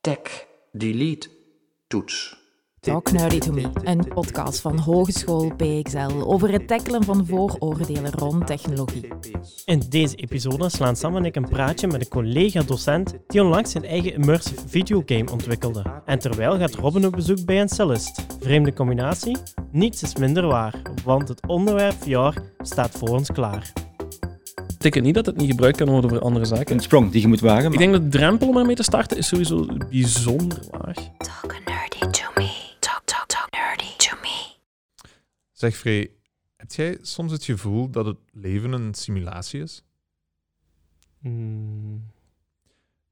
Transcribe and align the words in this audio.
Tik. 0.00 0.46
Delete. 0.72 1.28
Toets. 1.86 2.42
Talk 2.80 3.12
Nerdy 3.12 3.38
to 3.38 3.52
Me, 3.52 3.70
een 3.82 4.08
podcast 4.08 4.60
van 4.60 4.78
Hogeschool 4.78 5.54
PXL 5.56 6.22
over 6.24 6.52
het 6.52 6.68
tackelen 6.68 7.04
van 7.04 7.26
vooroordelen 7.26 8.12
rond 8.12 8.46
technologie. 8.46 9.08
In 9.64 9.82
deze 9.88 10.16
episode 10.16 10.68
slaan 10.68 10.96
Sam 10.96 11.16
en 11.16 11.24
ik 11.24 11.36
een 11.36 11.48
praatje 11.48 11.86
met 11.86 12.00
een 12.00 12.08
collega-docent 12.08 13.14
die 13.26 13.42
onlangs 13.42 13.70
zijn 13.70 13.84
eigen 13.84 14.12
immersive 14.12 14.68
videogame 14.68 15.30
ontwikkelde. 15.30 16.02
En 16.04 16.18
terwijl 16.18 16.58
gaat 16.58 16.74
Robin 16.74 17.06
op 17.06 17.12
bezoek 17.12 17.44
bij 17.44 17.60
een 17.60 17.68
cellist. 17.68 18.26
Vreemde 18.40 18.72
combinatie? 18.72 19.36
Niets 19.70 20.02
is 20.02 20.16
minder 20.16 20.46
waar, 20.46 20.82
want 21.04 21.28
het 21.28 21.46
onderwerp 21.46 21.94
VR 22.02 22.40
staat 22.58 22.90
voor 22.90 23.08
ons 23.08 23.32
klaar. 23.32 23.83
Ik 24.84 24.92
denk 24.92 25.04
niet 25.04 25.14
dat 25.14 25.26
het 25.26 25.36
niet 25.36 25.50
gebruikt 25.50 25.76
kan 25.76 25.88
worden 25.88 26.10
voor 26.10 26.20
andere 26.20 26.44
zaken. 26.44 26.74
Een 26.74 26.82
sprong 26.82 27.10
die 27.12 27.20
je 27.20 27.28
moet 27.28 27.40
wagen. 27.40 27.72
Ik 27.72 27.78
denk 27.78 27.92
dat 27.92 28.02
de 28.02 28.18
drempel 28.18 28.48
om 28.48 28.56
ermee 28.56 28.74
te 28.74 28.82
starten 28.82 29.16
is 29.16 29.26
sowieso 29.26 29.66
bijzonder 29.90 30.58
laag. 30.70 30.94
Talk 31.18 31.52
nerdy 31.66 32.10
to 32.10 32.30
me. 32.34 32.50
Talk, 32.78 33.02
talk, 33.04 33.26
talk 33.26 33.48
nerdy 33.50 33.96
to 33.96 34.16
me. 34.22 34.52
Zeg 35.52 35.76
Frey, 35.76 36.10
heb 36.56 36.72
jij 36.72 36.98
soms 37.02 37.32
het 37.32 37.44
gevoel 37.44 37.90
dat 37.90 38.06
het 38.06 38.16
leven 38.32 38.72
een 38.72 38.94
simulatie 38.94 39.62
is? 39.62 39.82
Hmm, 41.20 42.04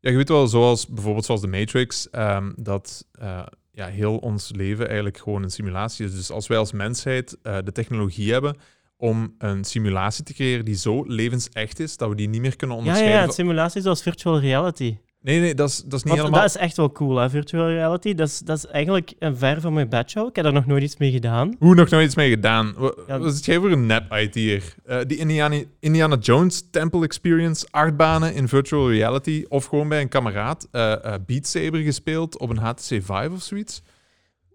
Ja, 0.01 0.11
je 0.11 0.17
weet 0.17 0.29
wel, 0.29 0.47
zoals 0.47 0.87
bijvoorbeeld 0.87 1.25
zoals 1.25 1.41
de 1.41 1.47
Matrix, 1.47 2.11
ehm, 2.11 2.53
dat 2.57 3.07
eh, 3.13 3.47
ja, 3.71 3.87
heel 3.87 4.17
ons 4.17 4.51
leven 4.55 4.87
eigenlijk 4.87 5.19
gewoon 5.19 5.43
een 5.43 5.51
simulatie 5.51 6.07
is. 6.07 6.15
Dus 6.15 6.31
als 6.31 6.47
wij 6.47 6.59
als 6.59 6.73
mensheid 6.73 7.39
eh, 7.43 7.59
de 7.65 7.73
technologie 7.73 8.33
hebben 8.33 8.57
om 9.03 9.35
een 9.39 9.65
simulatie 9.65 10.25
te 10.25 10.33
creëren 10.35 10.65
die 10.65 10.75
zo 10.77 11.05
levensecht 11.07 11.81
is, 11.81 11.97
dat 11.97 12.09
we 12.09 12.15
die 12.15 12.29
niet 12.29 12.41
meer 12.41 12.57
kunnen 12.57 12.77
Ja, 12.77 12.83
ja, 12.83 12.89
onderscheiden. 12.89 13.21
ja, 13.21 13.25
van- 13.27 13.45
simulatie 13.45 13.83
zoals 13.83 14.03
virtual 14.03 14.41
reality. 14.41 14.97
Nee, 15.21 15.41
nee, 15.41 15.55
dat 15.55 15.69
is, 15.69 15.77
dat 15.77 15.85
is 15.85 15.91
niet 15.93 16.03
Want 16.03 16.19
helemaal... 16.19 16.41
dat 16.41 16.49
is 16.49 16.57
echt 16.57 16.77
wel 16.77 16.93
cool, 16.93 17.17
hè, 17.17 17.31
virtual 17.31 17.69
reality. 17.69 18.15
Dat 18.15 18.29
is, 18.29 18.39
dat 18.39 18.57
is 18.57 18.67
eigenlijk 18.67 19.13
een 19.19 19.37
ver 19.37 19.61
van 19.61 19.73
mijn 19.73 19.89
bedshow. 19.89 20.29
Ik 20.29 20.35
heb 20.37 20.45
daar 20.45 20.55
nog 20.55 20.67
nooit 20.67 20.83
iets 20.83 20.97
mee 20.97 21.11
gedaan. 21.11 21.57
Hoe 21.59 21.75
nog 21.75 21.89
nooit 21.91 22.07
iets 22.07 22.15
mee 22.15 22.31
gedaan? 22.31 22.75
Ja. 23.07 23.19
Wat 23.19 23.33
is 23.35 23.45
jij 23.45 23.59
voor 23.59 23.71
een 23.71 23.87
nep-IT'er? 23.87 24.75
Eh 24.85 24.99
die 25.07 25.17
Indiana, 25.19 25.61
Indiana 25.81 26.17
Jones 26.17 26.65
Temple 26.71 27.05
Experience, 27.05 27.67
achtbanen 27.71 28.35
in 28.35 28.49
virtual 28.49 28.91
reality, 28.91 29.45
of 29.49 29.65
gewoon 29.65 29.89
bij 29.89 30.01
een 30.01 30.09
kameraad 30.09 30.69
eh, 30.71 30.95
Beat 31.27 31.47
Saber 31.47 31.81
gespeeld 31.81 32.39
op 32.39 32.51
een 32.51 32.59
HTC 32.59 32.83
Vive 32.85 33.31
of 33.33 33.43
zoiets? 33.43 33.83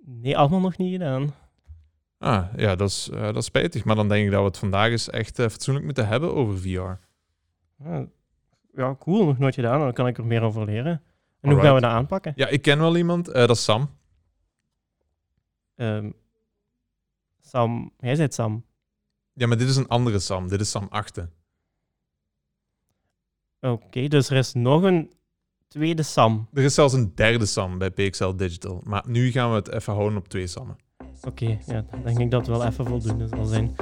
Nee, 0.06 0.38
allemaal 0.38 0.59
nog 0.59 0.78
niet 0.78 0.92
gedaan. 0.92 1.34
Ah, 2.18 2.46
ja, 2.56 2.76
dat 2.76 2.90
is, 2.90 3.10
eh, 3.10 3.22
dat 3.22 3.36
is 3.36 3.46
spijtig. 3.46 3.84
Maar 3.84 3.96
dan 3.96 4.08
denk 4.08 4.26
ik 4.26 4.32
dat 4.32 4.40
we 4.40 4.48
het 4.48 4.58
vandaag 4.58 4.90
eens 4.90 5.10
echt 5.10 5.40
eh, 5.40 5.48
fatsoenlijk 5.48 5.86
moeten 5.86 6.08
hebben 6.08 6.34
over 6.34 6.60
VR. 6.60 7.00
Ja, 8.73 8.96
cool, 9.00 9.26
nog 9.26 9.38
nooit 9.38 9.56
gedaan. 9.56 9.80
Dan 9.80 9.94
kan 9.94 10.08
ik 10.08 10.18
er 10.18 10.26
meer 10.26 10.42
over 10.42 10.66
leren. 10.66 11.02
En 11.42 11.52
hoe 11.52 11.62
gaan 11.62 11.76
we 11.76 11.82
dat 11.82 11.92
aanpakken? 11.92 12.34
Ja, 12.36 12.48
ik 12.48 12.62
ken 12.62 12.80
wel 12.80 12.98
iemand, 12.98 13.28
eh, 13.28 13.48
dat 13.48 13.56
is 13.56 13.64
Sam. 13.64 13.90
Ehm, 15.76 16.12
Sam, 17.42 17.92
jij 18.00 18.16
zei 18.16 18.28
Sam. 18.32 18.66
Ja, 19.34 19.48
maar 19.48 19.58
dit 19.58 19.70
is 19.70 19.76
een 19.76 19.88
andere 19.88 20.20
Sam. 20.20 20.48
Dit 20.48 20.62
is 20.62 20.70
Sam 20.70 20.88
Achten. 20.90 21.34
Oké, 23.62 24.08
dus 24.08 24.30
er 24.30 24.38
is 24.38 24.54
nog 24.54 24.84
een 24.84 25.12
tweede 25.68 26.04
Sam. 26.04 26.48
Er 26.54 26.64
is 26.64 26.73
zelfs 26.73 26.94
een 26.94 27.16
derde 27.16 27.45
Sam 27.45 27.78
bij 27.78 27.92
PXL 27.92 28.36
Digital. 28.36 28.82
Maar 28.84 29.04
nu 29.08 29.32
gaan 29.32 29.50
we 29.50 29.56
het 29.56 29.70
even 29.70 29.94
houden 29.94 30.18
op 30.18 30.28
twee 30.28 30.48
Sammen. 30.48 30.78
Oké, 31.28 31.58
ja, 31.66 31.86
dan 31.92 32.02
denk 32.03 32.20
ik 32.20 32.31
dat 32.31 32.48
het 32.48 32.58
wel 32.58 32.66
even 32.66 32.86
voldoende 32.86 33.28
zal 33.28 33.45
zijn. 33.45 33.76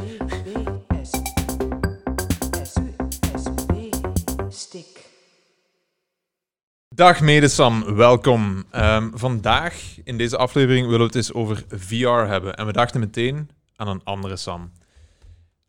Stik. 4.50 5.10
Dag 6.96 7.22
mede 7.22 7.48
Sam, 7.48 7.96
welkom. 7.96 8.64
Ehm, 8.72 9.10
vandaag 9.14 9.98
in 10.04 10.18
deze 10.18 10.38
aflevering 10.38 10.86
willen 10.86 11.00
we 11.00 11.06
het 11.06 11.16
eens 11.16 11.34
over 11.34 11.64
VR 11.68 12.08
hebben. 12.08 12.56
En 12.56 12.66
we 12.66 12.72
dachten 12.72 13.00
meteen 13.00 13.50
aan 13.76 13.88
een 13.88 14.04
andere 14.04 14.36
Sam. 14.36 14.72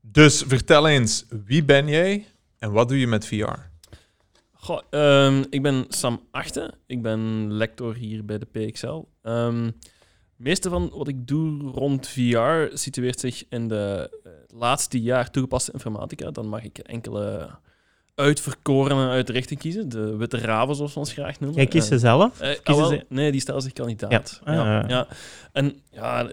Dus 0.00 0.44
vertel 0.46 0.88
eens, 0.88 1.26
wie 1.44 1.64
ben 1.64 1.88
jij 1.88 2.26
en 2.58 2.72
wat 2.72 2.88
doe 2.88 2.98
je 2.98 3.06
met 3.06 3.26
VR? 3.26 3.58
Goh, 4.52 4.80
ehm, 4.90 5.44
ik 5.50 5.62
ben 5.62 5.84
Sam 5.88 6.20
Achten. 6.30 6.74
Ik 6.86 7.02
ben 7.02 7.52
lector 7.52 7.94
hier 7.94 8.24
bij 8.24 8.38
de 8.38 8.46
PXL. 8.46 9.02
Ehm, 9.22 9.70
meeste 10.36 10.68
van 10.68 10.90
wat 10.94 11.08
ik 11.08 11.26
doe 11.26 11.62
rond 11.70 12.08
VR 12.08 12.76
situeert 12.76 13.20
zich 13.20 13.44
in 13.48 13.68
de 13.68 14.10
eh, 14.24 14.30
laatste 14.58 15.00
jaar 15.00 15.30
toegepaste 15.30 15.72
informatica. 15.72 16.30
Dan 16.30 16.48
mag 16.48 16.64
ik 16.64 16.78
enkele 16.78 17.50
uitverkorenen 18.14 19.08
uit 19.08 19.26
de 19.26 19.32
richting 19.32 19.60
kiezen. 19.60 19.88
De 19.88 20.16
witte 20.16 20.38
raven, 20.38 20.74
zoals 20.76 20.94
we 20.94 20.98
ons 20.98 21.12
graag 21.12 21.40
noemen. 21.40 21.58
Jij 21.58 21.66
kiest 21.66 21.84
Eh, 21.86 21.92
ze 21.92 21.98
zelf? 21.98 22.40
Eh, 22.40 22.48
ah, 22.50 22.56
kiezen 22.62 22.88
wel, 22.88 22.98
ze... 22.98 23.04
Nee, 23.08 23.30
die 23.32 23.40
stellen 23.40 23.62
zich 23.62 23.72
kandidaat. 23.72 24.40
Ja. 24.44 24.52
Ja. 24.52 24.60
Ah, 24.60 24.66
Ja, 24.66 24.88
ja. 24.88 25.06
En 25.52 25.80
ja, 25.90 26.30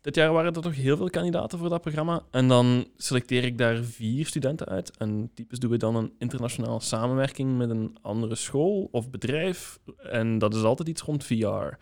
dit 0.00 0.14
jaar 0.14 0.32
waren 0.32 0.54
er 0.54 0.62
toch 0.62 0.74
heel 0.74 0.96
veel 0.96 1.10
kandidaten 1.10 1.58
voor 1.58 1.68
dat 1.68 1.80
programma. 1.80 2.22
En 2.30 2.48
dan 2.48 2.86
selecteer 2.96 3.44
ik 3.44 3.58
daar 3.58 3.76
vier 3.76 4.26
studenten 4.26 4.66
uit. 4.66 4.96
En 4.96 5.30
typisch 5.34 5.58
doen 5.58 5.70
we 5.70 5.76
dan 5.76 5.96
een 5.96 6.12
internationale 6.18 6.80
samenwerking 6.80 7.56
met 7.56 7.70
een 7.70 7.96
andere 8.02 8.34
school 8.34 8.88
of 8.90 9.10
bedrijf. 9.10 9.78
En 10.02 10.38
dat 10.38 10.54
is 10.54 10.62
altijd 10.62 10.88
iets 10.88 11.02
rond 11.02 11.24
VR. 11.24 11.76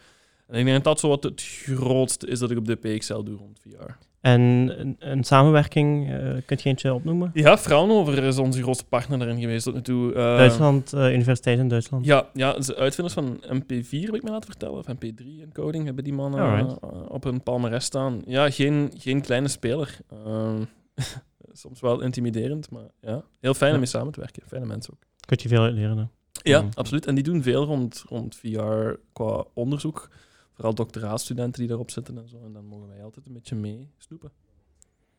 En 0.47 0.59
ik 0.59 0.65
denk 0.65 0.77
dat 0.77 0.85
dat 0.85 1.01
zo 1.01 1.09
wat 1.09 1.23
het 1.23 1.43
grootste 1.65 2.27
is 2.27 2.39
dat 2.39 2.51
ik 2.51 2.59
op 2.59 2.67
de 2.67 2.75
PXL 2.75 3.23
doe 3.23 3.37
rond 3.37 3.61
VR. 3.61 3.91
En 4.21 4.41
een, 4.41 4.97
een 4.99 5.25
samenwerking, 5.25 6.11
eh 6.13 6.19
kun 6.47 6.59
je 6.63 6.69
eentje 6.69 6.95
opnoemen? 6.95 7.31
Ja, 7.35 7.59
Fraunhofer 7.59 8.23
is 8.23 8.39
onze 8.39 8.63
grootste 8.63 8.85
partner 8.85 9.19
daarin 9.19 9.41
geweest 9.41 9.65
tot 9.65 9.75
nu 9.75 9.83
toe. 9.83 10.09
Eh, 10.15 10.23
Duitsland, 10.37 10.93
eh, 10.93 11.13
Universiteit 11.15 11.59
in 11.59 11.69
Duitsland. 11.69 12.05
Ja, 12.07 12.27
ja, 12.33 12.53
de 12.53 12.77
uitvinders 12.77 13.15
van 13.15 13.41
MP4 13.49 14.01
heb 14.07 14.15
ik 14.15 14.23
me 14.23 14.31
laten 14.31 14.51
vertellen, 14.51 14.79
of 14.79 14.87
MP3 14.89 15.25
in 15.41 15.51
coding, 15.53 15.85
hebben 15.85 16.05
die 16.05 16.13
mannen 16.13 16.79
op 17.11 17.25
hun 17.25 17.43
palmares 17.43 17.85
staan. 17.85 18.23
Ja, 18.27 18.51
geen, 18.51 18.93
geen 18.97 19.21
kleine 19.21 19.49
speler. 19.49 19.97
Ehm, 20.25 20.63
soms 21.53 21.81
wel 21.81 22.01
intimiderend, 22.01 22.71
maar 22.71 22.87
ja, 23.01 23.23
heel 23.41 23.55
fijn 23.55 23.73
om 23.73 23.79
mee 23.79 23.87
samen 23.89 24.13
te 24.13 24.21
werken. 24.21 24.43
Fijne 24.47 24.67
mensen 24.67 24.93
ook. 24.93 25.01
Kun 25.27 25.39
je 25.43 25.49
veel 25.49 25.63
uit 25.63 25.75
leren. 25.75 25.97
Hè? 25.99 26.05
Ja, 26.51 26.61
Mhm. 26.63 26.71
absoluut. 26.75 27.07
En 27.07 27.15
die 27.15 27.25
doen 27.25 27.43
veel 27.43 27.65
rond, 27.65 28.05
rond 28.09 28.37
VR 28.37 28.93
qua 29.13 29.45
onderzoek. 29.55 30.09
Vooral 30.57 30.75
doctoraatstudenten 30.75 31.59
die 31.59 31.69
daarop 31.69 31.91
zitten 31.91 32.19
en 32.19 32.29
zo. 32.29 32.37
En 32.45 32.53
dan 32.53 32.65
mogen 32.65 32.89
wij 32.89 33.03
altijd 33.03 33.27
een 33.27 33.33
beetje 33.33 33.55
mee 33.55 33.91
snoepen. 33.99 34.33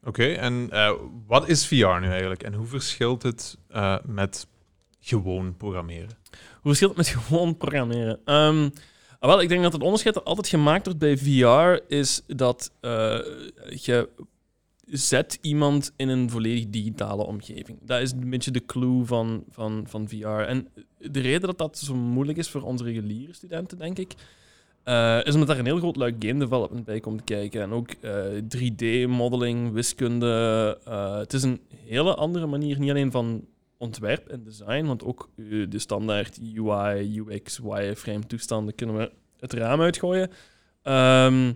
Oké, 0.04 0.26
en 0.26 0.68
eh, 0.72 0.92
wat 1.28 1.48
is 1.48 1.68
VR 1.68 1.76
nu 1.76 2.08
eigenlijk? 2.08 2.44
En 2.44 2.54
hoe 2.54 2.66
verschilt 2.66 3.24
het 3.24 3.58
eh, 3.68 3.98
met 4.06 4.48
gewoon 5.00 5.58
programmeren? 5.58 6.18
Hoe 6.32 6.62
verschilt 6.62 6.98
het 6.98 6.98
met 6.98 7.08
gewoon 7.24 7.58
programmeren? 7.58 8.20
Ehm, 8.26 8.70
wel, 9.20 9.42
ik 9.42 9.50
denk 9.50 9.64
dat 9.64 9.74
het 9.74 9.82
onderscheid 9.82 10.14
dat 10.16 10.26
altijd 10.26 10.48
gemaakt 10.48 10.86
wordt 10.86 11.00
bij 11.00 11.18
VR 11.18 11.94
is 11.94 12.22
dat 12.28 12.72
eh, 12.80 13.20
je 13.70 14.10
zet 14.86 15.38
iemand 15.42 15.94
in 15.96 16.10
een 16.10 16.30
volledig 16.30 16.70
digitale 16.70 17.26
omgeving. 17.26 17.80
Dat 17.82 18.02
is 18.02 18.12
een 18.12 18.30
beetje 18.30 18.52
de 18.52 18.66
clue 18.66 19.06
van, 19.06 19.44
van, 19.50 19.86
van 19.88 20.10
VR. 20.10 20.28
En 20.28 20.68
de 20.98 21.20
reden 21.20 21.42
dat 21.42 21.58
dat 21.58 21.78
zo 21.78 21.96
moeilijk 21.96 22.38
is 22.38 22.50
voor 22.50 22.62
onze 22.62 22.84
reguliere 22.84 23.34
studenten, 23.34 23.78
denk 23.78 24.00
ik, 24.00 24.14
eh, 24.88 25.20
is 25.24 25.34
omdat 25.34 25.48
daar 25.48 25.60
een 25.60 25.66
heel 25.66 25.78
groot 25.78 25.96
luik 25.96 26.16
game 26.20 26.40
development 26.40 26.86
bij 26.86 27.00
komt 27.00 27.24
kijken. 27.24 27.62
En 27.62 27.72
ook 27.72 27.90
eh, 28.02 28.12
3D-modeling, 28.56 29.72
wiskunde. 29.72 30.78
eh, 30.86 31.18
het 31.18 31.34
is 31.34 31.44
een 31.44 31.62
hele 31.86 32.16
andere 32.16 32.46
manier, 32.46 32.80
niet 32.80 32.90
alleen 32.90 33.12
van 33.12 33.46
ontwerp 33.78 34.28
en 34.28 34.44
design, 34.44 34.86
want 34.86 35.04
ook 35.04 35.30
eh, 35.38 35.46
de 35.70 35.80
standaard 35.80 36.40
UI, 36.56 37.20
UX, 37.20 37.58
wireframe 37.58 38.26
toestanden 38.28 38.76
kunnen 38.76 38.98
we 38.98 39.12
het 39.40 39.54
raam 39.54 39.82
uitgooien. 39.82 40.32
Ehm, 40.82 41.54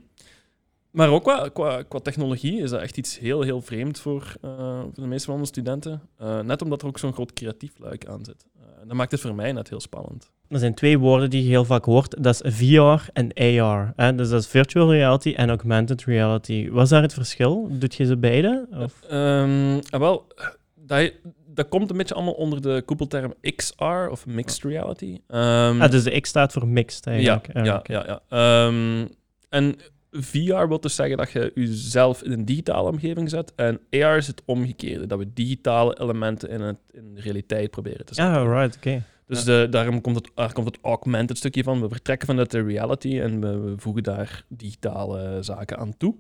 maar 0.92 1.10
ook 1.10 1.24
qua, 1.24 1.50
qua, 1.54 1.82
qua 1.84 2.00
technologie 2.00 2.62
is 2.62 2.70
dat 2.70 2.82
echt 2.82 2.98
iets 2.98 3.20
heel, 3.20 3.42
heel 3.42 3.62
vreemd 3.62 4.00
voor, 4.00 4.34
eh, 4.42 4.80
voor 4.80 4.92
de 5.04 5.08
meeste 5.08 5.26
van 5.26 5.34
onze 5.36 5.46
studenten. 5.48 6.02
Eh, 6.18 6.40
net 6.40 6.62
omdat 6.62 6.82
er 6.82 6.88
ook 6.88 7.00
zo'n 7.00 7.14
groot 7.14 7.34
creatief 7.34 7.72
luik 7.78 8.06
aan 8.06 8.26
zit. 8.26 8.46
Eh, 8.60 8.66
dat 8.88 8.98
maakt 8.98 9.12
het 9.12 9.22
voor 9.22 9.36
mij 9.36 9.52
net 9.52 9.70
heel 9.70 9.80
spannend. 9.80 10.32
Er 10.48 10.60
zijn 10.60 10.74
twee 10.74 11.00
woorden 11.00 11.30
die 11.30 11.44
je 11.44 11.50
heel 11.50 11.66
vaak 11.66 11.86
hoort. 11.86 12.24
Dat 12.24 12.42
is 12.44 12.56
VR 12.56 13.10
en 13.14 13.34
AR. 13.34 13.94
Hè? 13.96 14.16
Dus 14.16 14.30
dat 14.30 14.42
is 14.42 14.48
virtual 14.48 14.92
reality 14.92 15.34
en 15.38 15.50
augmented 15.50 16.04
reality. 16.04 16.70
Wat 16.70 16.84
is 16.84 16.90
daar 16.90 17.02
het 17.02 17.14
verschil? 17.14 17.68
Doet 17.72 17.96
je 17.96 18.06
ze 18.06 18.18
beide? 18.18 18.68
Of? 18.72 19.02
Ehm, 19.10 19.80
ah, 19.90 20.00
wel, 20.00 20.28
dat, 20.76 21.12
dat 21.46 21.68
komt 21.70 21.92
een 21.92 21.98
beetje 21.98 22.16
allemaal 22.16 22.34
onder 22.34 22.62
de 22.62 22.82
koepelterm 22.86 23.34
XR 23.56 23.84
of 24.10 24.26
mixed 24.26 24.64
reality. 24.64 25.20
Ehm, 25.28 25.82
Ah, 25.82 25.92
dus 25.92 26.04
de 26.04 26.20
X 26.20 26.30
staat 26.30 26.52
voor 26.54 26.68
mixed 26.68 27.08
eigenlijk. 27.08 27.48
ja, 27.54 27.60
Ah, 27.60 27.66
ja, 27.66 27.78
oké. 27.78 27.94
ja. 27.94 28.22
Ehm, 28.30 29.08
en 29.50 29.76
VR 30.12 30.68
wil 30.68 30.80
dus 30.80 30.96
zeggen 30.96 31.18
dat 31.18 31.32
je 31.32 31.52
jezelf 31.56 32.24
in 32.24 32.32
een 32.32 32.46
digitale 32.46 32.90
omgeving 32.90 33.30
zet. 33.30 33.54
En 33.56 33.80
AR 33.92 34.18
is 34.18 34.28
het 34.28 34.42
omgekeerde, 34.46 35.08
dat 35.08 35.20
we 35.20 35.34
digitale 35.34 36.00
elementen 36.00 36.50
in, 36.50 36.62
het, 36.62 36.78
in 36.92 37.14
de 37.14 37.22
realiteit 37.22 37.72
proberen 37.72 38.06
te 38.06 38.14
zetten. 38.14 38.36
Ah, 38.36 38.48
right, 38.48 38.76
oké. 38.76 39.04
Dus 39.28 39.44
de, 39.44 39.68
daarom 39.70 40.02
komt 40.02 40.16
het, 40.16 40.32
daar 40.36 40.54
komt 40.54 40.68
het 40.68 40.78
augmented 40.82 41.38
stukje 41.38 41.64
van. 41.64 41.82
We 41.82 41.90
vertrekken 41.90 42.28
vanuit 42.28 42.52
de 42.52 42.64
reality 42.64 43.20
en 43.20 43.42
we, 43.42 43.60
we 43.60 43.74
voegen 43.78 44.04
daar 44.04 44.46
digitale 44.48 45.38
zaken 45.44 45.78
aan 45.78 45.98
toe. 45.98 46.16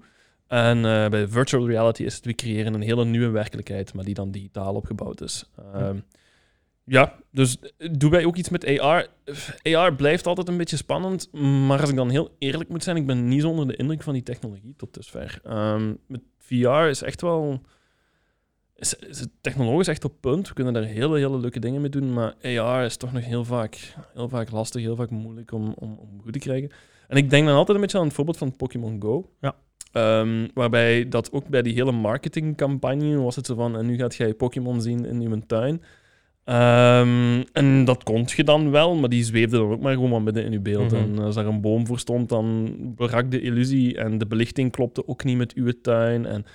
En 0.47 0.77
eh, 0.77 1.09
bij 1.09 1.27
virtual 1.27 1.67
reality 1.67 2.03
is 2.03 2.15
het, 2.15 2.25
we 2.25 2.35
creëren 2.35 2.73
een 2.73 2.81
hele 2.81 3.05
nieuwe 3.05 3.29
werkelijkheid, 3.29 3.93
maar 3.93 4.05
die 4.05 4.13
dan 4.13 4.31
digitaal 4.31 4.75
opgebouwd 4.75 5.21
is. 5.21 5.49
Ehm, 5.73 5.97
ja, 6.91 7.15
dus 7.31 7.57
doen 7.91 8.09
wij 8.09 8.25
ook 8.25 8.35
iets 8.35 8.49
met 8.49 8.79
AR? 8.79 9.07
AR 9.63 9.95
blijft 9.95 10.27
altijd 10.27 10.47
een 10.47 10.57
beetje 10.57 10.77
spannend, 10.77 11.31
maar 11.67 11.81
als 11.81 11.89
ik 11.89 11.95
dan 11.95 12.09
heel 12.09 12.35
eerlijk 12.39 12.69
moet 12.69 12.83
zijn, 12.83 12.95
ik 12.95 13.05
ben 13.05 13.27
niet 13.27 13.41
zo 13.41 13.49
onder 13.49 13.67
de 13.67 13.75
indruk 13.75 14.03
van 14.03 14.13
die 14.13 14.23
technologie 14.23 14.73
tot 14.77 14.93
dusver. 14.93 15.39
Ehm, 15.43 15.93
met 16.07 16.21
VR 16.37 16.69
is 16.69 17.01
echt 17.01 17.21
wel... 17.21 17.61
Is, 18.75 18.93
is 18.93 19.19
het 19.19 19.29
technologisch 19.41 19.87
echt 19.87 20.05
op 20.05 20.13
punt. 20.19 20.47
We 20.47 20.53
kunnen 20.53 20.73
daar 20.73 20.83
hele, 20.83 21.17
hele 21.17 21.39
leuke 21.39 21.59
dingen 21.59 21.81
mee 21.81 21.89
doen, 21.89 22.13
maar 22.13 22.35
AR 22.43 22.85
is 22.85 22.97
toch 22.97 23.13
nog 23.13 23.23
heel 23.23 23.45
vaak, 23.45 23.95
heel 24.13 24.29
vaak 24.29 24.51
lastig, 24.51 24.81
heel 24.81 24.95
vaak 24.95 25.09
moeilijk 25.09 25.51
om, 25.51 25.73
om, 25.77 25.97
om 25.99 26.21
goed 26.23 26.33
te 26.33 26.39
krijgen. 26.39 26.71
En 27.07 27.17
ik 27.17 27.29
denk 27.29 27.45
dan 27.45 27.55
altijd 27.55 27.75
een 27.75 27.83
beetje 27.83 27.97
aan 27.97 28.05
het 28.05 28.13
voorbeeld 28.13 28.37
van 28.37 28.55
Pokémon 28.55 29.01
Go. 29.01 29.29
Ja. 29.41 29.55
Ehm, 29.91 30.47
waarbij 30.53 31.07
dat 31.09 31.31
ook 31.31 31.47
bij 31.47 31.61
die 31.61 31.73
hele 31.73 31.91
marketingcampagne 31.91 33.17
was 33.17 33.35
het 33.35 33.45
zo 33.45 33.55
van, 33.55 33.77
en 33.77 33.85
nu 33.85 33.97
gaat 33.97 34.15
jij 34.15 34.33
Pokémon 34.33 34.81
zien 34.81 35.05
in 35.05 35.21
uw 35.21 35.41
tuin. 35.47 35.81
Ehm, 36.51 37.43
en 37.53 37.85
dat 37.85 38.03
kon 38.03 38.27
je 38.35 38.43
dan 38.43 38.71
wel, 38.71 38.95
maar 38.95 39.09
die 39.09 39.23
zweefde 39.23 39.57
dan 39.57 39.71
ook 39.71 39.81
maar 39.81 39.93
gewoon 39.93 40.09
maar 40.09 40.21
midden 40.21 40.45
in 40.45 40.51
je 40.51 40.59
beeld. 40.59 40.91
Mhm. 40.91 41.01
En 41.01 41.19
als 41.19 41.35
daar 41.35 41.45
een 41.45 41.61
boom 41.61 41.87
voor 41.87 41.99
stond, 41.99 42.29
dan 42.29 42.75
brak 42.95 43.31
de 43.31 43.41
illusie 43.41 43.97
en 43.97 44.17
de 44.17 44.25
belichting 44.25 44.71
klopte 44.71 45.07
ook 45.07 45.23
niet 45.23 45.37
met 45.37 45.53
uw 45.53 45.71
tuin. 45.81 46.25
En 46.25 46.45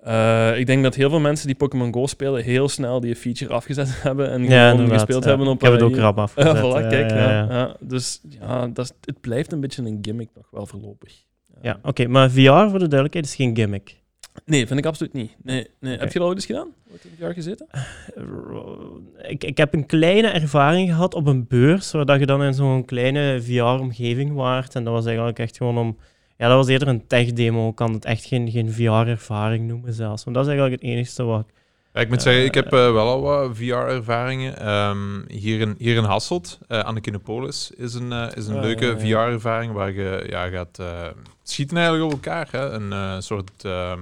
eh, 0.00 0.58
ik 0.58 0.66
denk 0.66 0.82
dat 0.82 0.94
heel 0.94 1.10
veel 1.10 1.20
mensen 1.20 1.46
die 1.46 1.56
Pokémon 1.56 1.92
Go 1.92 2.06
spelen 2.06 2.42
heel 2.42 2.68
snel 2.68 3.00
die 3.00 3.16
feature 3.16 3.52
afgezet 3.52 3.88
hebben 4.02 4.30
en 4.30 4.44
gewoon 4.46 4.88
gespeeld 4.88 5.22
ja. 5.22 5.28
hebben 5.28 5.46
op 5.46 5.56
Ik 5.56 5.62
heb 5.62 5.72
het 5.72 5.82
ook 5.82 5.96
rap 5.96 6.18
afgezet. 6.28 6.56
voilà, 6.56 6.82
ja, 6.82 6.88
kijk. 6.88 7.10
ja, 7.10 7.16
Ja, 7.16 7.30
ja. 7.30 7.46
ja. 7.50 7.76
Dus 7.80 8.20
ja, 8.40 8.68
dat 8.68 8.84
is, 8.84 8.92
het 9.00 9.20
blijft 9.20 9.52
een 9.52 9.60
beetje 9.60 9.82
een 9.82 9.98
gimmick 10.02 10.28
nog 10.34 10.46
wel 10.50 10.66
voorlopig. 10.66 11.24
Ja, 11.62 11.78
oké, 11.82 12.06
maar 12.06 12.30
VR 12.30 12.40
voor 12.40 12.78
de 12.78 12.88
duidelijkheid 12.88 13.24
is 13.24 13.34
geen 13.34 13.56
gimmick. 13.56 13.96
Nee, 14.44 14.66
vind 14.66 14.78
ik 14.78 14.86
absoluut 14.86 15.12
niet. 15.12 15.36
Nee, 15.42 15.66
nee. 15.80 15.98
Heb 15.98 16.12
je 16.12 16.18
dat 16.18 16.28
ooit 16.28 16.36
eens 16.36 16.46
gedaan? 16.46 16.68
Ooit 16.92 17.04
in 17.04 17.10
VR 17.18 17.32
gezeten? 17.32 17.66
Ik, 19.28 19.44
ik 19.44 19.56
heb 19.56 19.74
een 19.74 19.86
kleine 19.86 20.28
ervaring 20.28 20.88
gehad 20.88 21.14
op 21.14 21.26
een 21.26 21.46
beurs, 21.48 21.92
waar 21.92 22.04
dat 22.04 22.18
je 22.20 22.26
dan 22.26 22.42
in 22.42 22.54
zo'n 22.54 22.84
kleine 22.84 23.42
VR-omgeving 23.42 24.32
waart. 24.34 24.74
En 24.74 24.84
dat 24.84 24.92
was 24.92 25.06
eigenlijk 25.06 25.38
echt 25.38 25.56
gewoon 25.56 25.78
om... 25.78 25.96
Ja, 26.38 26.48
dat 26.48 26.56
was 26.56 26.68
eerder 26.68 26.88
een 26.88 27.06
tech-demo. 27.06 27.68
Ik 27.68 27.74
kan 27.74 27.92
het 27.92 28.04
echt 28.04 28.24
geen, 28.24 28.50
geen 28.50 28.72
VR-ervaring 28.72 29.66
noemen 29.68 29.92
zelfs. 29.92 30.24
Maar 30.24 30.34
dat 30.34 30.42
is 30.42 30.48
eigenlijk 30.48 30.82
het 30.82 30.90
enige 30.90 31.24
wat 31.24 31.40
ik... 31.40 31.54
Ja, 31.92 32.00
ik 32.00 32.08
moet 32.08 32.16
Eh, 32.18 32.22
zeggen, 32.24 32.44
ik 32.44 32.54
heb 32.54 32.64
eh, 32.64 32.92
wel 32.92 33.08
al 33.08 33.20
wat 33.20 33.56
VR-ervaringen. 33.56 34.58
Ehm, 34.58 35.20
hier, 35.28 35.60
in, 35.60 35.74
hier 35.78 35.96
in 35.96 36.04
Hasselt, 36.04 36.58
eh, 36.68 36.78
aan 36.80 36.94
de 36.94 37.00
Kinopolis, 37.00 37.70
is 37.76 37.94
een, 37.94 38.12
eh, 38.12 38.26
is 38.34 38.46
een 38.46 38.56
Ah, 38.56 38.62
leuke 38.62 38.84
ja, 38.84 38.90
ja. 38.90 38.98
VR-ervaring 38.98 39.72
waar 39.72 39.92
je 39.92 40.26
ja, 40.28 40.48
gaat 40.48 40.78
eh, 40.78 41.06
schieten 41.42 41.76
eigenlijk 41.76 42.06
op 42.06 42.12
elkaar. 42.12 42.48
Hè? 42.50 42.70
Een 42.70 42.92
eh, 42.92 43.16
soort 43.18 43.64
ehm, 43.64 44.00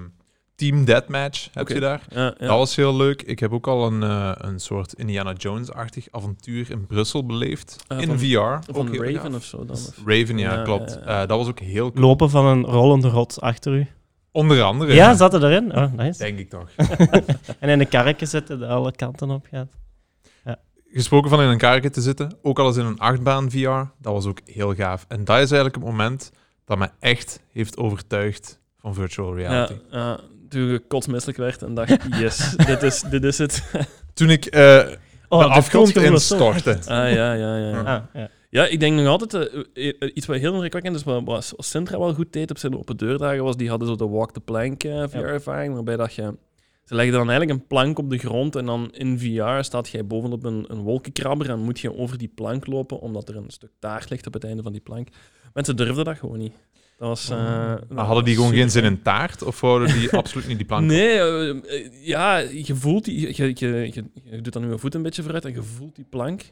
team 0.55 0.85
deathmatch 0.85 1.49
heb 1.53 1.69
je 1.69 1.81
daar. 1.81 2.03
Ja, 2.09 2.23
ja. 2.25 2.47
Dat 2.47 2.57
was 2.59 2.77
heel 2.77 2.97
leuk. 2.97 3.23
Ik 3.23 3.39
heb 3.39 3.53
ook 3.53 3.67
al 3.67 3.87
een, 3.87 4.03
eh, 4.03 4.31
een 4.37 4.59
soort 4.61 4.93
Indiana 4.93 5.33
Jones-achtig 5.33 6.07
avontuur 6.11 6.71
in 6.71 6.87
Brussel 6.87 7.27
beleefd. 7.27 7.77
Ah, 7.87 8.01
in 8.01 8.07
van- 8.07 8.19
VR. 8.19 8.73
Van 8.73 8.89
Ook 8.89 8.95
Raven 8.97 9.21
gaaf. 9.21 9.35
of 9.35 9.45
zo 9.45 9.57
dan? 9.65 9.77
of- 9.77 9.97
Raven, 10.07 10.39
ja, 10.39 10.55
Ja, 10.55 10.63
klopt. 10.63 10.91
ja, 10.91 11.01
ja. 11.13 11.23
Eh, 11.23 11.29
dat 11.29 11.39
was 11.39 11.49
ook 11.49 11.61
heel 11.61 11.93
cool. 11.93 12.05
Lopen 12.07 12.31
van 12.31 12.47
een 12.47 12.65
rollende 12.65 13.09
rots 13.09 13.41
achter 13.41 13.73
u. 13.73 13.87
Onder 14.33 14.63
andere. 14.63 14.95
Ja, 14.95 15.15
zat 15.15 15.35
er 15.35 15.45
erin? 15.45 15.77
Oh, 15.77 15.93
nice. 15.93 16.19
Denk 16.19 16.39
ik 16.39 16.51
toch. 16.51 16.69
En 17.61 17.69
in 17.69 17.79
de 17.79 17.87
karretjes 17.87 18.31
zitten 18.31 18.59
dat 18.59 18.69
alle 18.69 18.93
kanten 18.93 19.31
op 19.31 19.47
gaat. 19.51 19.69
Gesproken 20.97 21.31
van 21.31 21.41
in 21.43 21.49
een 21.49 21.59
karretje 21.59 21.91
te 21.91 22.01
zitten, 22.01 22.37
ook 22.43 22.59
al 22.59 22.67
eens 22.67 22.77
in 22.77 22.85
een 22.85 22.99
achtbaan 22.99 23.51
VR, 23.51 23.69
dat 24.01 24.13
was 24.13 24.27
ook 24.27 24.39
heel 24.45 24.75
gaaf. 24.75 25.05
En 25.09 25.17
dat 25.25 25.35
is 25.37 25.51
eigenlijk 25.51 25.75
het 25.75 25.85
moment 25.85 26.31
dat 26.65 26.79
me 26.79 26.89
echt 27.01 27.41
heeft 27.53 27.77
overtuigd 27.77 28.61
van 28.79 28.95
virtual 28.95 29.37
Ja, 29.39 29.49
reality. 29.49 29.75
ja, 29.91 30.21
toen 30.61 30.75
ik 30.75 30.89
kotsmisselijk 30.89 31.39
werd 31.39 31.63
en 31.63 31.75
dacht, 31.75 31.97
yes, 32.21 32.55
dit 32.67 32.83
is, 32.83 33.01
dit 33.01 33.25
is 33.25 33.39
het. 33.39 33.63
Toen 34.15 34.31
ik 34.31 34.47
eh, 34.47 34.87
Oh, 35.29 35.41
de 35.41 35.49
afgrond 35.49 35.97
instortte. 35.97 36.79
Ah, 36.87 37.13
ja, 37.13 37.33
ja, 37.33 37.57
ja. 37.57 37.81
Ah, 37.81 38.03
ja. 38.13 38.31
Ja, 38.55 38.67
ik 38.67 38.81
denk 38.81 38.97
nog 38.97 39.07
altijd, 39.07 39.35
eh, 39.35 39.89
eh, 39.99 40.11
iets 40.15 40.27
wat 40.27 40.37
heel 40.37 40.53
indrukwekkend 40.53 40.97
is, 40.97 41.03
wat, 41.03 41.55
Sintra 41.59 41.99
wel 41.99 42.15
goed 42.15 42.33
deed 42.33 42.51
op 42.51 42.59
zijn 42.59 42.79
open 42.79 42.97
deurdagen, 42.97 43.45
was 43.45 43.57
die 43.57 43.69
hadden 43.69 43.89
zo 43.89 43.97
de 43.97 44.09
walk 44.09 44.33
the 44.33 44.41
plank 44.41 44.85
eh, 44.85 45.05
VR-ervaring, 45.09 45.75
waarbij 45.75 45.97
dat 45.97 46.15
je... 46.15 46.37
Ze 46.85 46.95
legden 46.95 47.15
dan 47.15 47.31
eigenlijk 47.31 47.61
een 47.61 47.67
plank 47.67 47.99
op 47.99 48.11
de 48.11 48.19
grond 48.19 48.57
en 48.57 48.67
dan 48.67 48.93
in 48.93 49.19
VR 49.19 49.63
staat 49.63 49.89
jij 49.89 50.07
bovenop 50.07 50.45
een, 50.45 50.65
een 50.69 50.81
wolkenkrabber 50.81 51.51
en 51.51 51.59
moet 51.59 51.81
je 51.81 51.97
over 51.97 52.19
die 52.19 52.33
plank 52.35 52.67
lopen, 52.67 53.01
omdat 53.01 53.29
er 53.29 53.37
een 53.37 53.51
stuk 53.51 53.71
taart 53.79 54.11
ligt 54.11 54.27
op 54.27 54.33
het 54.33 54.45
einde 54.45 54.63
van 54.63 54.73
die 54.73 54.81
plank. 54.81 55.09
Mensen 55.53 55.77
durfden 55.77 56.05
dat 56.05 56.19
gewoon 56.19 56.39
niet. 56.39 56.55
Dat 56.99 57.09
was... 57.09 57.31
eh, 57.31 57.37
Maar 57.39 57.79
dat 57.89 58.07
hadden 58.07 58.25
die 58.25 58.35
gewoon 58.35 58.53
geen 58.53 58.71
zin 58.71 58.85
in 58.85 59.03
taart? 59.03 59.43
Of 59.43 59.61
wouden 59.61 59.99
die 59.99 60.11
absoluut 60.17 60.47
niet 60.47 60.57
die 60.57 60.67
plank? 60.67 60.85
Nee, 60.87 61.19
eh, 61.19 61.49
eh, 61.51 61.91
ja, 62.07 62.39
je 62.39 62.75
voelt 62.75 63.05
die... 63.05 63.21
Je, 63.37 63.53
je, 63.55 63.79
je, 63.93 64.05
je 64.25 64.41
doet 64.41 64.53
dan 64.53 64.63
nu 64.63 64.71
je 64.71 64.79
voet 64.79 64.95
een 64.95 65.03
beetje 65.03 65.23
vooruit 65.23 65.45
en 65.45 65.53
je 65.53 65.63
voelt 65.63 65.97
die 65.97 66.07
plank. 66.11 66.43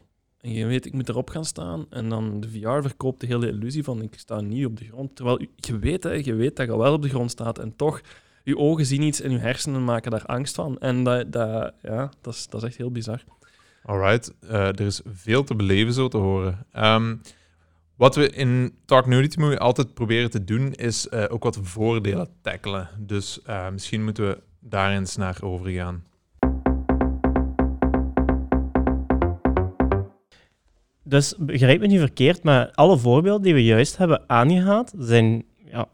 En 0.41 0.53
je 0.53 0.65
weet, 0.65 0.85
ik 0.85 0.93
moet 0.93 1.09
erop 1.09 1.29
gaan 1.29 1.45
staan. 1.45 1.85
En 1.89 2.09
dan 2.09 2.39
de 2.39 2.49
VR 2.49 2.81
verkoopt 2.81 3.19
de 3.21 3.27
hele 3.27 3.47
illusie 3.47 3.83
van, 3.83 4.01
ik 4.01 4.13
sta 4.17 4.41
niet 4.41 4.65
op 4.65 4.77
de 4.77 4.85
grond. 4.85 5.15
Terwijl 5.15 5.39
je 5.55 5.79
weet, 5.79 6.03
hè, 6.03 6.11
je 6.11 6.33
weet 6.33 6.55
dat 6.55 6.67
je 6.67 6.77
wel 6.77 6.93
op 6.93 7.01
de 7.01 7.09
grond 7.09 7.31
staat. 7.31 7.59
En 7.59 7.75
toch, 7.75 8.01
je 8.43 8.57
ogen 8.57 8.85
zien 8.85 9.01
iets 9.01 9.21
en 9.21 9.31
je 9.31 9.37
hersenen 9.37 9.83
maken 9.83 10.11
daar 10.11 10.25
angst 10.25 10.55
van. 10.55 10.77
En 10.79 11.03
dat, 11.03 11.31
dat, 11.31 11.73
ja, 11.81 12.11
dat, 12.21 12.33
is, 12.33 12.47
dat 12.47 12.61
is 12.61 12.67
echt 12.67 12.77
heel 12.77 12.91
bizar. 12.91 13.23
Alright, 13.85 14.33
er 14.47 14.81
is 14.81 15.01
veel 15.13 15.43
te 15.43 15.55
beleven 15.55 15.93
zo 15.93 16.07
te 16.07 16.17
horen. 16.17 16.65
Ehm, 16.71 17.15
wat 17.95 18.15
we 18.15 18.29
in 18.29 18.75
Talk 18.85 19.05
Nudity 19.05 19.39
Movie 19.39 19.59
altijd 19.59 19.93
proberen 19.93 20.29
te 20.29 20.43
doen, 20.43 20.73
is 20.73 21.09
eh, 21.09 21.23
ook 21.29 21.43
wat 21.43 21.59
voordelen 21.61 22.27
tackelen. 22.41 22.89
Dus 22.99 23.41
eh, 23.41 23.69
misschien 23.69 24.03
moeten 24.03 24.27
we 24.27 24.41
daar 24.59 24.91
eens 24.91 25.15
naar 25.15 25.37
overgaan. 25.41 26.03
Dus 31.03 31.35
begrijp 31.37 31.79
me 31.79 31.87
niet 31.87 31.99
verkeerd, 31.99 32.43
maar 32.43 32.71
alle 32.71 32.97
voorbeelden 32.97 33.41
die 33.41 33.53
we 33.53 33.63
juist 33.63 33.97
hebben 33.97 34.23
aangehaald 34.27 34.93
zijn 34.97 35.45
ja, 35.65 35.85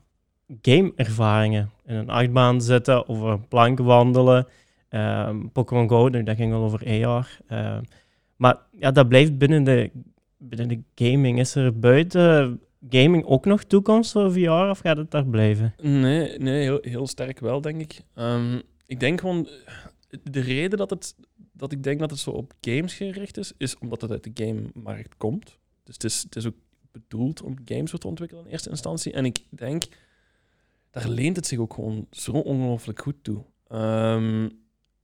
game-ervaringen. 0.61 1.71
In 1.85 1.95
een 1.95 2.09
achtbaan 2.09 2.61
zitten, 2.61 3.09
over 3.09 3.29
een 3.29 3.47
plank 3.47 3.79
wandelen. 3.79 4.47
ehm, 4.89 5.47
Pokémon 5.53 5.89
Go, 5.89 6.07
nu, 6.07 6.23
dat 6.23 6.35
ging 6.35 6.51
wel 6.51 6.63
over 6.63 7.05
AR. 7.05 7.39
maar 8.35 8.57
ja, 8.71 8.91
dat 8.91 9.07
blijft 9.07 9.37
binnen 9.37 9.63
de, 9.63 9.91
binnen 10.39 10.67
de 10.67 11.05
gaming. 11.05 11.39
Is 11.39 11.55
er 11.55 11.79
buiten 11.79 12.61
gaming 12.89 13.25
ook 13.25 13.45
nog 13.45 13.63
toekomst 13.63 14.11
voor 14.11 14.31
VR 14.31 14.49
of 14.49 14.79
gaat 14.79 14.97
het 14.97 15.11
daar 15.11 15.25
blijven? 15.25 15.73
Nee, 15.81 16.37
nee 16.37 16.61
heel, 16.61 16.77
heel 16.81 17.07
sterk 17.07 17.39
wel, 17.39 17.61
denk 17.61 17.81
ik. 17.81 18.01
Ehm, 18.13 18.59
ik 18.85 18.99
denk 18.99 19.19
gewoon... 19.19 19.47
De 20.23 20.39
reden 20.39 20.77
dat, 20.77 20.89
het, 20.89 21.15
dat 21.51 21.71
ik 21.71 21.83
denk 21.83 21.99
dat 21.99 22.09
het 22.09 22.19
zo 22.19 22.31
op 22.31 22.53
games 22.61 22.93
gericht 22.93 23.37
is, 23.37 23.53
is 23.57 23.77
omdat 23.77 24.01
het 24.01 24.11
uit 24.11 24.23
de 24.23 24.45
gamemarkt 24.45 25.17
komt. 25.17 25.57
Dus 25.83 25.93
het 25.93 26.03
is, 26.03 26.21
het 26.21 26.35
is 26.35 26.45
ook 26.45 26.55
bedoeld 26.91 27.41
om 27.41 27.55
games 27.65 27.91
te 27.91 28.07
ontwikkelen 28.07 28.45
in 28.45 28.51
eerste 28.51 28.69
instantie. 28.69 29.13
En 29.13 29.25
ik 29.25 29.43
denk, 29.49 29.83
daar 30.91 31.09
leent 31.09 31.35
het 31.35 31.47
zich 31.47 31.59
ook 31.59 31.73
gewoon 31.73 32.07
zo 32.11 32.31
ongelooflijk 32.31 33.01
goed 33.01 33.23
toe. 33.23 33.43
Ehm, 33.67 34.49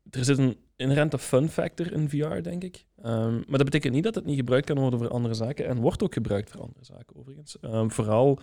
er 0.10 0.26
zit 0.26 0.38
een 0.38 0.58
inherente 0.76 1.18
fun 1.18 1.50
factor 1.50 1.94
in 1.94 2.10
VR, 2.10 2.42
denk 2.42 2.64
ik. 2.64 2.86
Ehm, 3.02 3.34
maar 3.34 3.58
dat 3.58 3.64
betekent 3.64 3.94
niet 3.94 4.04
dat 4.04 4.16
het 4.16 4.26
niet 4.26 4.36
gebruikt 4.36 4.66
kan 4.66 4.80
worden 4.80 5.00
voor 5.00 5.10
andere 5.10 5.34
zaken. 5.34 5.68
En 5.68 5.80
wordt 5.80 6.04
ook 6.04 6.14
gebruikt 6.14 6.50
voor 6.50 6.62
andere 6.62 6.86
zaken, 6.86 7.16
overigens. 7.16 7.60
Ehm, 7.60 7.90
vooral, 7.90 8.40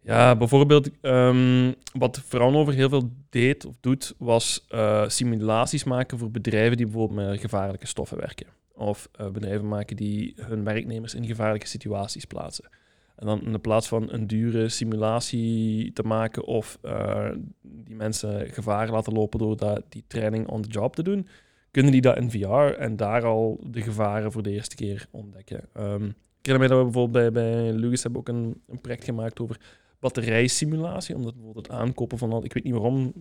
ja, 0.00 0.36
bijvoorbeeld, 0.36 0.90
ehm, 1.00 1.72
wat 1.92 2.20
Fraunover 2.20 2.74
heel 2.74 2.88
veel 2.88 3.10
deed 3.30 3.64
of 3.64 3.74
doet, 3.80 4.14
was 4.18 4.64
eh, 4.68 5.08
simulaties 5.08 5.84
maken 5.84 6.18
voor 6.18 6.30
bedrijven 6.30 6.76
die 6.76 6.86
bijvoorbeeld 6.86 7.28
met 7.28 7.40
gevaarlijke 7.40 7.86
stoffen 7.86 8.18
werken. 8.18 8.46
Of 8.72 9.08
eh, 9.12 9.28
bedrijven 9.28 9.68
maken 9.68 9.96
die 9.96 10.34
hun 10.36 10.64
werknemers 10.64 11.14
in 11.14 11.26
gevaarlijke 11.26 11.66
situaties 11.66 12.24
plaatsen. 12.24 12.68
En 13.16 13.26
dan 13.26 13.42
in 13.42 13.52
de 13.52 13.58
plaats 13.58 13.88
van 13.88 14.12
een 14.12 14.26
dure 14.26 14.68
simulatie 14.68 15.92
te 15.92 16.02
maken 16.02 16.44
of 16.44 16.78
eh, 16.82 17.30
die 17.62 17.94
mensen 17.94 18.48
gevaar 18.48 18.90
laten 18.90 19.12
lopen 19.12 19.38
door 19.38 19.56
dat, 19.56 19.82
die 19.88 20.04
training 20.06 20.48
on 20.48 20.62
the 20.62 20.68
job 20.68 20.94
te 20.94 21.02
doen, 21.02 21.28
kunnen 21.70 21.92
die 21.92 22.00
dat 22.00 22.16
in 22.16 22.30
VR 22.30 22.78
en 22.78 22.96
daar 22.96 23.24
al 23.24 23.60
de 23.66 23.82
gevaren 23.82 24.32
voor 24.32 24.42
de 24.42 24.50
eerste 24.50 24.76
keer 24.76 25.06
ontdekken. 25.10 25.60
Ehm, 25.72 26.04
ik 26.40 26.46
herinner 26.52 26.58
mij 26.58 26.68
dat 26.68 26.78
we 26.78 26.84
bijvoorbeeld 26.84 27.32
bij, 27.32 27.32
bij 27.32 27.72
Lucas 27.72 28.02
hebben 28.02 28.20
ook 28.20 28.28
een, 28.28 28.60
een 28.66 28.80
project 28.80 29.04
gemaakt 29.04 29.40
over 29.40 29.60
batterijsimulatie, 30.00 31.14
omdat 31.14 31.34
bijvoorbeeld 31.34 31.66
het 31.66 31.76
aankopen 31.76 32.18
van, 32.18 32.32
al, 32.32 32.44
ik 32.44 32.52
weet 32.52 32.64
niet 32.64 32.72
waarom, 32.72 33.12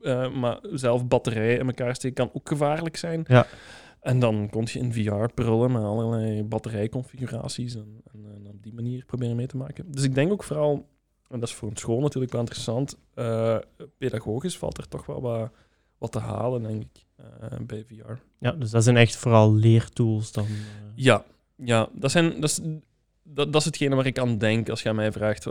eh, 0.00 0.32
maar 0.32 0.58
zelf 0.62 1.06
batterijen 1.06 1.58
in 1.58 1.66
elkaar 1.66 1.94
steken 1.94 2.24
kan 2.24 2.30
ook 2.32 2.48
gevaarlijk 2.48 2.96
zijn. 2.96 3.24
Ja. 3.28 3.46
En 4.00 4.18
dan 4.18 4.48
kon 4.50 4.66
je 4.72 4.78
in 4.78 4.92
VR 4.92 5.32
prullen 5.34 5.72
met 5.72 5.82
allerlei 5.82 6.42
batterijconfiguraties 6.44 7.74
en, 7.74 8.00
en, 8.12 8.24
en 8.34 8.46
op 8.48 8.62
die 8.62 8.74
manier 8.74 9.04
proberen 9.04 9.36
mee 9.36 9.46
te 9.46 9.56
maken. 9.56 9.92
Dus 9.92 10.02
ik 10.02 10.14
denk 10.14 10.32
ook 10.32 10.42
vooral, 10.42 10.86
en 11.28 11.40
dat 11.40 11.48
is 11.48 11.54
voor 11.54 11.70
een 11.70 11.76
school 11.76 12.00
natuurlijk 12.00 12.32
wel 12.32 12.40
interessant, 12.40 12.96
eh, 13.14 13.56
pedagogisch 13.98 14.58
valt 14.58 14.78
er 14.78 14.88
toch 14.88 15.06
wel 15.06 15.20
wat, 15.20 15.50
wat 15.98 16.12
te 16.12 16.18
halen, 16.18 16.62
denk 16.62 16.82
ik, 16.82 17.04
eh, 17.16 17.58
bij 17.66 17.84
VR. 17.88 18.12
Ja, 18.38 18.52
dus 18.52 18.70
dat 18.70 18.84
zijn 18.84 18.96
echt 18.96 19.16
vooral 19.16 19.54
leertools 19.54 20.32
dan. 20.32 20.44
eh. 20.44 20.50
Ja, 20.94 21.24
ja 21.56 21.88
dat, 21.92 22.10
zijn, 22.10 22.40
dat, 22.40 22.50
is, 22.50 22.60
dat, 23.22 23.52
dat 23.52 23.60
is 23.60 23.64
hetgene 23.64 23.94
waar 23.94 24.06
ik 24.06 24.18
aan 24.18 24.38
denk 24.38 24.68
als 24.68 24.82
je 24.82 24.88
aan 24.88 24.94
mij 24.96 25.12
vraagt 25.12 25.42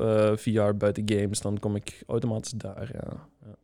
VR 0.42 0.72
buiten 0.78 1.04
games, 1.10 1.42
dan 1.42 1.60
kom 1.60 1.76
ik 1.76 2.04
automatisch 2.08 2.52
daar. 2.52 2.90
Ja. 2.94 3.28
Ja. 3.46 3.56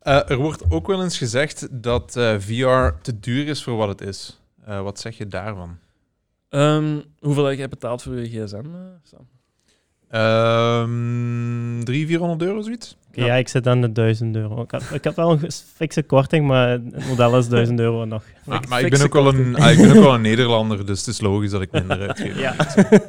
Eh, 0.00 0.30
er 0.30 0.36
wordt 0.36 0.62
ook 0.70 0.86
wel 0.86 1.02
eens 1.02 1.18
gezegd 1.18 1.68
dat 1.70 2.16
eh, 2.16 2.34
VR 2.38 3.00
te 3.02 3.20
duur 3.20 3.48
is 3.48 3.62
voor 3.62 3.76
wat 3.76 3.88
het 3.88 4.00
is. 4.00 4.40
Eh, 4.64 4.82
wat 4.82 5.00
zeg 5.00 5.18
je 5.18 5.26
daarvan? 5.26 5.78
Ehm, 6.48 7.00
hoeveel 7.18 7.44
heb 7.44 7.58
jij 7.58 7.68
betaald 7.68 8.02
voor 8.02 8.14
je 8.14 8.26
gsm, 8.26 8.64
Sam? 9.02 9.28
Ehm 10.10 11.84
300, 11.84 12.06
400 12.06 12.42
euro 12.42 12.60
zoiets? 12.60 12.96
Ja. 13.12 13.34
ik 13.34 13.48
zit 13.48 13.66
aan 13.66 13.80
de 13.80 13.92
1000 13.92 14.36
euro. 14.36 14.62
Ik 14.62 14.70
had, 14.70 14.82
ik 14.92 15.04
had 15.04 15.14
wel 15.14 15.30
een 15.30 15.50
fikse 15.76 16.02
korting, 16.02 16.46
maar 16.46 16.68
het 16.68 17.06
model 17.08 17.38
is 17.38 17.48
1000 17.48 17.80
euro 17.80 18.04
nog. 18.04 18.24
Ah, 18.46 18.60
maar 18.68 18.82
ik 18.82 18.90
ben, 18.90 19.02
ook 19.02 19.12
wel 19.12 19.28
een, 19.28 19.56
ah, 19.56 19.70
ik 19.70 19.78
ben 19.78 19.96
ook 19.96 20.02
wel 20.02 20.14
een 20.14 20.20
Nederlander, 20.20 20.86
dus 20.86 20.98
het 20.98 21.08
is 21.08 21.20
logisch 21.20 21.50
dat 21.50 21.62
ik 21.62 21.72
minder 21.72 22.00
uitgeef. 22.00 22.38
Ja. 22.46 22.54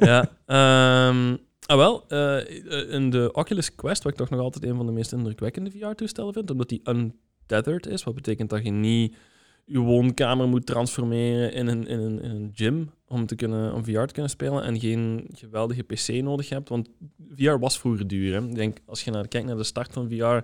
ja. 0.00 0.28
ehm, 0.46 1.36
ah, 1.72 1.78
wel, 1.78 2.04
eh, 2.08 2.92
in 2.94 3.10
de 3.10 3.32
Oculus 3.32 3.74
Quest, 3.74 4.02
wat 4.02 4.12
ik 4.12 4.18
toch 4.18 4.30
nog 4.30 4.40
altijd 4.40 4.64
een 4.64 4.76
van 4.76 4.86
de 4.86 4.92
meest 4.92 5.12
indrukwekkende 5.12 5.70
VR-toestellen 5.70 6.32
vind, 6.32 6.50
omdat 6.50 6.68
die 6.68 6.82
untethered 6.84 7.86
is, 7.86 8.04
wat 8.04 8.14
betekent 8.14 8.50
dat 8.50 8.64
je 8.64 8.70
niet 8.70 9.16
je 9.64 9.78
woonkamer 9.78 10.48
moet 10.48 10.66
transformeren 10.66 11.52
in 11.52 11.66
een, 11.66 11.86
in 11.86 11.98
een, 11.98 12.24
een 12.24 12.50
gym 12.54 12.90
om, 13.06 13.26
te 13.26 13.34
kunnen, 13.34 13.72
om 13.74 13.84
VR 13.84 14.04
te 14.04 14.12
kunnen 14.12 14.30
spelen 14.30 14.62
en 14.62 14.80
geen 14.80 15.28
geweldige 15.32 15.82
PC 15.82 16.08
nodig 16.08 16.48
hebt. 16.48 16.68
Want 16.68 16.88
VR 17.34 17.58
was 17.58 17.78
vroeger 17.78 18.06
duur. 18.06 18.34
Hè. 18.34 18.46
Ik 18.46 18.54
denk, 18.54 18.78
als 18.86 19.04
je 19.04 19.10
naar, 19.10 19.28
kijkt 19.28 19.46
naar 19.46 19.56
de 19.56 19.64
start 19.64 19.92
van 19.92 20.08
VR, 20.08 20.14
uh, 20.14 20.42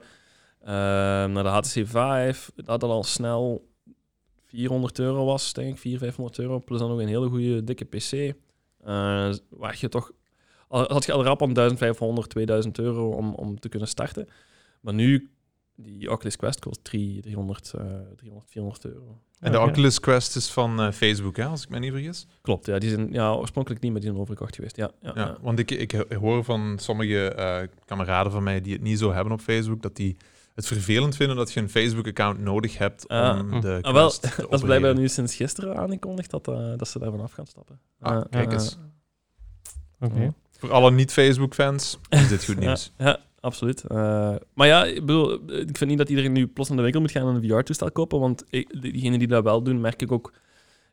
naar 0.63 1.43
de 1.43 1.49
HTC 1.49 1.69
Vive, 1.69 2.53
dat 2.55 2.81
dat 2.81 2.83
al 2.83 3.05
snel 3.05 3.69
400 4.45 4.99
euro 4.99 5.25
was, 5.25 5.53
denk 5.53 5.73
ik, 5.73 5.79
400, 5.79 6.15
500 6.15 6.39
euro. 6.39 6.59
Plus 6.59 6.79
dan 6.79 6.89
nog 6.89 7.01
een 7.01 7.09
hele 7.09 7.29
goede 7.29 7.65
dikke 7.65 7.85
PC. 7.85 8.13
Uh, 8.13 8.35
waar 9.49 9.77
je 9.79 9.89
toch, 9.89 10.13
had 10.69 11.05
je 11.05 11.13
al 11.13 11.25
rap 11.25 11.43
aan 11.43 11.53
1500, 11.53 12.31
2000 12.31 12.79
euro 12.79 13.11
om, 13.11 13.35
om 13.35 13.61
te 13.61 13.69
kunnen 13.69 13.89
starten. 13.89 14.29
Maar 14.81 14.95
nu 14.95 15.31
die 15.75 16.11
Oculus 16.11 16.37
Quest 16.37 16.61
kost 16.61 16.85
300, 16.85 17.73
uh, 17.77 17.83
300 18.17 18.51
400 18.51 18.85
euro. 18.85 19.21
En 19.41 19.53
de 19.53 19.61
Oculus 19.61 20.01
Quest 20.01 20.37
is 20.37 20.51
van 20.51 20.81
uh, 20.81 20.93
Facebook, 20.93 21.37
hè, 21.37 21.45
als 21.45 21.63
ik 21.63 21.69
me 21.69 21.79
niet 21.79 21.93
vergis? 21.93 22.27
Klopt, 22.41 22.67
ja. 22.67 22.79
Die 22.79 22.91
zijn 22.91 23.13
ja, 23.13 23.33
oorspronkelijk 23.33 23.83
niet, 23.83 23.93
maar 23.93 24.01
die 24.01 24.11
zijn 24.11 24.23
overgekocht 24.23 24.55
geweest. 24.55 24.77
Ja, 24.77 24.91
ja, 25.01 25.13
ja, 25.15 25.21
ja. 25.21 25.37
want 25.41 25.59
ik, 25.59 25.71
ik 25.71 26.07
hoor 26.21 26.45
van 26.45 26.79
sommige 26.79 27.35
uh, 27.39 27.61
kameraden 27.85 28.33
van 28.33 28.43
mij 28.43 28.61
die 28.61 28.73
het 28.73 28.83
niet 28.83 28.99
zo 28.99 29.13
hebben 29.13 29.33
op 29.33 29.41
Facebook, 29.41 29.83
dat 29.83 29.97
die 29.97 30.17
het 30.55 30.67
vervelend 30.67 31.17
vinden 31.17 31.37
dat 31.37 31.53
je 31.53 31.61
een 31.61 31.69
Facebook-account 31.69 32.39
nodig 32.39 32.79
hebt 32.79 33.05
uh, 33.11 33.39
om 33.53 33.61
de 33.61 33.79
ah, 33.83 33.93
wel, 33.93 34.13
Dat 34.37 34.53
is 34.53 34.61
blijkbaar 34.61 34.95
nu 34.95 35.09
sinds 35.09 35.35
gisteren 35.35 35.77
aangekondigd 35.77 36.31
dat, 36.31 36.49
uh, 36.49 36.73
dat 36.77 36.89
ze 36.89 36.99
daarvan 36.99 37.21
af 37.21 37.33
gaan 37.33 37.47
stappen. 37.47 37.81
Ah, 38.01 38.25
kijk 38.31 38.53
eens. 38.53 38.79
Oké. 40.01 40.15
Okay. 40.15 40.33
Voor 40.59 40.73
alle 40.73 40.91
niet-Facebook-fans 40.91 41.99
is 42.09 42.29
dit 42.29 42.45
goed 42.45 42.59
nieuws. 42.65 42.93
ja, 42.97 43.19
absoluut. 43.41 43.85
Uh, 43.89 44.35
maar 44.55 44.67
ja, 44.67 44.85
ik 44.85 45.01
bedoel, 45.01 45.33
ik 45.51 45.77
vind 45.77 45.91
niet 45.91 45.99
dat 45.99 46.09
iedereen 46.09 46.33
nu 46.33 46.47
plots 46.47 46.69
naar 46.69 46.77
de 46.77 46.83
winkel 46.83 47.01
moet 47.01 47.11
gaan 47.11 47.29
en 47.29 47.35
een 47.35 47.49
VR-toestel 47.49 47.93
kopen, 47.93 48.21
want 48.21 48.45
diegenen 48.81 49.19
die 49.19 49.29
dat 49.29 49.45
wel 49.45 49.63
doen, 49.63 49.81
merk 49.81 50.03
ik 50.03 50.13
ook, 50.13 50.33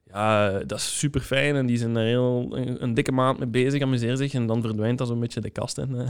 ja, 0.03 0.59
dat 0.59 0.77
is 0.77 0.99
super 0.99 1.21
fijn 1.21 1.55
en 1.55 1.65
die 1.65 1.77
zijn 1.77 1.95
er 1.95 2.05
heel 2.05 2.47
een, 2.51 2.83
een 2.83 2.93
dikke 2.93 3.11
maand 3.11 3.39
mee 3.39 3.47
bezig, 3.47 3.81
amuseren 3.81 4.17
zich 4.17 4.33
en 4.33 4.47
dan 4.47 4.61
verdwijnt 4.61 4.97
dat 4.97 5.07
zo'n 5.07 5.19
beetje 5.19 5.41
de 5.41 5.49
kast 5.49 5.77
in. 5.77 6.07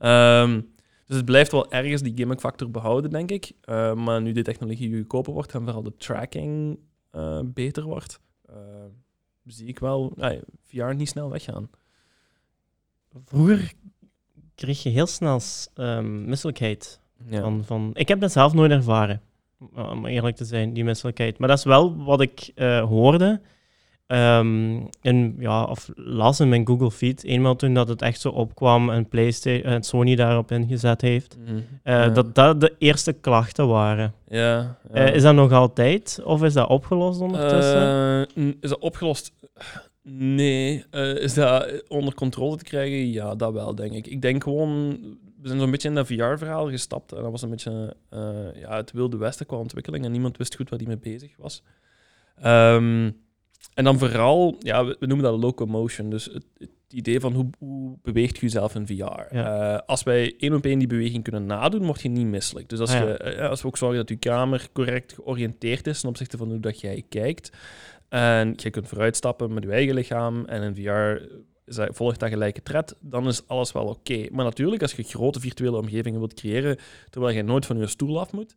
Ja. 0.00 0.42
Um, 0.42 0.72
dus 1.06 1.16
het 1.16 1.24
blijft 1.24 1.52
wel 1.52 1.70
ergens 1.70 2.02
die 2.02 2.12
gimmick-factor 2.16 2.70
behouden, 2.70 3.10
denk 3.10 3.30
ik. 3.30 3.52
Uh, 3.64 3.94
maar 3.94 4.22
nu 4.22 4.32
de 4.32 4.42
technologie 4.42 4.96
goedkoper 4.96 5.32
wordt 5.32 5.54
en 5.54 5.62
vooral 5.62 5.82
de 5.82 5.96
tracking 5.96 6.78
uh, 7.12 7.40
beter 7.44 7.82
wordt, 7.82 8.20
zie 9.46 9.66
ik 9.66 9.78
wel 9.78 10.12
VR 10.62 10.94
niet 10.94 11.08
snel 11.08 11.30
weggaan. 11.30 11.70
Vroeger 13.24 13.72
kreeg 14.54 14.82
je 14.82 14.88
heel 14.88 15.06
snel 15.06 15.40
um, 15.74 16.24
misselijkheid. 16.24 17.00
Ja. 17.28 17.40
Van, 17.40 17.64
van, 17.64 17.90
ik 17.94 18.08
heb 18.08 18.20
dat 18.20 18.32
zelf 18.32 18.52
nooit 18.52 18.70
ervaren, 18.70 19.20
om 19.74 20.06
eerlijk 20.06 20.36
te 20.36 20.44
zijn, 20.44 20.72
die 20.72 20.84
misselijkheid. 20.84 21.38
Maar 21.38 21.48
dat 21.48 21.58
is 21.58 21.64
wel 21.64 22.04
wat 22.04 22.20
ik 22.20 22.50
uh, 22.54 22.84
hoorde. 22.84 23.40
Um, 24.06 24.88
in, 25.00 25.36
ja, 25.38 25.64
of 25.64 25.90
las 25.94 26.40
in 26.40 26.48
mijn 26.48 26.66
Google 26.66 26.90
Feed, 26.90 27.24
eenmaal 27.24 27.56
toen 27.56 27.74
dat 27.74 27.88
het 27.88 28.02
echt 28.02 28.20
zo 28.20 28.28
opkwam 28.28 28.90
en 28.90 29.08
PlayStation 29.08 29.72
en 29.72 29.82
Sony 29.82 30.14
daarop 30.14 30.50
ingezet 30.50 31.00
heeft, 31.00 31.36
mm 31.38 31.46
-hmm. 31.46 31.56
uh, 31.56 31.62
ja. 31.84 32.08
dat 32.08 32.34
dat 32.34 32.60
de 32.60 32.74
eerste 32.78 33.12
klachten 33.12 33.68
waren. 33.68 34.14
Ja, 34.28 34.76
ja. 34.92 35.08
Uh, 35.08 35.14
is 35.14 35.22
dat 35.22 35.34
nog 35.34 35.52
altijd, 35.52 36.20
of 36.24 36.42
is 36.42 36.52
dat 36.52 36.68
opgelost 36.68 37.20
ondertussen? 37.20 38.26
is 38.60 38.70
dat 38.70 38.78
opgelost? 38.78 39.32
Nee. 40.04 40.84
Uh, 40.90 41.16
is 41.16 41.34
dat 41.34 41.82
onder 41.88 42.14
controle 42.14 42.56
te 42.56 42.64
krijgen? 42.64 43.10
Ja, 43.10 43.34
dat 43.34 43.52
wel, 43.52 43.74
denk 43.74 43.92
ik. 43.92 44.06
Ik 44.06 44.22
denk 44.22 44.42
gewoon... 44.42 44.90
We 45.40 45.48
zijn 45.48 45.60
zo'n 45.60 45.70
beetje 45.70 45.88
in 45.88 45.94
dat 45.94 46.06
VR-verhaal 46.06 46.70
gestapt. 46.70 47.12
En 47.12 47.22
dat 47.22 47.30
was 47.30 47.42
een 47.42 47.50
beetje 47.50 47.96
uh, 48.14 48.60
ja, 48.60 48.76
het 48.76 48.92
wilde 48.92 49.16
westen 49.16 49.46
qua 49.46 49.56
ontwikkeling. 49.56 50.04
En 50.04 50.12
niemand 50.12 50.36
wist 50.36 50.56
goed 50.56 50.70
waar 50.70 50.78
die 50.78 50.88
mee 50.88 50.98
bezig 50.98 51.36
was. 51.36 51.62
Um, 52.44 53.16
en 53.74 53.84
dan 53.84 53.98
vooral, 53.98 54.56
ja, 54.58 54.84
we, 54.84 54.96
we, 54.98 55.06
noemen 55.06 55.30
dat 55.30 55.40
locomotion. 55.40 56.10
Dus 56.10 56.24
het, 56.24 56.44
het 56.58 56.70
idee 56.90 57.20
van 57.20 57.32
hoe, 57.32 57.50
hoe, 57.58 57.98
beweegt 58.02 58.34
je 58.34 58.42
jezelf 58.42 58.74
in 58.74 58.86
VR. 58.86 58.92
Ja. 58.92 59.72
Uh, 59.72 59.78
als 59.86 60.02
wij 60.02 60.34
één 60.38 60.54
op 60.54 60.64
één 60.64 60.78
die 60.78 60.88
beweging 60.88 61.22
kunnen 61.22 61.46
nadoen, 61.46 61.84
word 61.84 62.02
je 62.02 62.08
niet 62.08 62.26
misselijk. 62.26 62.68
Dus 62.68 62.78
als, 62.78 62.94
ah, 62.94 63.00
ja. 63.00 63.06
je, 63.06 63.48
als 63.48 63.62
we 63.62 63.68
ook 63.68 63.76
zorgen 63.76 63.98
dat 63.98 64.08
je 64.08 64.16
kamer 64.16 64.68
correct 64.72 65.12
georiënteerd 65.12 65.86
is 65.86 66.00
ten 66.00 66.08
opzichte 66.08 66.36
van 66.36 66.48
hoe 66.48 66.60
dat 66.60 66.80
jij 66.80 67.04
kijkt, 67.08 67.50
en 68.12 68.52
je 68.56 68.70
kunt 68.70 68.88
vooruitstappen 68.88 69.54
met 69.54 69.62
je 69.62 69.70
eigen 69.70 69.94
lichaam 69.94 70.44
en 70.44 70.62
in 70.62 70.74
VR 70.74 71.24
volgt 71.92 72.20
dat 72.20 72.28
gelijke 72.28 72.62
tred, 72.62 72.96
dan 73.00 73.26
is 73.26 73.48
alles 73.48 73.72
wel 73.72 73.86
oké. 73.86 74.12
Okay. 74.12 74.28
Maar 74.32 74.44
natuurlijk, 74.44 74.82
als 74.82 74.92
je 74.92 75.02
grote 75.02 75.40
virtuele 75.40 75.76
omgevingen 75.76 76.18
wilt 76.18 76.34
creëren, 76.34 76.76
terwijl 77.10 77.36
je 77.36 77.42
nooit 77.42 77.66
van 77.66 77.78
je 77.78 77.86
stoel 77.86 78.20
af 78.20 78.32
moet, 78.32 78.56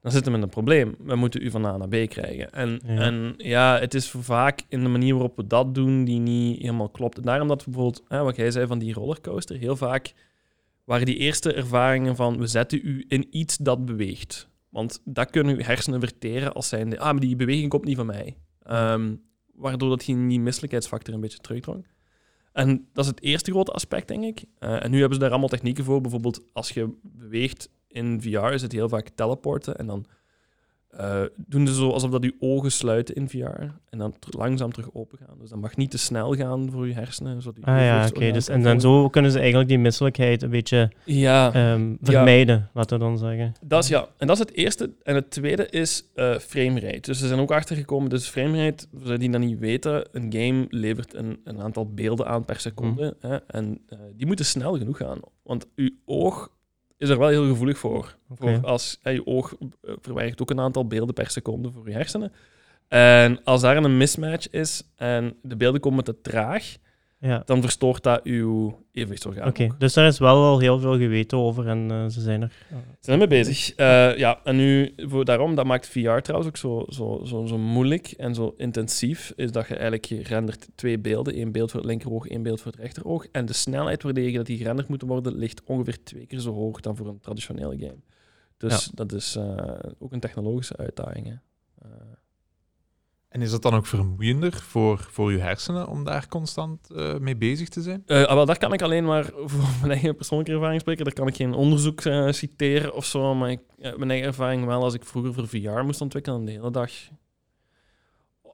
dan 0.00 0.12
zitten 0.12 0.32
we 0.32 0.38
met 0.38 0.46
een 0.46 0.54
probleem. 0.54 0.94
We 0.98 1.16
moeten 1.16 1.42
u 1.42 1.50
van 1.50 1.64
A 1.64 1.76
naar 1.76 1.88
B 1.88 2.08
krijgen. 2.08 2.52
En 2.52 2.80
ja. 2.86 3.00
en 3.00 3.34
ja, 3.36 3.78
het 3.78 3.94
is 3.94 4.10
vaak 4.10 4.60
in 4.68 4.82
de 4.82 4.88
manier 4.88 5.12
waarop 5.12 5.36
we 5.36 5.46
dat 5.46 5.74
doen 5.74 6.04
die 6.04 6.20
niet 6.20 6.60
helemaal 6.60 6.88
klopt. 6.88 7.16
En 7.16 7.22
daarom 7.22 7.48
dat 7.48 7.64
we 7.64 7.70
bijvoorbeeld, 7.70 8.04
hè, 8.08 8.22
wat 8.22 8.36
jij 8.36 8.50
zei 8.50 8.66
van 8.66 8.78
die 8.78 8.94
rollercoaster, 8.94 9.56
heel 9.56 9.76
vaak 9.76 10.14
waren 10.84 11.06
die 11.06 11.16
eerste 11.16 11.52
ervaringen 11.52 12.16
van 12.16 12.38
we 12.38 12.46
zetten 12.46 12.80
u 12.82 13.04
in 13.08 13.26
iets 13.30 13.56
dat 13.56 13.84
beweegt. 13.84 14.48
Want 14.68 15.00
dat 15.04 15.30
kunnen 15.30 15.54
uw 15.54 15.62
hersenen 15.62 16.00
verteren 16.00 16.52
als 16.52 16.68
zijnde, 16.68 16.98
ah, 16.98 17.10
maar 17.10 17.20
die 17.20 17.36
beweging 17.36 17.68
komt 17.68 17.84
niet 17.84 17.96
van 17.96 18.06
mij. 18.06 18.36
Um, 18.70 19.22
waardoor 19.54 19.88
dat 19.88 20.00
die, 20.00 20.16
misselijkheidsfactor 20.16 21.14
een 21.14 21.20
beetje 21.20 21.38
terugdrong. 21.38 21.86
En 22.52 22.88
dat 22.92 23.04
is 23.04 23.10
het 23.10 23.22
eerste 23.22 23.50
grote 23.50 23.72
aspect, 23.72 24.08
denk 24.08 24.24
ik. 24.24 24.44
Uh, 24.60 24.84
en 24.84 24.90
nu 24.90 24.98
hebben 24.98 25.14
ze 25.14 25.20
daar 25.20 25.30
allemaal 25.30 25.48
technieken 25.48 25.84
voor. 25.84 26.00
Bijvoorbeeld 26.00 26.40
als 26.52 26.70
je 26.70 26.96
beweegt 27.02 27.68
in 27.88 28.22
VR, 28.22 28.52
is 28.52 28.62
het 28.62 28.72
heel 28.72 28.88
vaak 28.88 29.08
teleporten. 29.08 29.76
En 29.76 29.86
dan 29.86 30.06
uh, 31.00 31.22
doen 31.36 31.66
ze 31.66 31.74
zo 31.74 31.90
alsof 31.90 32.10
dat 32.10 32.24
je 32.24 32.34
ogen 32.38 32.72
sluiten 32.72 33.14
in 33.14 33.28
VR 33.28 33.46
en 33.90 33.98
dan 33.98 34.14
langzaam 34.30 34.72
terug 34.72 34.94
open 34.94 35.18
gaan. 35.18 35.38
Dus 35.40 35.50
dat 35.50 35.58
mag 35.58 35.76
niet 35.76 35.90
te 35.90 35.98
snel 35.98 36.34
gaan 36.34 36.70
voor 36.70 36.88
je 36.88 36.94
hersenen. 36.94 37.42
Zodat 37.42 37.64
je 37.64 37.70
ah 37.70 37.80
ja, 37.80 38.06
oké. 38.06 38.16
Okay. 38.16 38.32
Dus, 38.32 38.48
en 38.48 38.62
dan 38.62 38.80
zo 38.80 39.08
kunnen 39.08 39.30
ze 39.30 39.38
eigenlijk 39.38 39.68
die 39.68 39.78
misselijkheid 39.78 40.42
een 40.42 40.50
beetje 40.50 40.90
ja, 41.04 41.72
um, 41.72 41.98
vermijden, 42.02 42.56
ja. 42.56 42.70
laten 42.74 42.98
we 42.98 43.04
dan 43.04 43.18
zeggen. 43.18 43.54
Dat 43.60 43.82
is, 43.82 43.88
ja. 43.88 44.08
En 44.16 44.26
dat 44.26 44.36
is 44.36 44.42
het 44.42 44.52
eerste. 44.52 44.90
En 45.02 45.14
het 45.14 45.30
tweede 45.30 45.68
is 45.68 46.04
uh, 46.14 46.38
framerate. 46.38 47.00
Dus 47.00 47.18
ze 47.18 47.26
zijn 47.26 47.40
ook 47.40 47.52
achtergekomen, 47.52 48.10
dus 48.10 48.28
framerate, 48.28 48.86
voor 48.92 49.06
zij 49.06 49.18
die 49.18 49.30
dat 49.30 49.40
niet 49.40 49.58
weten, 49.58 50.08
een 50.12 50.32
game 50.32 50.66
levert 50.68 51.14
een, 51.14 51.40
een 51.44 51.60
aantal 51.60 51.92
beelden 51.94 52.26
aan 52.26 52.44
per 52.44 52.60
seconde. 52.60 53.16
Mm. 53.20 53.30
Hè, 53.30 53.36
en 53.36 53.80
uh, 53.88 53.98
die 54.16 54.26
moeten 54.26 54.44
snel 54.44 54.78
genoeg 54.78 54.96
gaan. 54.96 55.18
Want 55.42 55.66
uw 55.74 55.90
oog 56.04 56.52
is 57.04 57.10
er 57.10 57.18
wel 57.18 57.28
heel 57.28 57.48
gevoelig 57.48 57.78
voor. 57.78 58.16
Okay. 58.28 58.54
voor 58.54 58.66
als 58.66 58.98
ja, 59.02 59.10
je 59.10 59.26
oog 59.26 59.54
verwijdert 59.82 60.40
ook 60.42 60.50
een 60.50 60.60
aantal 60.60 60.86
beelden 60.86 61.14
per 61.14 61.30
seconde 61.30 61.70
voor 61.70 61.88
je 61.88 61.94
hersenen. 61.94 62.32
En 62.88 63.44
als 63.44 63.60
daar 63.60 63.76
een 63.76 63.96
mismatch 63.96 64.50
is 64.50 64.82
en 64.96 65.36
de 65.42 65.56
beelden 65.56 65.80
komen 65.80 66.04
te 66.04 66.20
traag, 66.20 66.76
ja. 67.24 67.42
dan 67.44 67.60
verstoort 67.60 68.02
dat 68.02 68.22
uw 68.22 68.78
evenwichtsorgaan. 68.92 69.48
Oké, 69.48 69.62
okay. 69.62 69.76
dus 69.78 69.92
daar 69.92 70.06
is 70.06 70.18
wel 70.18 70.36
al 70.36 70.58
heel 70.58 70.78
veel 70.78 70.98
geweten 70.98 71.38
over 71.38 71.68
en 71.68 71.92
uh, 71.92 72.06
ze 72.06 72.20
zijn 72.20 72.42
er. 72.42 72.52
Ze 72.68 72.76
zijn 73.00 73.20
ermee 73.20 73.38
bezig. 73.38 73.78
Uh, 73.78 74.16
ja, 74.16 74.40
en 74.44 74.56
nu, 74.56 74.92
voor, 74.96 75.24
daarom, 75.24 75.54
dat 75.54 75.66
maakt 75.66 75.88
VR 75.88 76.18
trouwens 76.18 76.46
ook 76.46 76.56
zo, 76.56 76.84
zo, 76.88 77.20
zo, 77.24 77.46
zo 77.46 77.58
moeilijk 77.58 78.06
en 78.06 78.34
zo 78.34 78.54
intensief, 78.56 79.32
is 79.36 79.52
dat 79.52 79.68
je 79.68 79.74
eigenlijk 79.74 80.04
je 80.04 80.22
rendert 80.22 80.68
twee 80.74 80.98
beelden. 80.98 81.34
één 81.34 81.52
beeld 81.52 81.70
voor 81.70 81.80
het 81.80 81.88
linkeroog, 81.88 82.26
één 82.26 82.42
beeld 82.42 82.60
voor 82.60 82.72
het 82.72 82.80
rechteroog. 82.80 83.26
En 83.32 83.46
de 83.46 83.52
snelheid 83.52 84.02
waarmee 84.02 84.32
dat 84.32 84.46
die 84.46 84.58
gerenderd 84.58 84.88
moeten 84.88 85.08
worden, 85.08 85.34
ligt 85.34 85.62
ongeveer 85.64 86.02
twee 86.02 86.26
keer 86.26 86.40
zo 86.40 86.52
hoog 86.52 86.80
dan 86.80 86.96
voor 86.96 87.06
een 87.06 87.20
traditionele 87.20 87.78
game. 87.78 88.00
Dus 88.56 88.84
ja. 88.84 88.90
dat 88.94 89.12
is 89.12 89.38
ook 89.98 90.12
een 90.12 90.20
technologische 90.20 90.76
uitdaging. 90.76 91.26
Hè. 91.26 91.34
En 93.34 93.42
is 93.42 93.50
dat 93.50 93.62
dan 93.62 93.74
ook 93.74 93.86
vermoeiender 93.86 94.52
voor, 94.52 95.06
voor 95.10 95.32
je 95.32 95.38
hersenen 95.38 95.88
om 95.88 96.04
daar 96.04 96.28
constant 96.28 96.88
uh, 96.92 97.16
mee 97.18 97.36
bezig 97.36 97.68
te 97.68 97.82
zijn? 97.82 98.02
Uh, 98.06 98.26
wel, 98.26 98.46
daar 98.46 98.58
kan 98.58 98.72
ik 98.72 98.82
alleen 98.82 99.04
maar 99.04 99.24
voor 99.52 99.68
mijn 99.80 99.90
eigen 99.90 100.16
persoonlijke 100.16 100.52
ervaring 100.52 100.80
spreken. 100.80 101.04
Daar 101.04 101.14
kan 101.14 101.26
ik 101.26 101.36
geen 101.36 101.52
onderzoek 101.54 102.04
uh, 102.04 102.32
citeren 102.32 102.94
of 102.94 103.04
zo. 103.04 103.34
Maar 103.34 103.50
ik, 103.50 103.60
mijn 103.78 104.10
eigen 104.10 104.28
ervaring 104.28 104.64
wel, 104.64 104.82
als 104.82 104.94
ik 104.94 105.04
vroeger 105.04 105.34
voor 105.34 105.48
VR 105.48 105.84
moest 105.84 106.00
ontwikkelen 106.00 106.38
en 106.38 106.44
de 106.44 106.52
hele 106.52 106.70
dag 106.70 106.90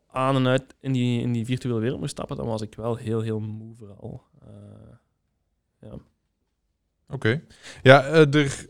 aan 0.06 0.37
en 0.37 0.46
uit 0.46 0.75
in 0.80 0.92
die, 0.92 1.20
in 1.20 1.32
die 1.32 1.44
virtuele 1.44 1.80
wereld 1.80 2.00
moest 2.00 2.12
stappen, 2.12 2.37
dan 2.37 2.46
was 2.46 2.62
ik 2.62 2.75
wel 2.75 2.96
heel, 2.96 3.20
heel 3.20 3.40
moe 3.40 3.75
vooral. 3.76 4.22
ja. 5.80 5.92
Oké. 5.92 6.02
Okay. 7.08 7.44
Ja, 7.82 8.04
er 8.04 8.68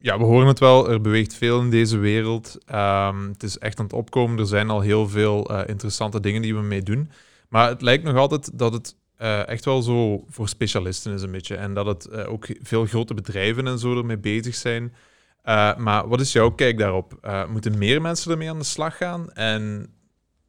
ja, 0.00 0.18
we 0.18 0.24
horen 0.24 0.46
het 0.46 0.58
wel, 0.58 0.90
er 0.90 1.00
beweegt 1.00 1.34
veel 1.34 1.60
in 1.60 1.70
deze 1.70 1.98
wereld. 1.98 2.58
Ehm, 2.66 3.28
het 3.28 3.42
is 3.42 3.58
echt 3.58 3.78
aan 3.78 3.84
het 3.84 3.94
opkomen. 3.94 4.38
Er 4.38 4.46
zijn 4.46 4.70
al 4.70 4.80
heel 4.80 5.08
veel 5.08 5.44
eh, 5.46 5.68
interessante 5.68 6.20
dingen 6.20 6.42
die 6.42 6.54
we 6.54 6.60
mee 6.60 6.82
doen. 6.82 7.10
Maar 7.48 7.68
het 7.68 7.82
lijkt 7.82 8.04
nog 8.04 8.16
altijd 8.16 8.58
dat 8.58 8.72
het 8.72 8.96
eh, 9.16 9.48
echt 9.48 9.64
wel 9.64 9.82
zo 9.82 10.24
voor 10.28 10.48
specialisten 10.48 11.12
is 11.12 11.22
een 11.22 11.30
beetje. 11.30 11.56
En 11.56 11.74
dat 11.74 11.86
het 11.86 12.06
eh, 12.06 12.32
ook 12.32 12.46
veel 12.62 12.86
grote 12.86 13.14
bedrijven 13.14 13.66
en 13.66 13.78
zo 13.78 13.98
ermee 13.98 14.18
bezig 14.18 14.54
zijn. 14.54 14.94
Maar 15.76 16.08
wat 16.08 16.20
is 16.20 16.32
jouw 16.32 16.50
kijk 16.50 16.78
daarop? 16.78 17.28
Moeten 17.48 17.78
meer 17.78 18.00
mensen 18.00 18.30
ermee 18.30 18.50
aan 18.50 18.58
de 18.58 18.64
slag 18.64 18.96
gaan? 18.96 19.32
En 19.32 19.92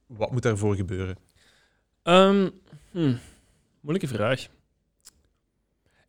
wat 0.05 0.31
moet 0.31 0.41
daarvoor 0.41 0.75
gebeuren? 0.75 1.17
Ehm, 2.03 2.49
hm, 2.91 3.13
moeilijke 3.81 4.15
vraag. 4.15 4.47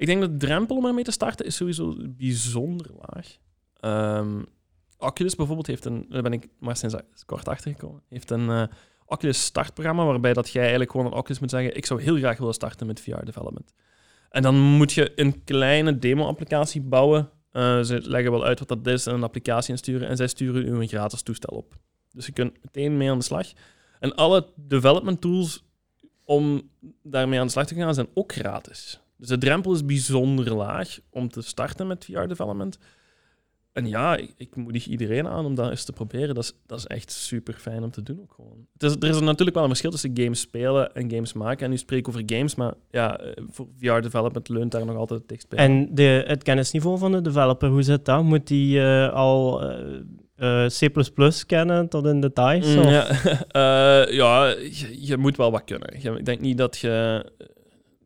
Ik 0.03 0.09
denk 0.09 0.21
dat 0.21 0.41
de 0.41 0.47
drempel 0.47 0.77
om 0.77 0.87
ermee 0.87 1.05
te 1.05 1.11
starten 1.11 1.47
is 1.47 1.57
sowieso 1.57 1.97
bijzonder 1.99 2.87
laag. 2.99 3.37
Ehm, 3.81 4.43
Oculus 4.99 5.35
bijvoorbeeld 5.35 5.67
heeft 5.67 5.85
een, 5.85 6.07
daar 6.09 6.23
ben 6.23 6.33
ik 6.33 6.49
maar 6.59 6.77
sinds 6.77 6.95
kort 7.27 7.49
achtergekomen, 7.49 8.03
heeft 8.09 8.31
een 8.31 8.51
eh, 8.51 8.63
Oculus 9.07 9.45
startprogramma 9.45 10.05
waarbij 10.05 10.33
dat 10.33 10.51
jij 10.51 10.61
eigenlijk 10.61 10.91
gewoon 10.91 11.07
een 11.07 11.13
Oculus 11.13 11.39
moet 11.39 11.51
zeggen, 11.51 11.77
ik 11.77 11.87
zou 11.87 12.03
heel 12.03 12.17
graag 12.17 12.39
willen 12.39 12.55
starten 12.55 12.87
met 12.87 13.01
VR 13.01 13.25
development. 13.25 13.75
En 14.31 14.43
dan 14.43 14.55
moet 14.55 14.93
je 14.93 15.13
een 15.15 15.45
kleine 15.45 15.99
demo-applicatie 15.99 16.81
bouwen. 16.81 17.31
Eh, 17.51 17.81
ze 17.81 18.01
leggen 18.01 18.31
wel 18.31 18.45
uit 18.45 18.59
wat 18.59 18.69
dat 18.69 18.87
is 18.87 19.07
en 19.07 19.15
een 19.15 19.23
applicatie 19.23 19.71
insturen 19.71 20.09
en 20.09 20.17
zij 20.17 20.27
sturen 20.27 20.67
u 20.67 20.81
een 20.81 20.89
gratis 20.89 21.23
toestel 21.23 21.57
op. 21.57 21.77
Dus 22.11 22.27
je 22.27 22.33
kunt 22.33 22.63
meteen 22.63 22.97
mee 22.97 23.11
aan 23.11 23.19
de 23.19 23.25
slag. 23.25 23.47
En 24.01 24.15
alle 24.15 24.47
development 24.57 25.21
tools 25.21 25.65
om 26.25 26.71
daarmee 27.03 27.39
aan 27.39 27.47
de 27.47 27.53
slag 27.53 27.67
te 27.67 27.75
gaan 27.75 27.95
zijn 27.95 28.09
ook 28.15 28.33
gratis. 28.33 29.02
Dus 29.23 29.31
de 29.31 29.39
drempel 29.39 29.73
is 29.73 29.85
bijzonder 29.85 30.55
laag 30.55 30.99
om 31.11 31.29
te 31.29 31.43
starten 31.43 31.87
met 31.87 32.05
VR-development. 32.05 32.79
En 33.73 33.89
ja, 33.89 34.17
ik, 34.17 34.35
ik 34.37 34.57
moedig 34.57 34.87
iedereen 34.87 35.29
aan 35.29 35.45
om 35.45 35.55
dat 35.55 35.71
eens 35.71 35.85
te 35.85 35.93
proberen. 35.93 36.35
Dat 36.35 36.45
is, 36.45 36.53
dat 36.67 36.79
is 36.79 36.87
echt 36.87 37.13
super 37.13 37.55
fijn 37.55 37.83
om 37.83 37.91
te 37.91 38.03
doen 38.03 38.21
ook 38.21 38.33
gewoon. 38.33 38.67
Het 38.73 38.83
is, 38.83 38.97
er 39.09 39.15
is 39.15 39.21
natuurlijk 39.21 39.55
wel 39.55 39.63
een 39.63 39.69
verschil 39.69 39.91
tussen 39.91 40.11
games 40.15 40.41
spelen 40.41 40.95
en 40.95 41.11
games 41.11 41.33
maken. 41.33 41.65
En 41.65 41.71
nu 41.71 41.77
spreek 41.77 41.99
ik 41.99 42.09
over 42.09 42.23
games, 42.27 42.55
maar 42.55 42.75
ja, 42.91 43.19
eh, 43.19 43.45
voor 43.49 43.67
VR-development 43.79 44.49
leunt 44.49 44.73
daar 44.73 44.87
nog 44.87 44.97
altijd 44.97 45.21
het 45.21 45.29
dichtst 45.29 45.49
bij. 45.49 45.59
En 45.59 45.95
de, 45.95 46.25
het 46.27 46.43
kennisniveau 46.43 46.99
van 46.99 47.13
de 47.13 47.21
developer, 47.21 47.69
hoe 47.69 47.83
zit 47.83 48.05
dat? 48.05 48.23
Moet 48.23 48.47
die 48.47 48.81
eh, 48.81 49.13
al 49.13 49.63
eh, 50.37 50.67
C++ 50.67 50.89
kennen 51.47 51.89
tot 51.89 52.07
in 52.07 52.21
details? 52.21 52.75
Mm, 52.75 52.83
ja, 52.83 53.07
ja 54.23 54.47
je, 54.47 55.07
je 55.07 55.17
moet 55.17 55.37
wel 55.37 55.51
wat 55.51 55.65
kunnen. 55.65 55.95
Ik 55.95 56.25
denk 56.25 56.41
niet 56.41 56.59
dat 56.59 56.79
je 56.79 57.25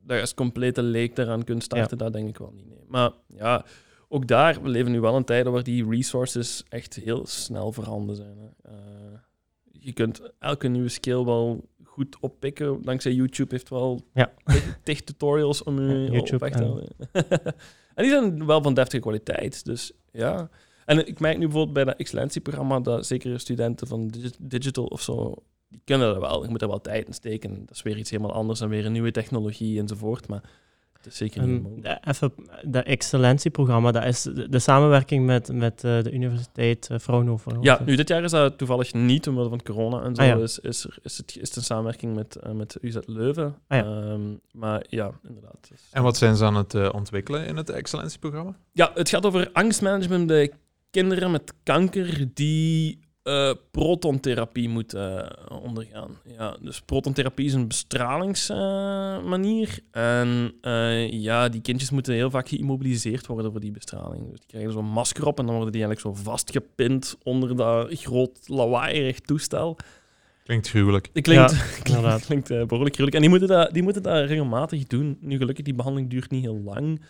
daar 0.07 0.21
als 0.21 0.35
complete 0.35 0.83
leek 0.83 1.19
eraan 1.19 1.45
kunt 1.45 1.63
starten. 1.63 1.99
Dat 1.99 2.13
denk 2.13 2.29
ik 2.29 2.39
wel 2.39 2.53
niet. 2.55 2.69
Nee. 2.69 2.79
Maar 2.89 3.11
ja, 3.29 3.65
ook 4.09 4.27
daar, 4.27 4.63
we 4.63 4.69
leven 4.69 4.93
nu 4.93 5.01
wel 5.01 5.17
in 5.17 5.25
tijden 5.25 5.53
waar 5.53 5.63
die 5.63 5.89
resources 5.89 6.65
echt 6.69 6.95
heel 6.95 7.27
snel 7.27 7.73
voorhanden 7.73 8.17
zijn. 8.17 8.37
Hè. 8.39 8.71
Eh, 8.71 9.19
je 9.73 9.93
kunt 9.93 10.21
elke 10.39 10.69
nieuwe 10.69 10.89
skill 10.89 11.25
wel 11.25 11.69
goed 11.85 12.17
oppikken. 12.21 12.83
Dankzij 12.83 13.13
YouTube 13.13 13.55
heeft 13.55 13.69
wel 13.69 14.01
Ja. 14.15 14.33
tig- 14.85 15.01
tutorials 15.05 15.63
om 15.63 15.81
je 15.81 15.95
Ja, 15.97 16.11
YouTube 16.13 16.35
op 16.35 16.41
weg 16.41 16.51
te 16.53 16.59
en- 16.59 16.65
houden. 16.65 16.89
en 17.95 18.03
die 18.05 18.09
zijn 18.11 18.47
wel 18.47 18.63
van 18.63 18.75
deftige 18.75 19.03
kwaliteit. 19.03 19.65
Dus 19.65 19.93
ja. 20.13 20.49
En 20.85 21.07
ik 21.09 21.21
merk 21.21 21.35
nu 21.39 21.45
bijvoorbeeld 21.45 21.75
bij 21.75 21.85
dat 21.85 21.97
excellentieprogramma 21.97 22.81
dat 22.81 23.07
zeker 23.07 23.41
studenten 23.41 23.87
van 23.87 24.09
digi- 24.09 24.37
digital 24.41 24.85
of 24.85 25.03
zo, 25.03 25.35
die 25.77 25.85
kunnen 25.85 26.09
dat 26.13 26.21
wel. 26.23 26.43
Je 26.43 26.49
moet 26.51 26.63
er 26.63 26.69
wel 26.69 26.81
tijd 26.81 27.07
in 27.07 27.13
steken. 27.15 27.55
Dat 27.67 27.75
is 27.77 27.83
weer 27.83 27.97
iets 27.99 28.11
helemaal 28.11 28.33
anders 28.33 28.61
en 28.61 28.69
weer 28.69 28.87
een 28.87 28.93
nieuwe 28.93 29.11
technologie 29.11 29.81
enzovoort. 29.81 30.29
Maar 30.29 30.43
het 30.93 31.07
is 31.07 31.17
zeker 31.17 31.47
niet 31.47 31.63
mogelijk. 31.63 31.99
even, 32.09 32.33
dat 32.65 32.85
excellentieprogramma, 32.85 33.93
dat 33.93 34.05
is 34.05 34.23
de, 34.23 34.49
de 34.49 34.59
samenwerking 34.59 35.27
met, 35.27 35.53
met 35.53 35.85
eh, 35.85 36.03
de 36.03 36.13
Universiteit 36.13 36.89
eh, 36.91 36.99
Fraunhofer. 36.99 37.57
Ja, 37.61 37.81
nu 37.85 37.97
dit 37.97 38.09
jaar 38.09 38.25
is 38.25 38.31
dat 38.31 38.59
toevallig 38.59 38.93
niet, 38.95 39.29
omwille 39.29 39.49
van 39.49 39.63
corona 39.63 40.03
en 40.03 40.15
zo, 40.15 40.23
Ah, 40.23 40.29
ja. 40.29 40.37
is, 40.37 40.59
is, 40.59 40.85
er- 40.85 40.99
is, 41.03 41.19
het, 41.19 41.37
is 41.41 41.49
het 41.49 41.57
een 41.57 41.63
samenwerking 41.63 42.15
met, 42.15 42.37
eh, 42.37 42.53
met 42.53 42.77
UZ 42.81 42.97
Leuven. 43.07 43.55
Ah, 43.69 43.79
ja. 43.79 43.85
Ehm, 43.85 44.21
maar 44.53 44.85
ja, 44.89 45.11
inderdaad. 45.29 45.69
Dus- 45.71 45.89
En 45.91 46.03
wat 46.03 46.17
zijn 46.17 46.37
ze 46.37 46.45
aan 46.45 46.57
het 46.57 46.91
ontwikkelen 46.93 47.47
in 47.47 47.57
het 47.57 47.71
excellentieprogramma? 47.71 48.57
Ja, 48.73 48.91
het 48.95 49.09
gaat 49.09 49.27
over 49.27 49.51
angstmanagement 49.53 50.27
bij 50.27 50.53
kinderen 50.91 51.31
met 51.31 51.53
kanker 51.63 52.25
die 52.35 52.99
eh, 53.27 53.51
protontherapie 53.71 54.69
moeten 54.69 55.31
eh, 55.31 55.63
ondergaan. 55.63 56.11
Ja, 56.39 56.57
dus 56.61 56.81
protontherapie 56.81 57.47
is 57.47 57.53
een 57.53 57.69
bestralingsmanier. 57.69 59.79
en 59.91 60.53
eh, 60.61 61.13
ja, 61.13 61.49
die 61.49 61.61
kindjes 61.61 61.91
moeten 61.91 62.15
heel 62.15 62.31
vaak 62.31 62.49
geïmmobiliseerd 62.49 63.27
worden 63.27 63.51
voor 63.51 63.61
die 63.61 63.71
bestraling. 63.71 64.31
Dus 64.31 64.39
die 64.39 64.49
krijgen 64.49 64.73
zo'n 64.73 64.85
masker 64.85 65.27
op 65.27 65.39
en 65.39 65.47
dan 65.47 65.55
worden 65.55 65.73
die 65.73 65.85
eigenlijk 65.85 66.17
zo 66.17 66.23
vastgepind 66.31 67.17
onder 67.23 67.57
dat 67.57 68.01
groot 68.01 68.39
lawaaierig 68.49 69.21
toestel. 69.21 69.77
Klinkt 70.47 70.69
gruwelijk. 70.69 71.09
Klinkt, 71.13 71.31
Ja, 71.31 71.47
klinkt, 71.47 71.89
inderdaad. 71.89 72.25
klinkt 72.25 72.51
eh, 72.51 72.65
behoorlijk 72.65 72.95
gruwelijk. 72.95 73.15
En 73.15 73.21
die 73.21 73.31
moeten, 73.31 73.49
dat, 73.49 73.75
die 73.75 73.83
moeten 73.83 74.03
dat 74.03 74.29
regelmatig 74.29 74.87
doen. 74.87 75.19
Nu 75.21 75.37
gelukkig, 75.37 75.65
die 75.65 75.75
behandeling 75.75 76.11
duurt 76.11 76.31
niet 76.31 76.43
heel 76.43 76.61
lang. 76.65 77.01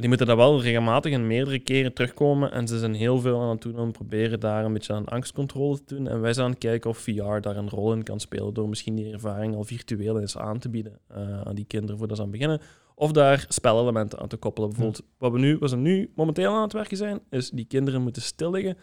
Die 0.00 0.08
moeten 0.08 0.26
dat 0.26 0.36
wel 0.36 0.62
regelmatig 0.62 1.12
en 1.12 1.26
meerdere 1.26 1.58
keren 1.58 1.92
terugkomen. 1.92 2.52
En 2.52 2.68
ze 2.68 2.78
zijn 2.78 2.94
heel 2.94 3.20
veel 3.20 3.40
aan 3.40 3.48
het 3.48 3.62
doen 3.62 3.78
om 3.78 3.92
proberen 3.92 4.40
daar 4.40 4.64
een 4.64 4.72
beetje 4.72 4.92
aan 4.92 5.04
angstcontrole 5.04 5.84
te 5.84 5.94
doen. 5.94 6.08
En 6.08 6.20
wij 6.20 6.32
zijn 6.32 6.44
aan 6.46 6.52
het 6.52 6.60
kijken 6.60 6.90
of 6.90 6.98
VR 6.98 7.40
daar 7.40 7.56
een 7.56 7.68
rol 7.68 7.92
in 7.92 8.02
kan 8.02 8.20
spelen. 8.20 8.54
Door 8.54 8.68
misschien 8.68 8.94
die 8.94 9.12
ervaring 9.12 9.54
al 9.54 9.64
virtueel 9.64 10.20
eens 10.20 10.36
aan 10.36 10.58
te 10.58 10.68
bieden 10.68 10.98
eh, 11.08 11.40
aan 11.40 11.54
die 11.54 11.64
kinderen 11.64 11.98
voordat 11.98 12.16
ze 12.16 12.22
aan 12.22 12.30
beginnen. 12.30 12.60
Of 12.94 13.12
daar 13.12 13.44
spelelementen 13.48 14.18
aan 14.18 14.28
te 14.28 14.36
koppelen. 14.36 14.68
Bijvoorbeeld, 14.68 15.02
wat 15.18 15.32
we 15.32 15.38
nu, 15.38 15.58
wat 15.58 15.70
ze 15.70 15.76
nu 15.76 16.10
momenteel 16.14 16.54
aan 16.54 16.62
het 16.62 16.72
werken 16.72 16.96
zijn, 16.96 17.20
is 17.30 17.50
die 17.50 17.64
kinderen 17.64 18.02
moeten 18.02 18.22
stil 18.22 18.50
liggen. 18.50 18.76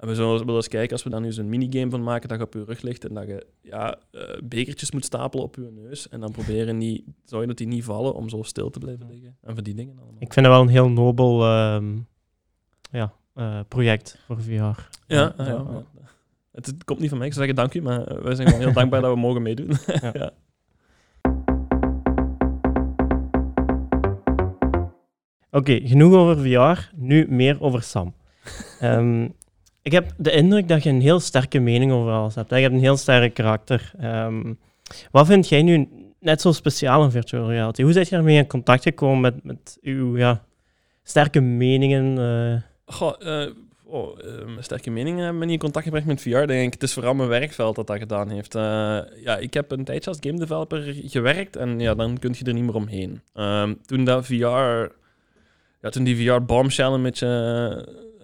En 0.00 0.08
we 0.08 0.14
zullen 0.14 0.46
wel 0.46 0.56
eens 0.56 0.68
kijken, 0.68 0.92
als 0.92 1.02
we 1.02 1.10
daar 1.10 1.20
nu 1.20 1.32
zo'n 1.32 1.48
minigame 1.48 1.90
van 1.90 2.02
maken, 2.02 2.28
dat 2.28 2.38
je 2.38 2.44
op 2.44 2.54
je 2.54 2.64
rug 2.64 2.82
ligt 2.82 3.04
en 3.08 3.14
dat 3.14 3.26
je 3.26 3.46
ja, 3.62 3.98
eh, 4.10 4.22
bekertjes 4.44 4.90
moet 4.90 5.04
stapelen 5.04 5.44
op 5.44 5.56
je 5.56 5.70
neus. 5.72 6.08
En 6.08 6.20
dan 6.20 6.32
proberen 6.32 6.78
niet, 6.78 7.02
zorgen 7.24 7.48
dat 7.48 7.56
die 7.56 7.66
niet 7.66 7.84
vallen 7.84 8.14
om 8.14 8.28
zo 8.28 8.42
stil 8.42 8.70
te 8.70 8.78
blijven 8.78 9.06
liggen. 9.06 9.36
En 9.40 9.54
van 9.54 9.64
die 9.64 9.74
dingen 9.74 9.96
allemaal. 9.96 10.20
Ik 10.20 10.32
vind 10.32 10.46
het 10.46 10.54
wel 10.54 10.60
een 10.62 10.68
heel 10.68 10.88
nobel 10.88 11.44
ehm, 11.44 11.98
ja, 12.90 13.12
eh, 13.34 13.60
project 13.68 14.18
voor 14.26 14.42
VR. 14.42 14.52
Ja, 14.52 14.78
ja, 15.06 15.34
ja. 15.36 15.84
Het, 16.52 16.66
het 16.66 16.84
komt 16.84 17.00
niet 17.00 17.08
van 17.08 17.18
mij, 17.18 17.26
ik 17.26 17.32
zou 17.32 17.46
zeggen 17.46 17.64
dank 17.64 17.74
u, 17.74 17.82
maar 17.82 18.06
eh, 18.06 18.22
wij 18.22 18.34
zijn 18.34 18.48
gewoon 18.48 18.62
heel 18.62 18.72
dankbaar 18.72 19.00
dat 19.00 19.14
we 19.14 19.20
mogen 19.20 19.42
meedoen. 19.42 19.70
Ja. 20.00 20.10
ja. 20.12 20.30
Oké, 25.50 25.80
genoeg 25.84 26.14
over 26.14 26.38
VR, 26.38 26.90
nu 26.96 27.26
meer 27.28 27.60
over 27.60 27.82
Sam. 27.82 28.14
Ehm, 28.80 29.28
ik 29.82 29.92
heb 29.92 30.12
de 30.16 30.30
indruk 30.32 30.68
dat 30.68 30.82
je 30.82 30.90
een 30.90 31.00
heel 31.00 31.20
sterke 31.20 31.58
mening 31.58 31.92
over 31.92 32.12
alles 32.12 32.34
hebt. 32.34 32.50
Je 32.50 32.56
hebt 32.56 32.74
een 32.74 32.80
heel 32.80 32.96
sterk 32.96 33.34
karakter. 33.34 33.92
Ehm, 33.98 34.54
wat 35.10 35.26
vind 35.26 35.48
jij 35.48 35.62
nu 35.62 35.88
net 36.20 36.40
zo 36.40 36.52
speciaal 36.52 37.04
in 37.04 37.10
virtual 37.10 37.48
reality? 37.48 37.82
Hoe 37.82 37.92
ben 37.92 38.06
je 38.08 38.16
ermee 38.16 38.36
in 38.36 38.46
contact 38.46 38.82
gekomen 38.82 39.20
met, 39.20 39.44
met 39.44 39.78
uw 39.82 40.16
ja, 40.16 40.44
sterke 41.02 41.40
meningen? 41.40 42.18
eh? 42.18 42.94
Goh, 42.94 43.14
eh, 43.18 43.50
oh, 43.84 44.18
eh, 44.18 44.44
mijn 44.44 44.64
sterke 44.64 44.90
meningen 44.90 45.18
hebben 45.18 45.38
me 45.38 45.44
niet 45.44 45.54
in 45.54 45.60
contact 45.60 45.84
gebracht 45.84 46.06
met 46.06 46.20
VR, 46.20 46.46
denk 46.46 46.66
ik. 46.66 46.72
Het 46.72 46.82
is 46.82 46.92
vooral 46.92 47.14
mijn 47.14 47.28
werkveld 47.28 47.76
dat 47.76 47.86
dat 47.86 47.98
gedaan 47.98 48.30
heeft. 48.30 48.54
Ja, 49.24 49.36
ik 49.38 49.54
heb 49.54 49.70
een 49.70 49.84
tijdje 49.84 50.10
als 50.10 50.18
game 50.20 50.38
developer 50.38 50.94
gewerkt 51.04 51.56
en 51.56 51.80
ja, 51.80 51.94
dan 51.94 52.18
kun 52.18 52.34
je 52.38 52.44
er 52.44 52.54
niet 52.54 52.64
meer 52.64 52.74
omheen. 52.74 53.20
Ehm, 53.34 53.74
toen 53.86 54.04
dat 54.04 54.26
VR... 54.26 54.98
Ja, 55.80 55.88
toen 55.90 56.04
die 56.04 56.16
VR-bombshell 56.30 56.86
een 56.86 57.02
beetje 57.02 57.28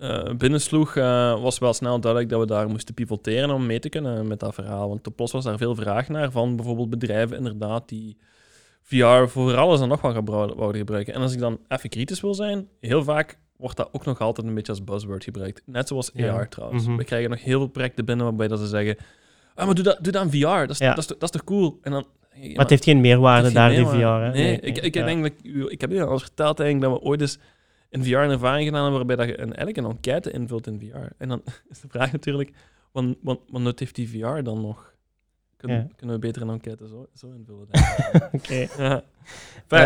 eh, 0.01 0.35
binnensloeg, 0.37 0.97
eh, 0.97 1.43
was 1.43 1.59
wel 1.59 1.73
snel 1.73 2.01
duidelijk 2.01 2.33
dat 2.33 2.41
we 2.41 2.47
daar 2.47 2.69
moesten 2.69 2.95
pivoteren 2.95 3.51
om 3.51 3.67
mee 3.67 3.79
te 3.79 3.89
kunnen 3.89 4.27
met 4.27 4.41
dat 4.41 4.55
verhaal. 4.55 4.89
Want 4.89 5.15
plots 5.15 5.33
was 5.33 5.45
daar 5.45 5.59
veel 5.59 5.75
vraag 5.75 6.09
naar 6.09 6.31
van 6.31 6.57
bijvoorbeeld 6.57 6.91
bedrijven 6.91 7.37
inderdaad 7.37 7.89
die 7.89 8.17
VR 8.83 9.27
voor 9.29 9.57
alles 9.57 9.81
en 9.81 9.89
nog 9.89 10.01
wat 10.01 10.15
wouden 10.25 10.77
gebruiken. 10.77 11.15
En 11.15 11.21
als 11.21 11.33
ik 11.33 11.39
dan 11.39 11.59
even 11.69 11.89
kritisch 11.91 12.21
wil 12.21 12.35
zijn, 12.35 12.69
heel 12.81 13.03
vaak 13.05 13.39
wordt 13.57 13.77
dat 13.77 13.89
ook 13.93 14.05
nog 14.05 14.21
altijd 14.21 14.47
een 14.47 14.55
beetje 14.55 14.73
als 14.73 14.85
buzzword 14.85 15.25
gebruikt. 15.25 15.63
Net 15.67 15.89
zoals 15.89 16.11
Ja. 16.15 16.35
AR 16.35 16.49
trouwens. 16.49 16.87
Mhm. 16.87 16.97
We 16.97 17.05
krijgen 17.05 17.31
nog 17.31 17.43
heel 17.43 17.59
veel 17.59 17.69
projecten 17.69 18.05
binnen 18.05 18.25
waarbij 18.27 18.49
dat 18.49 18.59
ze 18.59 18.67
zeggen 18.67 18.97
ah, 19.55 19.67
maar 19.67 19.75
doe 19.75 19.85
dat, 19.85 19.99
doe 20.01 20.13
dat 20.13 20.23
in 20.25 20.31
VR, 20.41 20.47
dat 20.47 20.71
is, 20.71 20.79
Ja. 20.79 20.89
dat, 20.89 20.99
is, 20.99 21.07
toch- 21.07 21.19
dat 21.19 21.35
is 21.35 21.41
toch 21.41 21.45
cool? 21.45 21.79
En 21.83 21.91
dan, 21.93 22.07
maar 22.41 22.57
het 22.57 22.71
heeft 22.71 22.85
geen 22.85 23.01
meerwaarde 23.01 23.43
heeft 23.43 23.55
daar, 23.55 23.71
geen 23.71 23.85
die 23.85 23.93
VR. 23.93 23.97
Hè? 24.07 24.31
Nee, 24.31 24.61
ik, 24.61 24.79
ik, 24.79 24.95
ja. 24.95 25.05
denk 25.05 25.23
dat 25.23 25.33
ik, 25.33 25.53
u- 25.53 25.69
ik 25.71 25.81
heb 25.81 25.91
je 25.91 26.05
al 26.05 26.13
eens 26.13 26.23
verteld 26.23 26.61
eigenlijk 26.61 26.91
dat 26.93 27.01
we 27.03 27.09
ooit 27.09 27.21
eens 27.21 27.39
een 27.91 28.03
ervaring 28.31 28.67
gedaan 28.67 28.83
hebben 28.83 29.07
waarbij 29.07 29.17
dat 29.27 29.27
je 29.27 29.41
een, 29.41 29.55
eigenlijk 29.55 29.77
een 29.77 29.85
enquête 29.93 30.31
invult 30.31 30.67
in 30.67 30.81
VR. 30.81 31.07
En 31.19 31.29
dan 31.29 31.43
is 31.71 31.81
de 31.81 31.89
vraag 31.89 32.13
natuurlijk, 32.13 32.51
wat, 32.93 33.05
wat, 33.23 33.39
heeft 33.79 33.95
die 33.95 34.09
VR 34.09 34.43
dan 34.43 34.61
nog? 34.61 34.95
Kunnen, 35.57 35.77
Ja. 35.79 35.87
kunnen 35.97 36.15
we 36.17 36.27
beter 36.27 36.43
een 36.43 36.51
enquête 36.51 36.87
zo, 36.89 37.07
zo 37.15 37.33
invullen? 37.33 37.67
Oké. 38.33 38.67
Ja. 38.79 39.03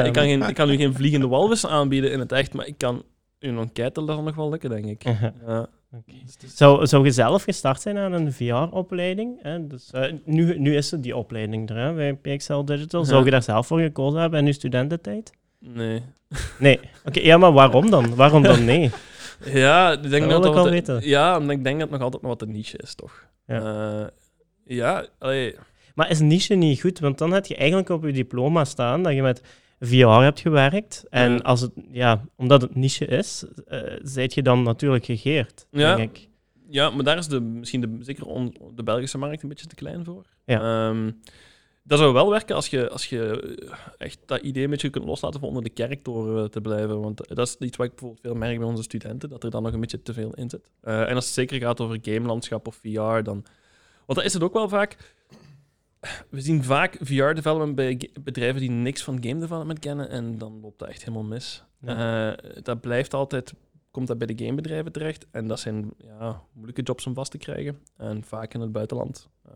Ik, 0.04 0.12
kan 0.12 0.24
geen, 0.24 0.42
ik 0.42 0.54
kan 0.54 0.70
u 0.70 0.76
geen 0.76 0.94
vliegende 0.94 1.28
walvis 1.28 1.66
aanbieden 1.66 2.12
in 2.12 2.18
het 2.18 2.32
echt, 2.32 2.54
maar 2.54 2.66
ik 2.66 2.78
kan 2.78 3.02
u 3.38 3.48
een 3.48 3.58
enquête 3.58 4.04
dan 4.04 4.24
nog 4.24 4.34
wel 4.34 4.50
lukken, 4.50 4.70
denk 4.70 4.84
ik. 4.84 5.02
Ja. 5.46 5.68
Is- 6.07 6.57
Zou, 6.57 6.87
zou 6.87 7.05
je 7.05 7.11
zelf 7.11 7.42
gestart 7.42 7.81
zijn 7.81 7.98
aan 7.98 8.12
een 8.12 8.33
VR-opleiding? 8.33 9.42
Dus, 9.68 9.90
eh, 9.90 10.12
nu, 10.24 10.59
nu 10.59 10.76
is 10.76 10.90
het 10.90 11.03
die 11.03 11.16
opleiding 11.16 11.70
er 11.70 11.76
hè, 11.76 11.92
bij 11.94 12.14
PXL 12.14 12.64
Digital. 12.64 13.05
Zou 13.05 13.24
je 13.24 13.31
daar 13.31 13.42
zelf 13.42 13.66
voor 13.66 13.81
gekozen 13.81 14.20
hebben 14.20 14.40
in 14.40 14.46
je 14.46 14.53
studententijd? 14.53 15.33
Nee. 15.59 16.03
Nee. 16.59 16.81
Oké, 17.05 17.20
ja, 17.20 17.37
maar 17.37 17.53
waarom 17.53 17.90
dan? 17.90 18.14
Waarom 18.14 18.42
dan 18.42 18.64
nee? 18.72 18.90
Ja, 19.44 19.92
ik 19.92 20.03
denk 20.03 20.12
dat 20.12 20.22
ik 20.22 20.29
dat 20.42 20.42
wel 20.42 20.62
wat- 20.62 20.68
weten. 20.68 21.00
Ja, 21.09 21.38
omdat 21.38 21.57
ik 21.57 21.64
denk 21.64 21.74
dat 21.81 21.88
het 21.88 21.90
nog 21.90 22.00
altijd 22.03 22.22
nog 22.22 22.31
wat 22.33 22.42
een 22.42 22.53
niche 22.53 22.76
is, 22.79 22.94
toch? 22.94 23.26
Ja. 23.46 23.61
Eh, 24.00 24.07
ja, 24.76 25.07
allee, 25.18 25.55
Maar 25.94 26.11
is 26.11 26.20
niche 26.20 26.55
niet 26.55 26.81
goed? 26.81 26.98
Want 26.98 27.18
dan 27.18 27.33
heb 27.33 27.46
je 27.46 27.57
eigenlijk 27.57 27.88
op 27.88 28.05
je 28.05 28.12
diploma 28.12 28.64
staan 28.64 29.03
dat 29.03 29.12
je 29.14 29.22
met 29.22 29.42
VR 29.80 30.06
hebt 30.06 30.40
gewerkt. 30.40 31.04
En 31.10 31.32
Ja. 31.32 31.38
als 31.38 31.60
het, 31.60 31.72
ja, 31.90 32.24
omdat 32.36 32.62
het 32.62 32.74
niche 32.74 33.04
is, 33.06 33.44
zijt 34.02 34.34
je 34.34 34.42
dan 34.42 34.62
natuurlijk 34.62 35.04
gegeerd, 35.04 35.66
Ja. 35.70 35.94
denk 35.96 36.16
ik. 36.16 36.28
Ja, 36.68 36.90
maar 36.90 37.04
daar 37.04 37.18
is 37.18 37.28
de, 37.28 37.40
misschien 37.40 37.80
de, 37.80 37.96
zeker 38.00 38.26
on- 38.26 38.54
de 38.74 38.82
Belgische 38.82 39.18
markt 39.18 39.42
een 39.42 39.48
beetje 39.48 39.66
te 39.66 39.74
klein 39.74 40.04
voor. 40.04 40.24
Ja. 40.44 40.88
Ehm, 40.88 41.10
dat 41.82 41.98
zou 41.98 42.12
wel 42.12 42.30
werken 42.30 42.54
als 42.54 42.66
je, 42.68 42.88
als 42.90 43.06
je 43.06 43.56
eh, 43.58 43.72
echt 43.98 44.18
dat 44.26 44.40
idee 44.42 44.64
een 44.64 44.70
beetje 44.70 44.90
kunt 44.90 45.04
loslaten 45.04 45.40
voor 45.40 45.48
onder 45.48 45.64
de 45.64 45.70
kerktoren 45.70 46.42
eh, 46.44 46.48
te 46.48 46.60
blijven. 46.60 47.00
Want 47.00 47.28
dat 47.36 47.46
is 47.46 47.56
iets 47.58 47.76
wat 47.76 47.86
ik 47.86 47.92
bijvoorbeeld 47.92 48.20
veel 48.26 48.34
merk 48.34 48.58
bij 48.58 48.66
onze 48.66 48.82
studenten, 48.82 49.28
dat 49.28 49.44
er 49.44 49.50
dan 49.50 49.62
nog 49.62 49.72
een 49.72 49.80
beetje 49.80 50.02
te 50.02 50.12
veel 50.12 50.34
in 50.34 50.50
zit. 50.50 50.70
En 50.82 51.14
als 51.14 51.24
het 51.24 51.34
zeker 51.34 51.60
gaat 51.60 51.80
over 51.80 51.98
gamelandschap 52.02 52.66
of 52.66 52.74
VR, 52.82 53.22
dan... 53.22 53.44
Want 54.06 54.18
dat 54.18 54.24
is 54.24 54.32
het 54.32 54.42
ook 54.42 54.52
wel 54.52 54.68
vaak. 54.68 55.14
We 56.28 56.40
zien 56.40 56.64
vaak 56.64 56.96
VR-development 57.00 57.74
bij 57.74 58.10
bedrijven 58.20 58.60
die 58.60 58.70
niks 58.70 59.02
van 59.02 59.22
game 59.22 59.40
development 59.40 59.78
kennen 59.78 60.08
en 60.08 60.38
dan 60.38 60.60
loopt 60.60 60.78
dat 60.78 60.88
echt 60.88 61.00
helemaal 61.00 61.22
mis. 61.22 61.64
Eh, 61.80 62.32
dat 62.62 62.80
blijft 62.80 63.14
altijd 63.14 63.54
komt 63.90 64.06
dat 64.06 64.18
bij 64.18 64.26
de 64.26 64.44
gamebedrijven 64.44 64.92
terecht. 64.92 65.26
En 65.30 65.46
dat 65.46 65.60
zijn 65.60 65.90
ja, 65.98 66.42
moeilijke 66.52 66.82
jobs 66.82 67.06
om 67.06 67.14
vast 67.14 67.30
te 67.30 67.38
krijgen. 67.38 67.82
En 67.96 68.24
vaak 68.24 68.54
in 68.54 68.60
het 68.60 68.72
buitenland. 68.72 69.28
Eh, 69.42 69.52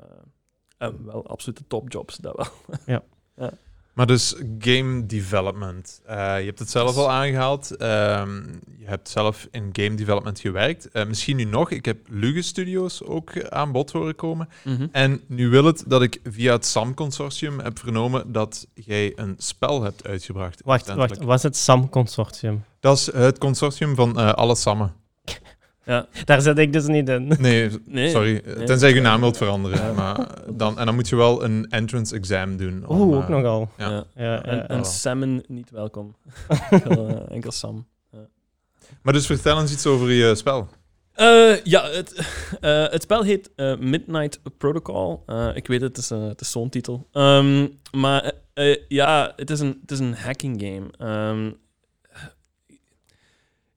en 0.78 1.04
wel 1.04 1.26
absolute 1.26 1.66
topjobs, 1.66 2.16
dat 2.16 2.37
wel. 2.37 3.02
Maar 3.94 4.07
dus 4.07 4.35
game 4.59 5.07
development. 5.07 6.00
Eh, 6.07 6.16
je 6.38 6.44
hebt 6.44 6.59
het 6.59 6.70
zelf 6.70 6.96
al 6.96 7.11
aangehaald. 7.11 7.76
Ehm, 7.76 8.42
je 8.78 8.85
hebt 8.87 9.09
zelf 9.09 9.48
in 9.50 9.68
game 9.72 9.94
development 9.94 10.40
gewerkt. 10.40 10.88
Eh, 10.88 11.07
misschien 11.07 11.37
nu 11.37 11.44
nog. 11.44 11.70
Ik 11.70 11.85
heb 11.85 11.98
Luge 12.09 12.42
Studios 12.42 13.02
ook 13.02 13.48
aan 13.48 13.72
bod 13.72 13.92
horen 13.92 14.14
komen. 14.14 14.48
En 14.92 15.20
nu 15.26 15.48
wil 15.48 15.64
het 15.64 15.85
dat 15.87 16.02
ik 16.02 16.20
via 16.22 16.52
het 16.52 16.66
SAM-consortium 16.66 17.59
heb 17.61 17.78
vernomen 17.78 18.33
dat 18.33 18.66
jij 18.74 19.12
een 19.16 19.35
spel 19.38 19.83
hebt 19.83 20.07
uitgebracht. 20.07 20.61
Wacht, 20.64 20.94
wacht, 20.94 21.18
was 21.18 21.42
het 21.42 21.57
SAM-consortium? 21.57 22.64
Dat 22.80 22.98
is 22.98 23.12
het 23.12 23.38
consortium 23.38 23.94
van 23.94 24.18
eh, 24.18 24.33
alle 24.33 24.54
Sammen. 24.54 25.04
Ja. 25.87 26.07
Daar 26.25 26.40
zit 26.40 26.59
ik 26.59 26.73
dus 26.73 26.87
niet 26.87 27.09
in. 27.09 27.33
Nee, 27.38 27.70
Nee. 27.85 28.11
sorry. 28.11 28.42
Nee. 28.57 28.64
Tenzij 28.66 28.88
je 28.88 28.94
je 28.94 29.01
naam 29.01 29.20
wilt 29.20 29.37
veranderen. 29.37 29.79
Ja. 29.79 29.92
Maar 29.92 30.29
dan, 30.55 30.79
en 30.79 30.87
dan 30.87 30.94
moet 30.94 31.09
je 31.09 31.16
wel 31.16 31.44
een 31.44 31.66
entrance 31.70 32.14
exam 32.14 32.57
doen. 32.57 32.87
om, 32.87 33.01
Oeh, 33.01 33.16
ook 33.16 33.23
eh, 33.23 33.29
nogal. 33.29 33.70
Ja. 33.79 33.90
Ja. 33.90 34.05
Ja, 34.16 34.42
En, 34.42 34.57
ja, 34.57 34.66
en. 34.68 34.85
Salmon 34.85 35.44
niet 35.47 35.70
welkom. 35.70 36.14
enkel, 36.70 37.09
eh, 37.09 37.35
enkel 37.35 37.53
Sam. 37.53 37.87
Maar 39.03 39.12
dus 39.12 39.27
vertel 39.27 39.61
eens 39.61 39.73
iets 39.73 39.87
over 39.87 40.11
je 40.11 40.35
spel. 40.35 40.68
Eh, 41.14 41.62
ja, 41.64 41.88
het, 41.88 42.27
het 42.94 43.03
spel 43.03 43.23
heet 43.23 43.51
eh, 43.57 43.77
Midnight 43.79 44.40
Protocol. 44.59 45.23
Eh, 45.27 45.49
ik 45.55 45.66
weet 45.66 45.81
het, 45.81 45.97
het 45.97 46.05
is, 46.05 46.11
eh, 46.11 46.27
het 46.29 46.40
is 46.40 46.51
zo'n 46.51 46.68
titel. 46.68 47.09
Ehm, 47.12 47.66
maar 47.92 48.33
ja, 48.88 49.33
het 49.37 49.51
is 49.51 49.61
een, 49.61 49.79
het 49.81 49.90
is 49.90 49.99
een 49.99 50.14
hacking 50.14 50.61
game. 50.62 50.87
Ehm, 51.11 51.51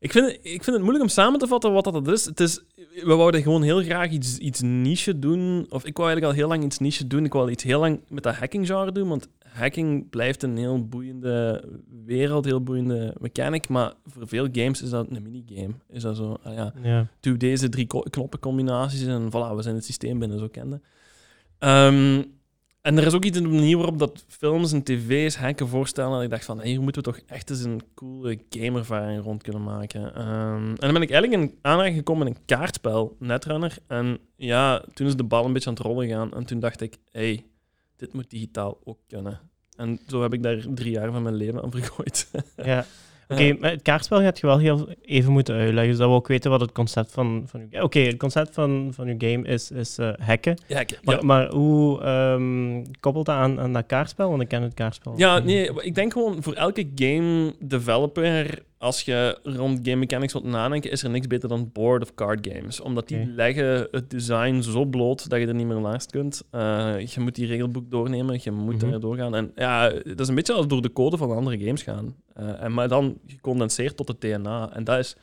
ik, 0.08 0.12
vind, 0.12 0.26
het- 0.26 0.40
ik 0.42 0.64
vind 0.64 0.66
het 0.66 0.80
moeilijk 0.80 1.04
om 1.04 1.10
samen 1.10 1.40
te 1.40 1.48
vatten 1.48 1.72
wat 1.74 1.84
dat 1.84 2.08
is. 2.08 2.26
Het 2.26 2.40
is 2.40 2.62
we 3.04 3.16
wouden 3.16 3.42
gewoon 3.42 3.62
heel 3.62 3.84
graag 3.84 4.10
iets, 4.12 4.38
iets 4.38 4.62
niche 4.62 5.20
doen. 5.20 5.66
Of 5.70 5.86
ik 5.86 5.98
wou 5.98 6.10
eigenlijk 6.10 6.24
al 6.26 6.32
heel 6.32 6.48
lang 6.48 6.64
iets 6.64 6.78
niche 6.80 7.08
doen. 7.08 7.26
Ik 7.26 7.34
wou 7.34 7.52
iets 7.52 7.64
heel 7.64 7.80
lang 7.80 8.00
met 8.10 8.24
dat 8.24 8.36
hacking 8.36 8.66
genre 8.68 8.92
doen. 8.92 9.08
Want 9.08 9.28
hacking 9.44 10.10
blijft 10.10 10.44
een 10.44 10.58
heel 10.58 10.88
boeiende 10.88 11.64
wereld, 12.06 12.46
heel 12.46 12.64
boeiende 12.64 13.16
mechanic. 13.20 13.68
Maar 13.70 13.94
voor 14.06 14.28
veel 14.28 14.48
games 14.52 14.82
is 14.82 14.90
dat 14.90 15.08
een 15.10 15.24
minigame. 15.24 15.74
Is 15.90 16.02
dat 16.02 16.16
zo, 16.16 16.38
ah 16.44 16.54
ja, 16.54 16.74
Ja. 16.84 17.08
doe 17.20 17.38
deze 17.38 17.70
drie 17.70 17.88
knoppencombinaties 18.10 19.04
en 19.06 19.28
voilà, 19.28 19.56
we 19.56 19.62
zijn 19.62 19.76
het 19.76 19.86
systeem 19.86 20.20
binnen, 20.20 20.40
zo 20.40 20.48
kende. 20.48 20.82
Ehm, 21.60 22.24
en 22.88 22.98
er 22.98 23.06
is 23.06 23.14
ook 23.14 23.26
iets 23.26 23.38
in 23.38 23.44
de 23.44 23.50
manier 23.50 23.78
waarop 23.78 24.00
dat 24.00 24.26
films 24.28 24.72
en 24.72 24.84
tv's 24.84 25.36
hacken 25.36 25.68
voorstellen. 25.68 26.12
Dat 26.12 26.22
ik 26.22 26.30
dacht 26.30 26.46
van, 26.46 26.62
hier 26.62 26.82
moeten 26.82 27.04
we 27.04 27.12
toch 27.12 27.20
echt 27.26 27.50
eens 27.50 27.64
een 27.64 27.82
coole 27.96 28.40
gameervaring 28.50 29.24
rond 29.24 29.44
kunnen 29.44 29.64
maken. 29.64 30.16
Ehm, 30.16 30.68
en 30.68 30.76
dan 30.78 30.94
ben 30.94 31.02
ik 31.02 31.12
eigenlijk 31.12 31.42
in 31.42 31.58
aanraking 31.62 31.96
gekomen 31.96 32.28
met 32.28 32.36
een 32.36 32.46
kaartspel, 32.46 33.16
Netrunner. 33.20 33.78
En 33.88 34.20
ja, 34.36 34.84
toen 34.94 35.08
is 35.08 35.16
de 35.16 35.24
bal 35.24 35.46
een 35.46 35.54
beetje 35.54 35.70
aan 35.70 35.76
het 35.76 35.84
rollen 35.84 36.08
gaan. 36.08 36.34
En 36.34 36.46
toen 36.46 36.60
dacht 36.60 36.82
ik, 36.82 36.98
hey, 37.12 37.46
dit 37.96 38.14
moet 38.14 38.30
digitaal 38.30 38.78
ook 38.84 39.00
kunnen. 39.08 39.40
En 39.76 40.00
zo 40.08 40.22
heb 40.22 40.34
ik 40.34 40.44
daar 40.44 40.66
drie 40.70 40.92
jaar 40.92 41.12
van 41.12 41.24
mijn 41.24 41.36
leven 41.36 41.64
aan 41.64 41.72
vergooid. 41.72 42.32
Ja. 42.64 42.86
Oké, 43.30 43.56
maar 43.60 43.72
het 43.72 43.82
kaartspel 43.82 44.20
gaat 44.22 44.40
je 44.40 44.48
wel 44.48 44.58
heel 44.58 44.88
even 45.02 45.32
moeten 45.32 45.56
uitleggen, 45.56 45.94
zodat 45.94 46.10
we 46.10 46.16
ook 46.16 46.28
weten 46.28 46.52
wat 46.52 46.62
het 46.62 46.72
concept 46.72 47.12
van, 47.12 47.44
van 47.46 47.68
je 47.70 47.84
Oké, 47.84 48.00
het 48.00 48.18
concept 48.18 48.54
van, 48.54 48.90
van 48.94 49.08
je 49.08 49.16
game 49.32 49.48
is, 49.48 49.72
is 49.72 49.98
eh, 49.98 50.10
hacken. 50.20 50.58
Ik- 50.68 51.00
Maar, 51.04 51.16
ja. 51.16 51.22
maar 51.22 51.50
hoe 51.52 52.02
ehm, 52.02 52.84
koppelt 53.00 53.26
dat 53.26 53.36
aan, 53.36 53.60
aan 53.60 53.74
dat 53.74 53.86
kaartspel? 53.86 54.30
Want 54.30 54.42
ik 54.42 54.48
ken 54.48 54.62
het 54.62 54.74
kaartspel. 54.74 55.14
Ja, 55.18 55.40
nee, 55.40 55.70
ik 55.84 55.96
denk 55.96 56.14
gewoon 56.14 56.44
voor 56.44 56.54
elke 56.54 56.88
game 56.96 57.54
developer, 57.60 58.60
als 58.78 59.02
je 59.02 59.40
rond 59.44 59.80
game 59.84 59.96
mechanics 59.96 60.34
wilt 60.34 60.46
nadenken, 60.46 60.92
is 60.92 61.04
er 61.04 61.10
niks 61.10 61.28
beter 61.28 61.50
dan 61.50 61.70
board 61.74 62.02
of 62.04 62.14
card 62.14 62.48
games. 62.52 62.80
Omdat 62.80 63.08
die 63.08 63.20
Oké. 63.22 63.30
leggen 63.36 63.88
het 63.92 64.10
design 64.10 64.62
zo 64.62 64.86
bloot 64.86 65.30
dat 65.30 65.40
je 65.40 65.48
er 65.48 65.54
niet 65.56 65.68
meer 65.68 65.80
naast 65.82 66.12
kunt. 66.12 66.44
Eh, 66.52 66.96
je 67.06 67.20
moet 67.20 67.36
die 67.36 67.46
regelboek 67.48 67.92
doornemen, 67.92 68.40
je 68.44 68.52
moet 68.52 68.82
Mhm. 68.82 68.94
er 68.94 69.00
doorgaan. 69.00 69.36
En 69.36 69.52
ja, 69.56 69.90
dat 69.90 70.20
is 70.20 70.28
een 70.28 70.36
beetje 70.36 70.54
als 70.54 70.68
door 70.68 70.82
de 70.82 70.94
code 70.94 71.18
van 71.18 71.32
andere 71.32 71.58
games 71.60 71.82
gaan. 71.84 72.16
Eh, 72.34 72.64
en 72.64 72.74
maar 72.74 72.88
dan 72.88 73.18
gecondenseerd 73.28 73.98
tot 73.98 74.08
het 74.08 74.22
DNA. 74.22 74.70
En 74.74 74.84
dat 74.84 74.98
is... 75.00 75.16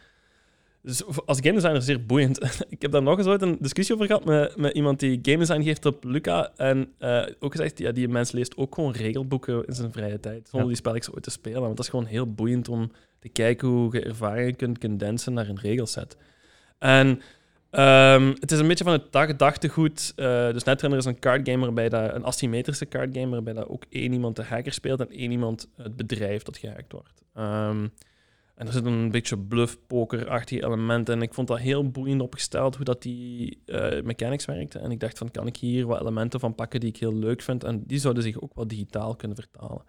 Dus 0.87 1.05
als 1.27 1.39
game 1.41 1.55
designer 1.55 1.83
zeer 1.83 2.07
boeiend. 2.07 2.41
ik 2.69 2.83
heb 2.83 2.91
daar 2.91 3.03
nog 3.03 3.19
eens 3.19 3.27
ooit 3.27 3.43
een 3.43 3.57
discussie 3.61 3.95
over 3.95 4.07
gehad 4.07 4.25
met, 4.25 4.57
met 4.57 4.75
iemand 4.75 5.01
die 5.01 5.19
game 5.23 5.39
design 5.39 5.63
geeft 5.63 5.87
op 5.87 6.05
Luca. 6.05 6.51
En 6.57 6.93
eh, 6.99 7.27
ook 7.41 7.53
gezegd, 7.53 7.79
ja, 7.79 7.93
die 7.93 8.09
mens 8.09 8.33
leest 8.33 8.57
ook 8.57 8.75
gewoon 8.75 8.93
regelboeken 8.93 9.67
in 9.67 9.75
zijn 9.75 9.93
vrije 9.93 10.21
tijd. 10.21 10.41
Zonder 10.43 10.61
Ja. 10.61 10.67
die 10.67 10.77
spelletjes 10.77 11.15
ooit 11.15 11.23
te 11.23 11.31
spelen. 11.31 11.61
Want 11.61 11.77
dat 11.77 11.85
is 11.85 11.91
gewoon 11.91 12.07
heel 12.07 12.33
boeiend 12.33 12.69
om 12.69 12.91
te 13.19 13.29
kijken 13.29 13.69
hoe 13.69 13.89
je 13.93 14.03
ervaringen 14.03 14.57
kunt 14.57 14.79
condensen 14.79 15.33
naar 15.33 15.49
een 15.49 15.59
regelset. 15.61 16.17
En 16.79 17.21
ehm, 17.71 18.35
het 18.41 18.53
is 18.53 18.59
een 18.59 18.69
beetje 18.69 18.85
van 18.85 18.93
het 18.93 19.07
gedachtegoed. 19.11 20.13
eh 20.17 20.53
dus 20.53 20.65
Netrunner 20.65 20.99
is 20.99 21.05
een 21.05 21.19
cardgame 21.19 21.65
waarbij 21.65 21.89
dat, 21.89 22.15
een 22.15 22.25
asymmetrische 22.25 22.89
cardgame 22.89 23.31
waarbij 23.31 23.53
dat 23.53 23.69
ook 23.69 23.85
één 23.89 24.13
iemand 24.13 24.37
de 24.37 24.43
hacker 24.43 24.73
speelt 24.73 25.01
en 25.01 25.11
één 25.11 25.31
iemand 25.31 25.69
het 25.77 25.97
bedrijf 25.97 26.43
dat 26.43 26.57
gehackt 26.57 26.93
wordt. 26.93 27.23
Ehm, 27.35 27.87
en 28.55 28.67
er 28.67 28.73
zit 28.73 28.85
een 28.85 29.11
beetje 29.11 29.39
bluff-poker-achtig 29.39 30.61
element 30.61 31.09
in. 31.09 31.23
Ik 31.23 31.35
vond 31.35 31.49
dat 31.49 31.59
heel 31.59 31.91
boeiend 31.91 32.21
opgesteld, 32.21 32.77
hoe 32.77 32.85
dat 32.85 33.03
die 33.03 33.63
eh, 33.67 34.03
mechanics 34.03 34.45
werkte. 34.45 34.79
En 34.79 34.91
ik 34.91 35.01
dacht 35.01 35.19
van, 35.19 35.31
kan 35.31 35.47
ik 35.47 35.57
hier 35.57 35.87
wat 35.87 36.01
elementen 36.01 36.41
van 36.41 36.55
pakken 36.55 36.81
die 36.81 36.89
ik 36.89 36.97
heel 36.97 37.15
leuk 37.15 37.43
vind? 37.43 37.65
En 37.65 37.83
die 37.87 37.99
zouden 37.99 38.23
zich 38.23 38.41
ook 38.41 38.55
wel 38.55 38.67
digitaal 38.67 39.17
kunnen 39.17 39.37
vertalen. 39.37 39.83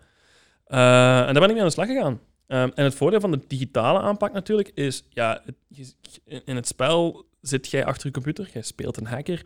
Eh, 0.66 1.28
en 1.28 1.34
daar 1.34 1.34
ben 1.34 1.44
ik 1.44 1.52
mee 1.52 1.60
aan 1.60 1.68
de 1.68 1.74
slag 1.74 1.88
gegaan. 1.88 2.20
Ehm, 2.48 2.70
en 2.76 2.84
het 2.84 2.96
voordeel 2.96 3.20
van 3.20 3.32
de 3.32 3.40
digitale 3.48 4.00
aanpak 4.00 4.34
natuurlijk 4.34 4.72
is, 4.74 5.04
ja, 5.10 5.42
het, 5.46 5.96
in 6.46 6.56
het 6.56 6.68
spel 6.68 7.26
zit 7.48 7.68
jij 7.70 7.86
achter 7.86 8.06
je 8.08 8.14
computer, 8.14 8.50
jij 8.54 8.62
speelt 8.62 8.98
een 8.98 9.06
hacker. 9.06 9.42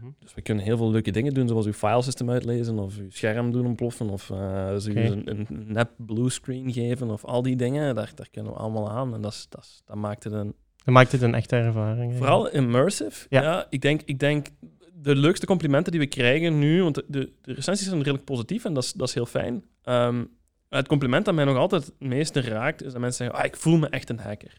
Mhm. 0.00 0.10
Dus 0.18 0.34
we 0.34 0.42
kunnen 0.42 0.64
heel 0.64 0.76
veel 0.76 0.90
leuke 0.90 1.10
dingen 1.10 1.34
doen, 1.34 1.48
zoals 1.48 1.66
uw 1.66 1.72
filesystem 1.72 2.30
uitlezen, 2.30 2.78
of 2.78 2.98
uw 2.98 3.10
scherm 3.10 3.50
doen 3.52 3.66
ontploffen, 3.66 4.10
of 4.10 4.30
eh 4.30 4.76
zo 4.76 4.90
Oké. 4.90 5.00
een, 5.00 5.30
een 5.30 5.46
nep 5.72 5.90
bluescreen 5.96 6.72
geven, 6.72 7.10
of 7.10 7.24
al 7.24 7.42
die 7.42 7.56
dingen. 7.56 7.94
Daar, 7.94 8.12
daar 8.14 8.28
kunnen 8.30 8.52
we 8.52 8.58
allemaal 8.58 8.90
aan. 8.90 9.14
En 9.14 9.20
dat, 9.20 9.32
is, 9.32 9.46
dat, 9.48 9.62
is- 9.62 9.82
dat 9.84 9.96
maakt 9.96 10.24
het 10.24 10.32
een 10.32 10.54
Dat 10.84 10.94
maakt 10.94 11.12
het 11.12 11.22
een 11.22 11.34
echte 11.34 11.56
ervaring. 11.56 12.16
Vooral 12.16 12.50
immersive. 12.50 13.26
Ja. 13.28 13.42
Ja. 13.42 13.66
ik, 13.70 13.80
denk, 13.80 14.02
ik 14.04 14.18
denk 14.18 14.46
de 14.94 15.16
leukste 15.16 15.46
complimenten 15.46 15.92
die 15.92 16.00
we 16.00 16.06
krijgen 16.06 16.58
nu, 16.58 16.82
want 16.82 16.94
de, 16.94 17.04
de, 17.08 17.32
de 17.42 17.52
recensies 17.52 17.86
zijn 17.86 17.98
redelijk 17.98 18.24
positief 18.24 18.64
en 18.64 18.74
dat 18.74 18.82
is, 18.84 18.92
dat 18.92 19.08
is 19.08 19.14
heel 19.14 19.26
fijn. 19.26 19.64
Ehm, 19.82 20.24
het 20.68 20.88
compliment 20.88 21.24
dat 21.24 21.34
mij 21.34 21.44
nog 21.44 21.56
altijd 21.56 21.84
het 21.86 21.94
meeste 21.98 22.40
raakt, 22.40 22.82
is 22.84 22.92
dat 22.92 23.00
mensen 23.00 23.24
zeggen, 23.24 23.42
ah, 23.42 23.46
ik 23.52 23.56
voel 23.56 23.78
me 23.78 23.88
echt 23.88 24.10
een 24.10 24.18
hacker 24.18 24.58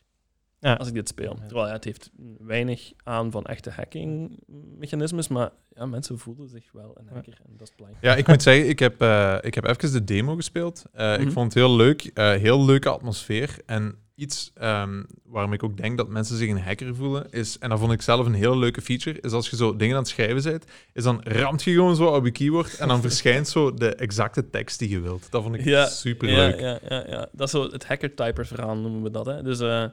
Ja. 0.64 0.74
als 0.74 0.88
ik 0.88 0.94
dit 0.94 1.08
speel. 1.08 1.38
Terwijl 1.48 1.68
ja, 1.68 1.74
het 1.74 1.84
heeft 1.84 2.10
weinig 2.40 2.92
aan 3.04 3.32
van 3.32 3.44
echte 3.46 3.70
hackingmechanismes, 3.70 5.28
maar 5.28 5.50
ja, 5.76 5.86
mensen 5.86 6.20
voelen 6.20 6.48
zich 6.48 6.72
wel 6.74 6.96
een 7.00 7.08
hacker 7.14 7.38
en 7.46 7.54
dat 7.58 7.68
is 7.68 7.76
belangrijk. 7.76 8.06
Ja, 8.06 8.16
ik 8.16 8.28
moet 8.28 8.42
zeggen, 8.42 8.70
ik 8.70 8.80
heb, 8.80 9.02
eh, 9.02 9.38
ik 9.42 9.54
heb 9.54 9.66
even 9.68 9.92
de 9.92 10.04
demo 10.04 10.36
gespeeld. 10.36 10.84
Eh, 10.94 11.14
Ik 11.14 11.20
Mhm. 11.20 11.32
vond 11.32 11.46
het 11.46 11.54
heel 11.64 11.76
leuk. 11.76 12.02
eh, 12.14 12.32
heel 12.32 12.66
leuke 12.66 12.90
atmosfeer. 12.90 13.56
En 13.66 13.96
iets 14.16 14.52
ehm, 14.56 15.04
waarom 15.26 15.54
ik 15.54 15.64
ook 15.64 15.78
denk 15.78 15.98
dat 15.98 16.08
mensen 16.10 16.38
zich 16.38 16.50
een 16.50 16.60
hacker 16.62 16.96
voelen, 16.96 17.32
is, 17.32 17.58
en 17.60 17.70
dat 17.70 17.80
vond 17.80 17.92
ik 17.92 18.02
zelf 18.02 18.26
een 18.26 18.34
heel 18.34 18.58
leuke 18.58 18.82
feature, 18.82 19.22
is 19.22 19.32
als 19.32 19.50
je 19.50 19.56
zo 19.56 19.76
dingen 19.76 19.96
aan 19.96 20.02
het 20.02 20.12
schrijven 20.12 20.44
bent, 20.52 20.66
is 20.94 21.04
dan 21.04 21.22
ramt 21.24 21.64
je 21.64 21.72
gewoon 21.72 21.96
zo 21.96 22.06
op 22.08 22.26
je 22.26 22.32
keyword 22.32 22.78
en 22.78 22.88
dan 22.88 23.02
verschijnt 23.08 23.48
zo 23.48 23.74
de 23.74 23.96
exacte 23.96 24.50
tekst 24.50 24.80
die 24.80 24.90
je 24.90 25.00
wilt. 25.00 25.32
Dat 25.32 25.44
vond 25.44 25.56
ik 25.56 25.64
Ja, 25.64 25.86
super 25.86 26.30
Ja, 26.30 26.36
leuk. 26.38 26.60
ja, 26.60 26.80
ja, 26.90 27.04
ja. 27.08 27.28
Dat 27.32 27.48
is 27.48 27.52
zo 27.52 27.72
het 27.72 27.86
hacker-typer 27.88 28.46
verhaal 28.46 28.76
noemen 28.78 29.02
we 29.04 29.12
dat. 29.12 29.26
Hè. 29.26 29.44
Dus 29.44 29.60
eh, 29.60 29.86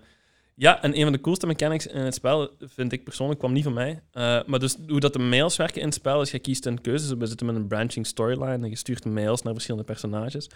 ja, 0.60 0.82
en 0.82 0.96
een 0.96 1.02
van 1.02 1.12
de 1.12 1.20
coolste 1.20 1.46
mechanics 1.46 1.86
in 1.86 2.00
het 2.00 2.14
spel, 2.14 2.50
vind 2.60 2.92
ik 2.92 3.04
persoonlijk, 3.04 3.38
kwam 3.38 3.52
niet 3.52 3.64
van 3.64 3.72
mij. 3.72 4.02
Eh, 4.12 4.40
maar 4.46 4.58
dus 4.58 4.76
hoe 4.86 5.00
dat 5.00 5.12
de 5.12 5.18
mails 5.18 5.56
werken 5.56 5.80
in 5.80 5.86
het 5.86 5.94
spel 5.94 6.20
is, 6.20 6.30
je 6.30 6.38
kiest 6.38 6.66
een 6.66 6.80
keuze. 6.80 7.16
We 7.16 7.26
zitten 7.26 7.46
met 7.46 7.56
een 7.56 7.66
branching 7.66 8.06
storyline 8.06 8.64
en 8.64 8.68
je 8.68 8.76
stuurt 8.76 9.04
mails 9.04 9.42
naar 9.42 9.52
verschillende 9.52 9.86
personages. 9.86 10.50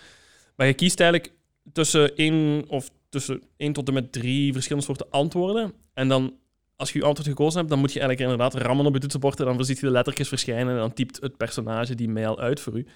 Maar 0.57 0.67
je 0.67 0.75
kiest 0.75 1.01
eigenlijk 1.01 1.33
tussen 1.73 2.17
één 2.17 2.65
of 2.69 2.91
tussen 3.09 3.43
één 3.57 3.73
tot 3.73 3.89
en 3.89 3.95
met 3.95 4.13
drie 4.13 4.53
verschillende 4.53 4.87
soorten 4.87 5.11
antwoorden. 5.11 5.73
En 5.95 6.09
dan, 6.09 6.35
als 6.77 6.93
je 6.93 6.99
je 6.99 7.05
antwoord 7.05 7.29
gekozen 7.29 7.59
hebt, 7.59 7.71
dan 7.71 7.79
moet 7.79 7.93
je 7.93 8.01
eigenlijk 8.01 8.31
inderdaad 8.31 8.63
rammen 8.63 8.87
op 8.87 8.95
je 8.95 9.01
toetsenbord 9.01 9.41
en 9.41 9.45
dan 9.45 9.65
ziet 9.65 9.79
je 9.79 9.87
de 9.87 9.93
lettertjes 9.93 10.29
verschijnen 10.29 10.73
en 10.73 10.81
dan 10.81 10.93
typt 10.93 11.21
het 11.21 11.37
personage 11.37 11.95
die 11.95 12.09
mail 12.09 12.41
uit 12.41 12.61
voor 12.61 12.77
u. 12.77 12.87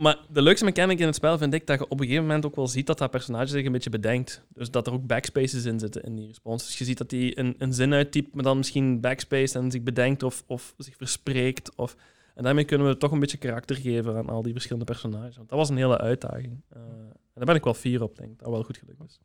Maar 0.00 0.18
de 0.28 0.42
leukste 0.42 0.64
mechanic 0.64 0.98
in 0.98 1.06
het 1.06 1.14
spel 1.14 1.38
vind 1.38 1.54
ik 1.54 1.66
dat 1.66 1.78
je 1.78 1.84
op 1.84 2.00
een 2.00 2.06
gegeven 2.06 2.26
moment 2.26 2.46
ook 2.46 2.56
wel 2.56 2.66
ziet 2.66 2.86
dat 2.86 2.98
dat 2.98 3.10
personage 3.10 3.46
zich 3.46 3.64
een 3.64 3.72
beetje 3.72 3.90
bedenkt. 3.90 4.42
Dus 4.48 4.70
dat 4.70 4.86
er 4.86 4.92
ook 4.92 5.06
backspaces 5.06 5.64
in 5.64 5.78
zitten 5.78 6.02
in 6.02 6.16
die 6.16 6.26
respons. 6.26 6.78
Je 6.78 6.84
ziet 6.84 6.98
dat 6.98 7.10
hij 7.10 7.38
een, 7.38 7.54
een 7.58 7.72
zin 7.72 7.92
uittypt, 7.92 8.34
maar 8.34 8.44
dan 8.44 8.56
misschien 8.56 9.00
backspace 9.00 9.58
en 9.58 9.70
zich 9.70 9.82
bedenkt 9.82 10.22
of, 10.22 10.44
of 10.46 10.74
zich 10.78 10.96
verspreekt. 10.96 11.74
Of, 11.74 11.96
en 12.34 12.42
daarmee 12.42 12.64
kunnen 12.64 12.86
we 12.86 12.96
toch 12.96 13.12
een 13.12 13.20
beetje 13.20 13.36
karakter 13.36 13.76
geven 13.76 14.16
aan 14.16 14.28
al 14.28 14.42
die 14.42 14.52
verschillende 14.52 14.92
personages. 14.92 15.36
Want 15.36 15.48
dat 15.48 15.58
was 15.58 15.68
een 15.68 15.76
hele 15.76 15.98
uitdaging. 15.98 16.60
Uh, 16.76 16.82
en 17.12 17.16
daar 17.34 17.44
ben 17.44 17.54
ik 17.54 17.64
wel 17.64 17.74
fier 17.74 18.02
op, 18.02 18.16
denk 18.16 18.30
ik. 18.30 18.38
Dat 18.38 18.50
wel 18.50 18.62
goed 18.62 18.76
gelukt 18.76 19.02
is. 19.06 19.20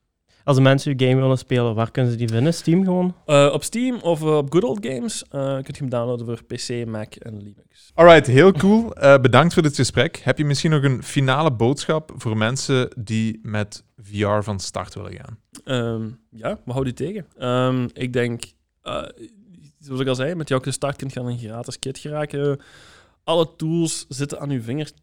Als 0.45 0.55
de 0.55 0.61
mensen 0.61 0.91
uw 0.91 1.07
game 1.07 1.21
willen 1.21 1.37
spelen, 1.37 1.75
waar 1.75 1.91
kunnen 1.91 2.11
ze 2.11 2.17
die 2.17 2.27
vinden? 2.27 2.53
Steam 2.53 2.83
gewoon? 2.83 3.15
Uh, 3.27 3.49
op 3.53 3.63
Steam 3.63 3.99
of 4.01 4.21
uh, 4.21 4.37
op 4.37 4.51
Good 4.51 4.63
Old 4.63 4.85
Games 4.85 5.23
uh, 5.23 5.53
kun 5.53 5.63
je 5.67 5.77
hem 5.77 5.89
downloaden 5.89 6.25
voor 6.25 6.43
PC, 6.43 6.85
Mac 6.87 7.15
en 7.15 7.37
Linux. 7.37 7.91
Alright, 7.93 8.27
heel 8.27 8.51
cool. 8.51 8.93
bedankt 9.21 9.53
voor 9.53 9.63
dit 9.63 9.75
gesprek. 9.75 10.17
Heb 10.17 10.37
je 10.37 10.45
misschien 10.45 10.71
nog 10.71 10.83
een 10.83 11.03
finale 11.03 11.51
boodschap 11.51 12.11
voor 12.15 12.37
mensen 12.37 12.89
die 12.97 13.39
met 13.41 13.83
VR 13.97 14.41
van 14.41 14.59
start 14.59 14.93
willen 14.93 15.13
gaan? 15.13 15.37
Um, 15.95 16.19
ja, 16.29 16.59
we 16.65 16.71
houden 16.71 16.95
die 16.95 17.05
tegen. 17.05 17.47
Um, 17.49 17.89
ik 17.93 18.13
denk, 18.13 18.43
zoals 19.79 20.01
ik 20.01 20.07
al 20.07 20.15
zei, 20.15 20.35
met 20.35 20.49
jouw 20.49 20.61
start 20.63 20.95
kunt 20.95 21.13
je 21.13 21.19
aan 21.19 21.27
een 21.27 21.39
gratis 21.39 21.79
kit 21.79 21.97
geraken. 21.97 22.59
Alle 23.23 23.55
tools 23.55 24.05
zitten 24.09 24.39
aan 24.39 24.49
je 24.49 24.61
vingers 24.61 24.93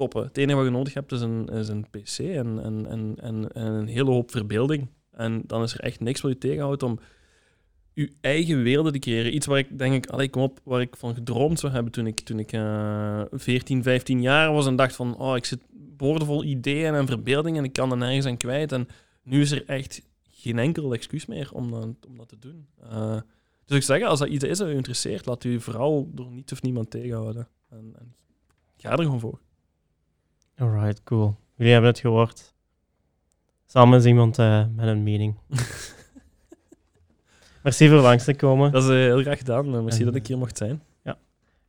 Het 0.00 0.38
enige 0.38 0.56
wat 0.56 0.64
je 0.64 0.70
nodig 0.70 0.94
hebt 0.94 1.12
is 1.12 1.20
een, 1.20 1.46
is 1.46 1.68
een 1.68 1.86
PC 1.90 2.18
en, 2.18 2.62
en, 2.62 2.86
en, 2.86 3.14
en, 3.20 3.52
en 3.52 3.72
een 3.72 3.86
hele 3.86 4.10
hoop 4.10 4.30
verbeelding. 4.30 4.88
En 5.12 5.42
dan 5.46 5.62
is 5.62 5.74
er 5.74 5.80
echt 5.80 6.00
niks 6.00 6.20
wat 6.20 6.32
je 6.32 6.38
tegenhoudt 6.38 6.82
om 6.82 6.98
je 7.92 8.12
eigen 8.20 8.62
werelden 8.62 8.92
te 8.92 8.98
creëren. 8.98 9.34
Iets 9.34 9.46
waar 9.46 9.58
ik 9.58 9.78
denk 9.78 9.94
ik, 9.94 10.10
allee, 10.10 10.30
kom 10.30 10.42
op, 10.42 10.60
waar 10.64 10.80
ik 10.80 10.96
van 10.96 11.14
gedroomd 11.14 11.60
zou 11.60 11.72
hebben 11.72 11.92
toen 11.92 12.06
ik, 12.06 12.20
toen 12.20 12.38
ik 12.38 12.52
uh, 12.52 13.22
14, 13.30 13.82
15 13.82 14.20
jaar 14.20 14.52
was 14.52 14.66
en 14.66 14.76
dacht 14.76 14.96
van, 14.96 15.16
oh, 15.16 15.36
ik 15.36 15.44
zit 15.44 15.60
boordevol 15.72 16.44
ideeën 16.44 16.94
en 16.94 17.06
verbeeldingen 17.06 17.58
en 17.58 17.64
ik 17.64 17.72
kan 17.72 17.90
er 17.90 17.96
nergens 17.96 18.26
aan 18.26 18.36
kwijt. 18.36 18.72
En 18.72 18.88
nu 19.22 19.40
is 19.40 19.50
er 19.50 19.64
echt 19.66 20.02
geen 20.30 20.58
enkel 20.58 20.92
excuus 20.92 21.26
meer 21.26 21.50
om 21.52 21.70
dat, 21.70 22.06
om 22.08 22.16
dat 22.16 22.28
te 22.28 22.38
doen. 22.38 22.66
Uh, 22.82 23.20
dus 23.64 23.76
ik 23.76 23.82
zeg, 23.82 24.02
als 24.02 24.18
dat 24.18 24.28
iets 24.28 24.44
is 24.44 24.58
dat 24.58 24.68
u 24.68 24.74
interesseert, 24.74 25.26
laat 25.26 25.44
u 25.44 25.60
vooral 25.60 26.10
door 26.14 26.30
niets 26.30 26.52
of 26.52 26.62
niemand 26.62 26.90
tegenhouden. 26.90 27.48
En, 27.68 27.92
en 27.98 28.14
ga 28.76 28.90
er 28.90 29.02
gewoon 29.02 29.20
voor. 29.20 29.40
Alright, 30.60 31.02
cool. 31.02 31.36
Jullie 31.54 31.72
hebben 31.72 31.90
het 31.90 32.00
gehoord. 32.00 32.54
Samen 33.66 33.98
is 33.98 34.04
iemand 34.04 34.38
uh, 34.38 34.64
met 34.74 34.86
een 34.86 35.02
mening. 35.02 35.38
merci 37.62 37.88
voor 37.88 37.98
langs 37.98 38.24
te 38.24 38.34
komen. 38.34 38.72
Dat 38.72 38.82
is 38.82 38.88
uh, 38.88 38.94
heel 38.94 39.20
graag 39.20 39.38
gedaan. 39.38 39.84
Merci 39.84 39.98
en, 39.98 40.04
dat 40.04 40.14
ik 40.14 40.26
hier 40.26 40.38
mocht 40.38 40.56
zijn. 40.56 40.82
Ja. 41.04 41.18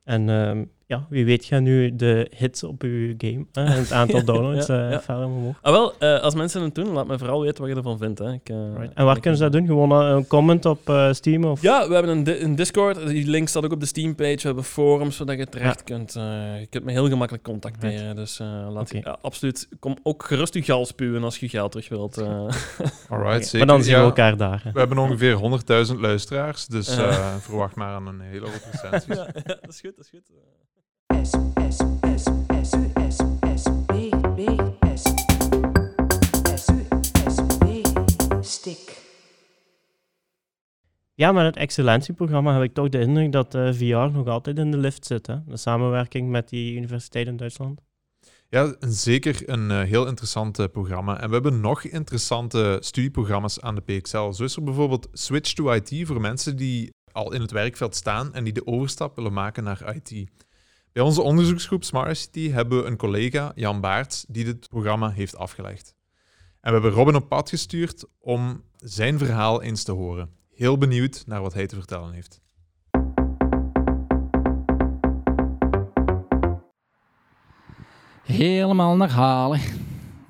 En 0.04 0.28
uh, 0.28 0.62
ja, 0.92 1.06
wie 1.10 1.26
weet 1.26 1.46
gaat 1.46 1.62
nu 1.62 1.96
de 1.96 2.32
hits 2.36 2.64
op 2.64 2.82
uw 2.82 3.14
game 3.18 3.46
en 3.52 3.66
het 3.66 3.92
aantal 4.02 4.24
downloads 4.26 4.68
ja, 4.68 4.90
ja. 4.90 5.02
verder 5.02 5.26
omhoog. 5.26 5.56
Ah, 5.62 5.72
wel, 5.72 5.94
als 6.22 6.36
mensen 6.36 6.62
het 6.62 6.76
doen, 6.76 6.88
laat 6.88 7.08
me 7.08 7.18
vooral 7.18 7.42
weten 7.42 7.62
wat 7.62 7.70
je 7.70 7.76
ervan 7.76 7.98
vindt. 7.98 8.20
Hè. 8.20 8.34
Ik, 8.34 8.48
right. 8.48 8.94
En 8.94 9.06
waar 9.06 9.20
kunnen 9.20 9.38
ze 9.38 9.44
dat 9.44 9.54
doen? 9.54 9.66
Gewoon 9.66 9.92
een 9.92 10.28
comment 10.28 10.66
op 10.66 11.10
Steam? 11.12 11.44
Of? 11.46 11.62
Ja, 11.62 11.88
we 11.88 11.94
hebben 11.94 12.12
een, 12.12 12.24
di 12.24 12.40
een, 12.40 12.56
Discord. 12.56 13.08
Die 13.08 13.28
link 13.28 13.48
staat 13.48 13.66
ook 13.66 13.72
op 13.72 13.80
de 13.80 13.86
Steam-page. 13.86 14.36
We 14.36 14.42
hebben 14.42 14.64
forums 14.64 15.16
zodat 15.16 15.38
je 15.38 15.50
terecht 15.50 15.84
kunt. 15.84 16.14
je 16.60 16.68
kunt 16.70 16.84
me 16.84 16.92
heel 16.92 17.08
gemakkelijk 17.08 17.44
contacteren. 17.44 18.00
Right. 18.00 18.16
Dus 18.16 18.40
laat 18.70 18.94
okay. 18.96 19.16
absoluut, 19.22 19.68
kom 19.80 19.98
ook 20.04 20.24
gerust 20.24 20.56
uw 20.56 20.64
gal 20.64 20.86
spuwen 20.86 21.24
als 21.24 21.38
je 21.38 21.50
geld 21.50 21.72
terug 21.72 21.90
wilt. 21.90 22.18
Alright, 23.10 23.48
zeker. 23.48 23.58
Maar 23.58 23.76
dan 23.76 23.84
zien 23.84 23.96
we 23.96 24.02
elkaar 24.02 24.38
daar. 24.38 24.62
We 24.74 24.80
hebben 24.80 24.98
ongeveer 24.98 25.38
100.000 25.94 26.00
luisteraars, 26.00 26.66
dus 26.66 26.98
verwacht 27.40 27.76
maar 27.76 27.94
aan 27.94 28.08
een 28.08 28.22
hele 28.22 28.46
hoop 28.46 28.62
recensies. 28.72 29.16
ja, 29.16 29.28
dat 29.44 29.70
is 29.70 29.80
goed, 29.80 29.96
dat 29.96 30.06
is 30.06 30.10
goed. 30.10 30.32
Ja, 41.22 41.32
met 41.32 41.46
het 41.46 41.56
excellentieprogramma 41.56 42.54
heb 42.54 42.64
ik 42.64 42.74
toch 42.74 42.90
de 42.90 43.00
indruk 43.00 43.32
dat 43.32 43.56
uh, 43.56 43.74
VR 43.74 44.12
nog 44.12 44.28
altijd 44.28 44.58
in 44.58 44.72
de 44.72 44.78
lift 44.78 45.06
zit. 45.06 45.28
Hè? 45.28 45.36
De 45.46 45.58
samenwerking 45.58 46.30
met 46.30 46.50
die 46.50 46.76
universiteit 46.76 47.28
in 47.28 47.38
Duitsland. 47.38 47.82
Ja, 48.50 48.76
zeker 48.80 49.50
een 49.50 49.70
uh, 49.70 49.82
heel 49.82 50.08
interessant 50.08 50.60
uh, 50.60 50.66
programma. 50.72 51.20
En 51.20 51.28
we 51.28 51.34
hebben 51.34 51.60
nog 51.60 51.84
interessante 51.84 52.78
studieprogramma's 52.80 53.60
aan 53.60 53.76
de 53.76 53.82
PXL. 53.82 54.32
Zo 54.32 54.44
is 54.44 54.56
er 54.56 54.64
bijvoorbeeld 54.64 55.08
Switch 55.14 55.54
to 55.54 55.72
IT 55.72 56.08
voor 56.08 56.22
mensen 56.22 56.56
die 56.58 56.90
al 57.12 57.34
in 57.34 57.42
het 57.42 57.52
werkveld 57.52 57.96
staan 57.96 58.34
en 58.34 58.44
die 58.44 58.54
de 58.54 58.68
overstap 58.68 59.16
willen 59.16 59.34
maken 59.34 59.64
naar 59.64 59.96
IT. 59.96 60.30
Bij 60.94 61.04
onze 61.04 61.22
onderzoeksgroep 61.22 61.84
Smart 61.84 62.30
ICT 62.36 62.54
hebben 62.54 62.82
we 62.82 62.88
een 62.88 62.98
collega, 62.98 63.52
Jan 63.56 63.82
Baerts, 63.82 64.26
die 64.28 64.46
dit 64.46 64.70
programma 64.70 65.10
heeft 65.10 65.36
afgelegd. 65.36 65.96
En 66.62 66.74
we 66.74 66.80
hebben 66.80 66.92
Robin 66.92 67.16
op 67.16 67.28
pad 67.30 67.50
gestuurd 67.50 68.06
om 68.20 68.64
zijn 68.78 69.18
verhaal 69.18 69.62
eens 69.62 69.84
te 69.84 69.92
horen. 69.92 70.30
Heel 70.54 70.78
benieuwd 70.78 71.24
naar 71.26 71.42
wat 71.42 71.54
hij 71.54 71.68
te 71.68 71.76
vertellen 71.76 72.14
heeft. 72.14 72.42
Helemaal 78.24 78.96
naar 78.96 79.12
Halen. 79.12 79.60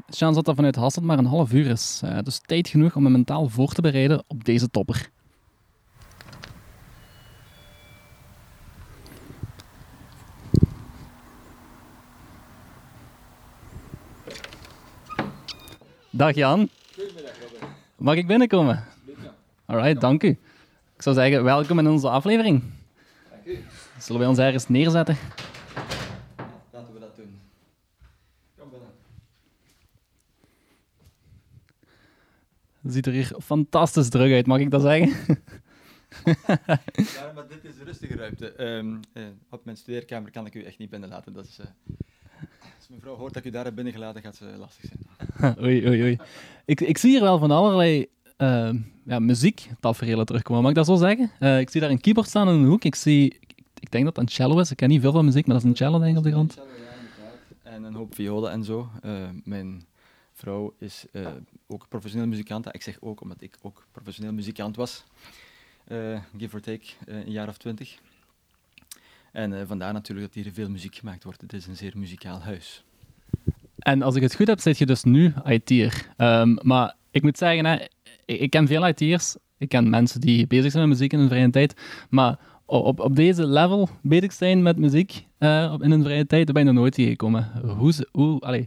Chance 0.10 0.36
dat 0.36 0.46
dat 0.46 0.56
vanuit 0.56 0.76
Hasselt 0.76 1.06
maar 1.06 1.18
een 1.18 1.26
half 1.26 1.54
uur 1.54 1.66
is. 1.66 2.02
Uh, 2.06 2.20
dus 2.24 2.40
tijd 2.46 2.68
genoeg 2.68 2.96
om 2.96 3.04
me 3.04 3.10
mentaal 3.10 3.50
voor 3.50 3.74
te 3.74 3.82
bereiden 3.82 4.24
op 4.28 4.44
deze 4.44 4.70
topper. 4.70 5.12
Dag 16.14 16.36
Jan. 16.36 16.70
Goedemiddag 16.96 17.40
Robin. 17.40 17.68
Mag 17.98 18.16
ik 18.16 18.28
binnenkomen? 18.28 18.84
Alright, 19.66 20.02
dank 20.02 20.24
u. 20.24 20.28
Ik 20.96 21.02
zou 21.02 21.16
zeggen, 21.16 21.44
welkom 21.44 21.80
in 21.80 21.88
onze 21.88 22.10
aflevering. 22.10 22.64
Dank 23.30 23.46
u. 23.46 23.64
Zullen 24.00 24.22
we 24.22 24.28
ons 24.28 24.38
ergens 24.38 24.68
neerzetten? 24.68 25.18
Laten 26.72 26.94
we 26.94 27.00
dat 27.00 27.16
doen. 27.16 27.40
Kom 28.58 28.70
binnen. 28.70 28.90
Het 32.82 32.94
ziet 32.94 33.06
er 33.06 33.14
hier 33.14 33.36
fantastisch 33.40 34.10
druk 34.10 34.34
uit, 34.34 34.48
mag 34.48 34.60
ik 34.60 34.72
dat 34.72 34.82
zeggen? 34.82 35.10
ja, 36.96 37.32
maar 37.36 37.48
dit 37.48 37.64
is 37.64 37.78
een 37.78 37.86
rustige 37.86 38.16
ruimte. 38.16 38.64
Um, 38.64 39.00
uh, 39.14 39.24
op 39.50 39.66
mijn 39.66 39.78
studeerkamer 39.78 40.32
kan 40.32 40.46
ik 40.46 40.56
u 40.56 40.64
echt 40.64 40.78
niet 40.78 40.90
binnenlaten. 40.90 41.34
Dat 41.34 41.46
is, 41.46 41.60
uh, 41.60 41.66
als 42.92 43.00
mijn 43.00 43.12
vrouw 43.12 43.22
hoort 43.24 43.34
dat 43.34 43.46
ik 43.46 43.50
u 43.50 43.54
daar 43.54 43.66
heb 43.66 43.76
binnengelaten, 43.76 44.22
gaat 44.22 44.36
ze 44.36 44.46
lastig 44.46 44.90
zijn. 44.90 45.56
oei, 45.64 45.88
oei, 45.88 46.02
oei. 46.02 46.18
Ik, 46.66 46.82
ik 46.82 46.98
zie 46.98 47.10
hier 47.10 47.22
wel 47.22 47.40
van 47.40 47.52
allerlei 47.52 48.08
uh, 48.38 48.74
ja, 49.06 49.20
muziektaferelen 49.20 50.26
terugkomen, 50.26 50.62
mag 50.62 50.72
ik 50.72 50.78
dat 50.78 50.86
zo 50.86 50.96
zeggen? 50.96 51.32
Uh, 51.40 51.60
ik 51.60 51.70
zie 51.70 51.82
daar 51.82 51.90
een 51.90 52.02
keyboard 52.02 52.28
staan 52.28 52.48
in 52.48 52.54
een 52.54 52.66
hoek. 52.66 52.84
Ik 52.84 52.96
zie, 52.96 53.26
ik, 53.26 53.54
ik, 53.80 53.92
denk 53.92 54.06
dat 54.06 54.16
het 54.16 54.26
een 54.26 54.32
cello 54.32 54.60
is. 54.60 54.72
Ik 54.72 54.78
ken 54.78 54.90
niet 54.90 55.02
veel 55.02 55.12
van 55.12 55.26
muziek, 55.26 55.46
maar 55.46 55.56
dat 55.56 55.64
is 55.64 55.70
een 55.70 55.76
cello 55.76 56.00
denk 56.00 56.12
ik 56.12 56.18
op 56.18 56.24
de 56.24 56.32
grond. 56.32 56.60
En 57.64 57.84
een 57.84 57.94
hoop 57.94 58.16
violen 58.16 58.52
en 58.52 58.64
zo. 58.64 58.90
Uh, 59.06 59.30
mijn 59.44 59.86
vrouw 60.34 60.74
is 60.78 61.06
ook 61.68 61.88
professioneel 61.90 62.28
muzikant. 62.28 62.76
Ik 62.76 62.82
zeg 62.82 62.98
ook, 63.00 63.22
omdat 63.22 63.42
ik 63.42 63.58
ook 63.62 63.86
professioneel 63.92 64.34
muzikant 64.34 64.76
was. 64.76 65.04
give 66.38 66.56
or 66.56 66.62
take, 66.62 66.86
een 67.06 67.32
jaar 67.32 67.48
of 67.48 67.58
twintig. 67.58 68.00
En 69.32 69.52
uh, 69.52 69.62
vandaar 69.66 69.94
natuurlijk 69.94 70.34
dat 70.34 70.44
hier 70.44 70.54
veel 70.54 70.70
muziek 70.70 70.96
gemaakt 70.96 71.24
wordt. 71.24 71.42
Het 71.42 71.54
is 71.54 71.68
een 71.68 71.78
zeer 71.78 71.94
muzikaal 71.96 72.40
huis. 72.40 72.84
En 73.80 74.02
als 74.02 74.16
ik 74.16 74.22
het 74.22 74.36
goed 74.36 74.48
heb, 74.48 74.60
zit 74.60 74.78
je 74.78 74.86
dus 74.86 75.04
nu 75.04 75.34
IT'er. 75.46 76.08
Um, 76.18 76.58
maar 76.62 76.96
ik 77.12 77.22
moet 77.22 77.38
zeggen, 77.38 77.66
hè, 77.66 77.76
ik, 78.26 78.40
ik, 78.40 78.50
ken 78.50 78.68
veel 78.68 78.88
IT'ers. 78.88 79.36
Ik 79.58 79.70
ken 79.70 79.90
mensen 79.90 80.22
die 80.22 80.48
bezig 80.48 80.72
zijn 80.72 80.88
met 80.88 80.98
muziek 80.98 81.14
in 81.14 81.20
hun 81.20 81.28
vrije 81.28 81.50
tijd. 81.50 81.82
Maar 82.10 82.40
op, 82.66 83.00
op 83.00 83.16
deze 83.16 83.46
level 83.46 83.90
bezig 84.02 84.34
zijn 84.34 84.62
met 84.62 84.78
muziek 84.78 85.26
uh, 85.40 85.76
in 85.80 85.92
hun 85.92 86.04
vrije 86.04 86.28
tijd, 86.28 86.46
daar 86.46 86.54
ben 86.54 86.64
je 86.64 86.72
nog 86.72 86.80
nooit 86.80 86.94
tegengekomen. 86.94 87.52
Hoe, 87.78 87.94
hoe, 88.12 88.40
allez, 88.40 88.66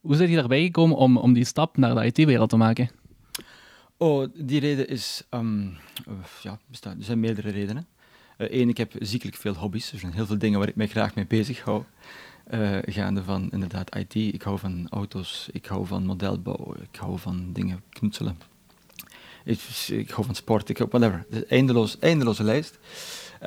hoe 0.00 0.16
zit 0.16 0.28
je 0.28 0.34
daarbij 0.34 0.62
gekomen 0.62 0.96
om, 0.96 1.16
om 1.16 1.32
die 1.32 1.44
stap 1.44 1.76
naar 1.76 1.94
de 1.94 2.04
IT-wereld 2.04 2.50
te 2.50 2.56
maken? 2.56 2.90
Oh, 3.96 4.26
die 4.34 4.60
reden 4.60 4.88
is... 4.88 5.26
Um, 5.30 5.76
ja, 6.42 6.58
bestaat, 6.66 6.96
er 6.98 7.04
zijn 7.04 7.20
meerdere 7.20 7.50
redenen. 7.50 7.86
Eén, 8.36 8.62
uh, 8.62 8.68
ik 8.68 8.76
heb 8.76 8.92
ziekelijk 8.98 9.36
veel 9.36 9.54
hobby's. 9.54 9.92
Er 9.92 9.98
zijn 9.98 10.12
heel 10.12 10.26
veel 10.26 10.38
dingen 10.38 10.58
waar 10.58 10.68
ik 10.68 10.76
mij 10.76 10.86
graag 10.86 11.14
mee 11.14 11.26
bezig 11.26 11.60
hou. 11.60 11.82
Uh, 12.54 12.78
gaande 12.82 13.22
van 13.22 13.48
inderdaad 13.50 13.96
IT, 13.96 14.14
ik 14.14 14.42
hou 14.42 14.58
van 14.58 14.86
auto's, 14.90 15.48
ik 15.52 15.66
hou 15.66 15.86
van 15.86 16.04
modelbouw, 16.04 16.74
ik 16.90 16.96
hou 16.98 17.18
van 17.18 17.52
dingen 17.52 17.82
knutselen. 17.88 18.38
Ik, 19.44 19.60
ik 19.88 20.10
hou 20.10 20.26
van 20.26 20.34
sport, 20.34 20.68
ik 20.68 20.78
hou 20.78 20.90
whatever. 20.90 21.26
Eindeloos, 21.48 21.98
eindeloze 21.98 22.44
lijst. 22.44 22.78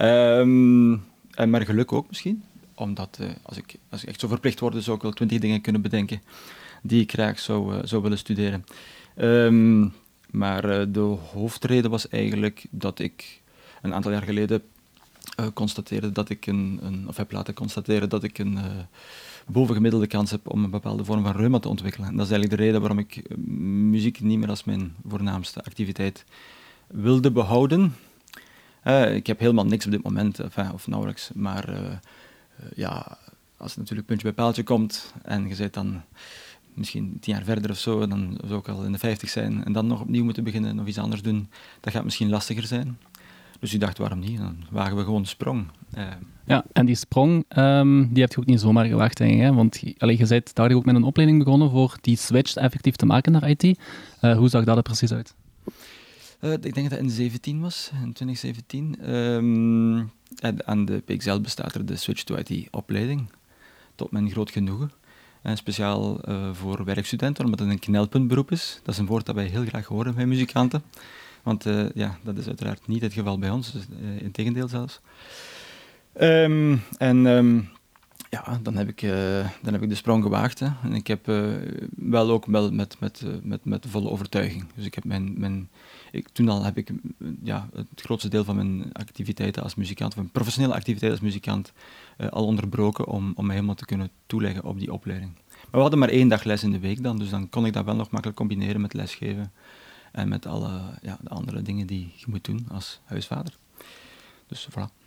Um, 0.01 1.03
en 1.31 1.49
maar 1.49 1.61
geluk 1.61 1.91
ook 1.91 2.07
misschien, 2.07 2.43
omdat 2.75 3.17
uh, 3.21 3.29
als, 3.41 3.57
ik, 3.57 3.75
als 3.89 4.01
ik 4.01 4.09
echt 4.09 4.19
zo 4.19 4.27
verplicht 4.27 4.59
word, 4.59 4.83
zou 4.83 4.95
ik 4.95 5.03
wel 5.03 5.11
twintig 5.11 5.39
dingen 5.39 5.61
kunnen 5.61 5.81
bedenken 5.81 6.21
die 6.81 7.01
ik 7.01 7.11
graag 7.11 7.39
zou, 7.39 7.75
eh, 7.75 7.79
zou 7.83 8.01
willen 8.01 8.17
studeren. 8.17 8.63
Ehm, 9.15 9.87
maar 10.29 10.69
eh, 10.69 10.85
de 10.89 11.17
hoofdreden 11.33 11.91
was 11.91 12.09
eigenlijk 12.09 12.65
dat 12.69 12.99
ik 12.99 13.41
een 13.81 13.93
aantal 13.93 14.11
jaar 14.11 14.21
geleden 14.21 14.61
eh, 14.61 14.65
constateerde 15.53 16.11
dat 16.11 16.29
ik 16.29 16.47
een, 16.47 16.79
een, 16.81 17.07
of 17.07 17.17
heb 17.17 17.31
laten 17.31 17.53
constateren 17.53 18.09
dat 18.09 18.23
ik 18.23 18.37
een 18.37 18.57
eh, 18.57 18.63
bovengemiddelde 19.47 20.07
kans 20.07 20.31
heb 20.31 20.49
om 20.49 20.63
een 20.63 20.69
bepaalde 20.69 21.05
vorm 21.05 21.23
van 21.23 21.35
reuma 21.35 21.59
te 21.59 21.69
ontwikkelen. 21.69 22.09
En 22.09 22.15
dat 22.15 22.25
is 22.25 22.31
eigenlijk 22.31 22.59
de 22.59 22.65
reden 22.65 22.81
waarom 22.81 22.99
ik 22.99 23.15
eh, 23.15 23.37
muziek 23.37 24.21
niet 24.21 24.39
meer 24.39 24.49
als 24.49 24.63
mijn 24.63 24.95
voornaamste 25.07 25.63
activiteit 25.63 26.25
wilde 26.87 27.31
behouden. 27.31 27.93
Eh, 28.87 29.15
ik 29.15 29.27
heb 29.27 29.39
helemaal 29.39 29.65
niks 29.65 29.85
op 29.85 29.91
dit 29.91 30.03
moment, 30.03 30.39
of 30.73 30.87
nauwelijks, 30.87 31.29
maar 31.33 31.69
eh, 31.69 31.91
eh, 31.91 31.97
ja, 32.75 33.17
als 33.57 33.69
het 33.69 33.79
natuurlijk 33.79 34.07
puntje 34.07 34.25
bij 34.25 34.35
paaltje 34.35 34.63
komt 34.63 35.13
en 35.23 35.47
je 35.47 35.55
zit 35.55 35.73
dan 35.73 36.01
misschien 36.73 37.17
tien 37.19 37.33
jaar 37.33 37.43
verder 37.43 37.71
of 37.71 37.77
zo, 37.77 38.07
dan 38.07 38.39
zou 38.45 38.59
ik 38.59 38.67
al 38.67 38.83
in 38.83 38.91
de 38.91 38.97
vijftig 38.97 39.29
zijn 39.29 39.65
en 39.65 39.73
dan 39.73 39.87
nog 39.87 40.01
opnieuw 40.01 40.23
moeten 40.23 40.43
beginnen, 40.43 40.75
nog 40.75 40.87
iets 40.87 40.97
anders 40.97 41.21
doen, 41.21 41.49
dat 41.79 41.93
gaat 41.93 42.03
misschien 42.03 42.29
lastiger 42.29 42.63
zijn. 42.63 42.97
Dus 43.59 43.73
ik 43.73 43.79
dacht, 43.79 43.97
waarom 43.97 44.19
niet? 44.19 44.37
Dan 44.37 44.55
wagen 44.69 44.95
we 44.97 45.03
gewoon 45.03 45.21
de 45.21 45.27
sprong. 45.27 45.67
Eh, 45.91 46.05
Ja, 46.45 46.65
en 46.73 46.85
die 46.85 46.95
sprong, 46.95 47.45
ehm, 47.47 48.07
die 48.09 48.21
heb 48.23 48.31
je 48.31 48.39
ook 48.39 48.45
niet 48.45 48.59
zomaar 48.59 48.85
gewacht, 48.85 49.17
denk 49.17 49.31
ik. 49.33 49.39
Hè? 49.39 49.53
Want 49.53 49.79
je- 49.79 49.95
allee, 49.97 50.17
je 50.17 50.27
bent 50.27 50.55
daar 50.55 50.71
ook 50.71 50.85
met 50.85 50.95
een 50.95 51.03
opleiding 51.03 51.43
begonnen 51.43 51.69
voor 51.69 51.97
die 52.01 52.17
switch 52.17 52.55
effectief 52.55 52.95
te 52.95 53.05
maken 53.05 53.31
naar 53.31 53.49
IT. 53.49 53.63
Eh, 54.19 54.37
hoe 54.37 54.49
zag 54.49 54.63
dat 54.63 54.77
er 54.77 54.81
precies 54.83 55.13
uit? 55.13 55.33
Eh, 56.39 56.51
ik 56.51 56.61
denk 56.61 56.75
dat 56.75 56.89
het 56.89 56.99
in 56.99 57.09
17 57.09 57.59
was, 57.61 57.89
in 58.03 58.13
2017. 58.13 58.95
Ehm, 59.01 60.03
aan 60.65 60.85
de 60.85 61.01
PXL 61.05 61.39
bestaat 61.39 61.75
er 61.75 61.85
de 61.85 61.95
Switch 61.95 62.23
to 62.23 62.35
IT-opleiding, 62.35 63.29
tot 63.95 64.11
mijn 64.11 64.29
groot 64.29 64.51
genoegen. 64.51 64.91
En 65.41 65.57
speciaal 65.57 66.19
voor 66.53 66.83
werkstudenten, 66.83 67.43
omdat 67.45 67.59
het 67.59 67.69
een 67.69 67.79
knelpuntberoep 67.79 68.51
is. 68.51 68.79
Dat 68.83 68.93
is 68.93 68.99
een 68.99 69.05
woord 69.05 69.25
dat 69.25 69.35
wij 69.35 69.45
heel 69.45 69.65
graag 69.65 69.85
horen 69.85 70.15
bij 70.15 70.25
muzikanten. 70.25 70.83
Want 71.47 71.65
eh, 71.65 71.89
ja, 71.93 72.17
dat 72.23 72.37
is 72.37 72.47
uiteraard 72.47 72.87
niet 72.87 73.01
het 73.01 73.13
geval 73.13 73.39
bij 73.39 73.49
ons, 73.49 73.71
dus, 73.71 73.81
eh, 74.01 74.21
in 74.21 74.31
tegendeel 74.31 74.67
zelfs. 74.67 74.99
Ehm, 76.13 76.77
en 76.97 77.25
ehm, 77.25 77.59
ja, 78.29 78.59
dan 78.61 78.75
heb, 78.75 78.87
ik, 78.87 79.01
eh, 79.01 79.49
dan 79.61 79.73
heb 79.73 79.81
ik 79.81 79.89
de 79.89 79.95
sprong 79.95 80.23
gewaagd. 80.23 80.59
Hè. 80.59 80.67
En 80.83 80.93
ik 80.93 81.07
heb 81.07 81.25
wel 81.95 82.29
ook 82.29 82.45
wel 82.45 82.71
met, 82.71 82.99
met, 82.99 83.23
met, 83.43 83.65
met 83.65 83.85
volle 83.89 84.09
overtuiging. 84.09 84.65
Dus 84.75 84.85
ik 84.85 84.95
heb 84.95 85.03
mijn, 85.03 85.39
mijn, 85.39 85.69
ik, 86.11 86.29
toen 86.29 86.49
al 86.49 86.63
heb 86.63 86.77
ik 86.77 86.91
ja, 87.43 87.69
het 87.73 88.01
grootste 88.01 88.29
deel 88.29 88.43
van 88.43 88.55
mijn 88.55 88.93
activiteiten 88.93 89.63
als 89.63 89.75
muzikant, 89.75 90.13
van 90.13 90.21
mijn 90.21 90.33
professionele 90.33 90.73
activiteiten 90.73 91.19
als 91.19 91.27
muzikant, 91.27 91.73
al 92.29 92.45
onderbroken 92.45 93.07
om, 93.07 93.31
om 93.35 93.45
mij 93.45 93.55
helemaal 93.55 93.75
te 93.75 93.85
kunnen 93.85 94.09
toeleggen 94.25 94.63
op 94.63 94.79
die 94.79 94.93
opleiding. 94.93 95.31
Maar 95.35 95.71
we 95.71 95.79
hadden 95.79 95.99
maar 95.99 96.09
één 96.09 96.27
dag 96.27 96.43
les 96.43 96.63
in 96.63 96.71
de 96.71 96.79
week 96.79 97.03
dan, 97.03 97.17
dus 97.17 97.29
dan 97.29 97.49
kon 97.49 97.65
ik 97.65 97.73
dat 97.73 97.85
wel 97.85 97.95
nog 97.95 98.09
makkelijk 98.09 98.37
combineren 98.37 98.81
met 98.81 98.93
lesgeven 98.93 99.51
en 100.11 100.27
met 100.27 100.45
alle 100.45 100.69
ja, 101.01 101.17
de 101.21 101.29
andere 101.29 101.61
dingen 101.61 101.87
die 101.87 102.13
je 102.15 102.25
moet 102.27 102.45
doen 102.45 102.65
als 102.71 102.99
huisvader. 103.05 103.57
Dus 104.47 104.67
voilà. 104.71 104.97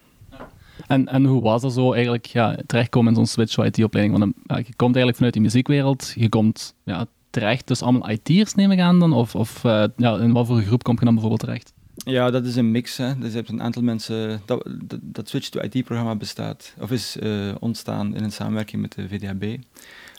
En, 0.87 1.09
en 1.09 1.25
hoe 1.25 1.43
was 1.43 1.63
dat 1.63 1.73
zo 1.73 1.93
eigenlijk 1.93 2.27
ja, 2.27 2.57
terechtkomen 2.67 3.09
in 3.09 3.17
zo'n 3.17 3.27
switch 3.27 3.55
to 3.55 3.63
IT-opleiding? 3.63 4.19
Want 4.19 4.33
eh, 4.35 4.41
ja, 4.47 4.57
je 4.57 4.75
komt 4.77 4.97
eigenlijk 4.97 5.17
vanuit 5.17 5.33
die 5.33 5.43
muziekwereld, 5.43 6.13
je 6.17 6.29
komt 6.29 6.75
ja, 6.85 7.07
terecht, 7.31 7.67
dus 7.67 7.83
allemaal 7.83 8.11
IT'ers 8.11 8.55
neem 8.55 8.71
ik 8.71 8.81
aan 8.81 8.99
dan? 8.99 9.13
Of, 9.13 9.35
of 9.35 9.65
eh, 9.65 9.85
ja, 9.97 10.19
in 10.19 10.33
wat 10.33 10.47
voor 10.47 10.61
groep 10.61 10.83
kom 10.83 10.97
je 10.99 11.05
dan 11.05 11.15
bijvoorbeeld 11.15 11.41
terecht? 11.41 11.73
Ja, 12.05 12.31
dat 12.31 12.45
is 12.45 12.57
een 12.57 12.71
mix. 12.71 12.97
Hè. 12.97 13.19
Dus 13.19 13.31
je 13.31 13.37
hebt 13.37 13.49
een 13.49 13.63
aantal 13.63 13.83
mensen. 13.83 14.41
Dat, 14.45 14.69
dat, 14.81 14.99
dat 15.03 15.29
Switch 15.29 15.49
to 15.49 15.61
IT-programma 15.61 16.17
bestaat, 16.17 16.75
of 16.79 16.91
is 16.91 17.19
eh, 17.19 17.55
ontstaan 17.59 18.15
in 18.15 18.25
een 18.25 18.33
samenwerking 18.33 18.83
met 18.83 18.93
de 18.93 19.09
VDHB. 19.09 19.63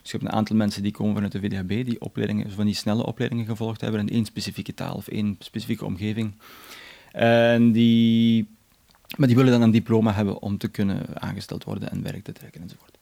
Dus 0.01 0.11
je 0.11 0.17
hebt 0.17 0.29
een 0.31 0.37
aantal 0.37 0.55
mensen 0.55 0.83
die 0.83 0.91
komen 0.91 1.13
vanuit 1.13 1.31
de 1.31 1.39
VDHB, 1.39 1.85
die 1.85 2.01
opleidingen, 2.01 2.51
van 2.51 2.65
die 2.65 2.75
snelle 2.75 3.05
opleidingen 3.05 3.45
gevolgd 3.45 3.81
hebben 3.81 3.99
in 3.99 4.09
één 4.09 4.25
specifieke 4.25 4.73
taal 4.73 4.95
of 4.95 5.07
één 5.07 5.35
specifieke 5.39 5.85
omgeving. 5.85 6.33
En 7.11 7.71
die, 7.71 8.47
maar 9.17 9.27
die 9.27 9.35
willen 9.37 9.51
dan 9.51 9.61
een 9.61 9.71
diploma 9.71 10.13
hebben 10.13 10.41
om 10.41 10.57
te 10.57 10.67
kunnen 10.67 11.21
aangesteld 11.21 11.63
worden 11.63 11.91
en 11.91 12.03
werk 12.03 12.23
te 12.23 12.31
trekken 12.31 12.61
enzovoort. 12.61 12.97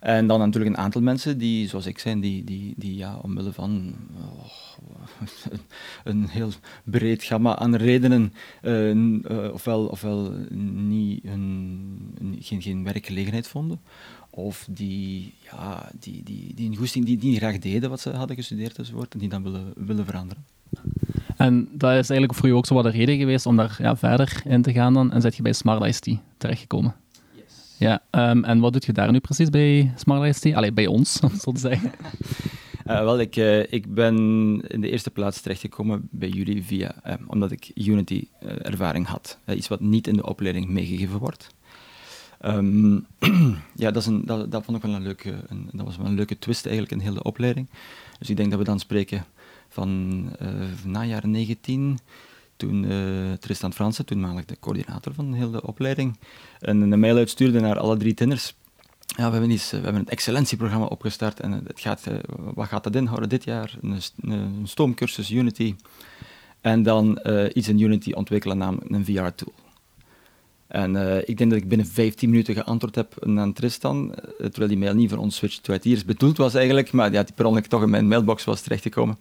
En 0.00 0.26
dan 0.26 0.38
natuurlijk 0.38 0.76
een 0.76 0.82
aantal 0.82 1.00
mensen 1.02 1.38
die, 1.38 1.68
zoals 1.68 1.86
ik 1.86 1.98
zijn, 1.98 2.20
die, 2.20 2.44
die, 2.44 2.74
die 2.76 2.96
ja, 2.96 3.16
omwille 3.22 3.52
van 3.52 3.94
oh, 4.16 4.44
een 6.04 6.28
heel 6.28 6.50
breed 6.84 7.22
gamma 7.24 7.56
aan 7.58 7.74
redenen 7.74 8.32
eh, 8.62 8.90
eh, 8.90 9.52
ofwel, 9.52 9.86
ofwel 9.86 10.32
niet 10.74 11.24
een, 11.24 12.14
een- 12.18 12.36
geen, 12.40 12.62
geen 12.62 12.84
werkgelegenheid 12.84 13.48
vonden, 13.48 13.80
of 14.34 14.66
die, 14.70 15.34
ja, 15.50 15.90
die, 16.00 16.22
die, 16.22 16.54
die 16.54 16.70
een 16.70 16.76
goesting, 16.76 17.04
die, 17.04 17.16
die 17.16 17.30
niet 17.30 17.38
graag 17.38 17.58
deden 17.58 17.90
wat 17.90 18.00
ze 18.00 18.10
hadden 18.10 18.36
gestudeerd 18.36 18.78
enzovoort, 18.78 19.12
en 19.12 19.18
die 19.18 19.28
dan 19.28 19.42
willen, 19.42 19.72
willen 19.76 20.04
veranderen. 20.04 20.44
En 21.36 21.68
dat 21.72 21.90
is 21.90 22.10
eigenlijk 22.10 22.34
voor 22.34 22.48
je 22.48 22.54
ook 22.54 22.66
zo 22.66 22.74
wat 22.74 22.84
de 22.84 22.90
reden 22.90 23.18
geweest 23.18 23.46
om 23.46 23.56
daar 23.56 23.76
ja, 23.78 23.96
verder 23.96 24.42
in 24.44 24.62
te 24.62 24.72
gaan 24.72 24.94
dan. 24.94 25.12
En 25.12 25.20
zit 25.20 25.36
je 25.36 25.42
bij 25.42 25.52
Smart 25.52 25.84
ICT 25.84 26.18
terechtgekomen. 26.36 26.94
Ja, 27.78 28.02
ehm, 28.10 28.44
en 28.44 28.60
wat 28.60 28.72
doe 28.72 28.82
je 28.86 28.92
daar 28.92 29.12
nu 29.12 29.20
precies 29.20 29.50
bij 29.50 29.92
Smart 29.96 30.44
ICT? 30.44 30.54
Allee, 30.54 30.72
bij 30.72 30.86
ons, 30.86 31.20
om 31.22 31.30
zo 31.38 31.52
te 31.52 31.60
zeggen. 31.60 31.92
Eh, 32.84 32.98
wel, 32.98 33.20
ik, 33.20 33.36
eh, 33.36 33.72
ik 33.72 33.94
ben 33.94 34.14
in 34.68 34.80
de 34.80 34.90
eerste 34.90 35.10
plaats 35.10 35.40
terechtgekomen 35.40 36.08
bij 36.10 36.28
jullie 36.28 36.64
via, 36.64 36.94
eh, 37.02 37.14
omdat 37.26 37.50
ik 37.50 37.70
Unity-ervaring 37.74 39.06
had. 39.06 39.38
Eh, 39.44 39.56
iets 39.56 39.68
wat 39.68 39.80
niet 39.80 40.06
in 40.06 40.16
de 40.16 40.26
opleiding 40.26 40.68
meegegeven 40.68 41.18
wordt. 41.18 41.48
Ehm, 42.42 42.98
ja, 43.82 43.90
dat, 43.90 44.06
is 44.06 44.08
dat, 44.24 44.64
vond 44.64 44.76
ik 44.76 44.82
wel 44.82 44.94
een 44.94 45.02
leuke, 45.02 45.34
een, 45.46 45.68
dat 45.72 45.86
was 45.86 45.96
wel 45.96 46.06
een 46.06 46.14
leuke 46.14 46.38
twist 46.38 46.66
eigenlijk 46.66 46.94
in 46.94 47.00
heel 47.00 47.14
de 47.14 47.22
opleiding. 47.22 47.66
Dus 48.18 48.30
ik 48.30 48.36
denk 48.36 48.50
dat 48.50 48.58
we 48.58 48.64
dan 48.64 48.78
spreken 48.78 49.24
van 49.68 50.28
eh 50.38 50.48
na 50.84 51.04
jaren 51.04 51.30
19, 51.30 51.98
toen 52.56 52.84
eh, 52.84 53.32
Tristan 53.32 53.72
Fransen, 53.72 54.06
toenmalig 54.06 54.44
de 54.44 54.56
coördinator 54.60 55.14
van 55.14 55.32
heel 55.32 55.50
de 55.50 55.66
opleiding, 55.66 56.18
een, 56.58 56.92
een 56.92 57.00
mail 57.00 57.16
uitstuurde 57.16 57.60
naar 57.60 57.78
alle 57.78 57.96
drie 57.96 58.14
tinners 58.14 58.54
ja, 59.06 59.26
we 59.26 59.32
hebben, 59.32 59.50
iets, 59.50 59.70
we 59.70 59.76
hebben 59.76 60.00
een 60.00 60.08
excellentieprogramma 60.08 60.86
opgestart 60.86 61.40
en 61.40 61.52
het 61.52 61.80
gaat, 61.80 62.06
eh, 62.06 62.14
wat 62.54 62.68
gaat 62.68 62.84
dat 62.84 62.94
inhouden 62.94 63.28
dit 63.28 63.44
jaar? 63.44 63.78
Een, 63.80 64.00
een 64.20 64.62
stoomcursus 64.64 65.30
Unity 65.30 65.74
en 66.60 66.82
dan 66.82 67.20
iets 67.52 67.68
in 67.68 67.80
Unity 67.80 68.12
ontwikkelen, 68.12 68.58
namelijk 68.58 68.90
een 68.90 69.04
VR-tool. 69.04 69.52
En 70.72 70.96
eh, 70.96 71.28
ik 71.28 71.38
denk 71.38 71.50
dat 71.50 71.60
ik 71.60 71.68
binnen 71.68 71.86
15 71.86 72.30
minuten 72.30 72.54
geantwoord 72.54 72.94
heb 72.94 73.26
aan 73.26 73.52
Tristan, 73.52 74.14
eh, 74.14 74.24
terwijl 74.36 74.68
die 74.68 74.78
mail 74.78 74.94
niet 74.94 75.10
voor 75.10 75.18
ons 75.18 75.36
Switch 75.36 75.56
to 75.56 75.74
IT'ers 75.74 76.04
bedoeld 76.04 76.36
was 76.36 76.54
eigenlijk, 76.54 76.92
maar 76.92 77.12
ja, 77.12 77.22
die 77.22 77.34
per 77.34 77.44
ongeluk 77.44 77.66
toch 77.66 77.82
in 77.82 77.90
mijn 77.90 78.08
mailbox 78.08 78.44
was 78.44 78.60
terechtgekomen. 78.60 79.18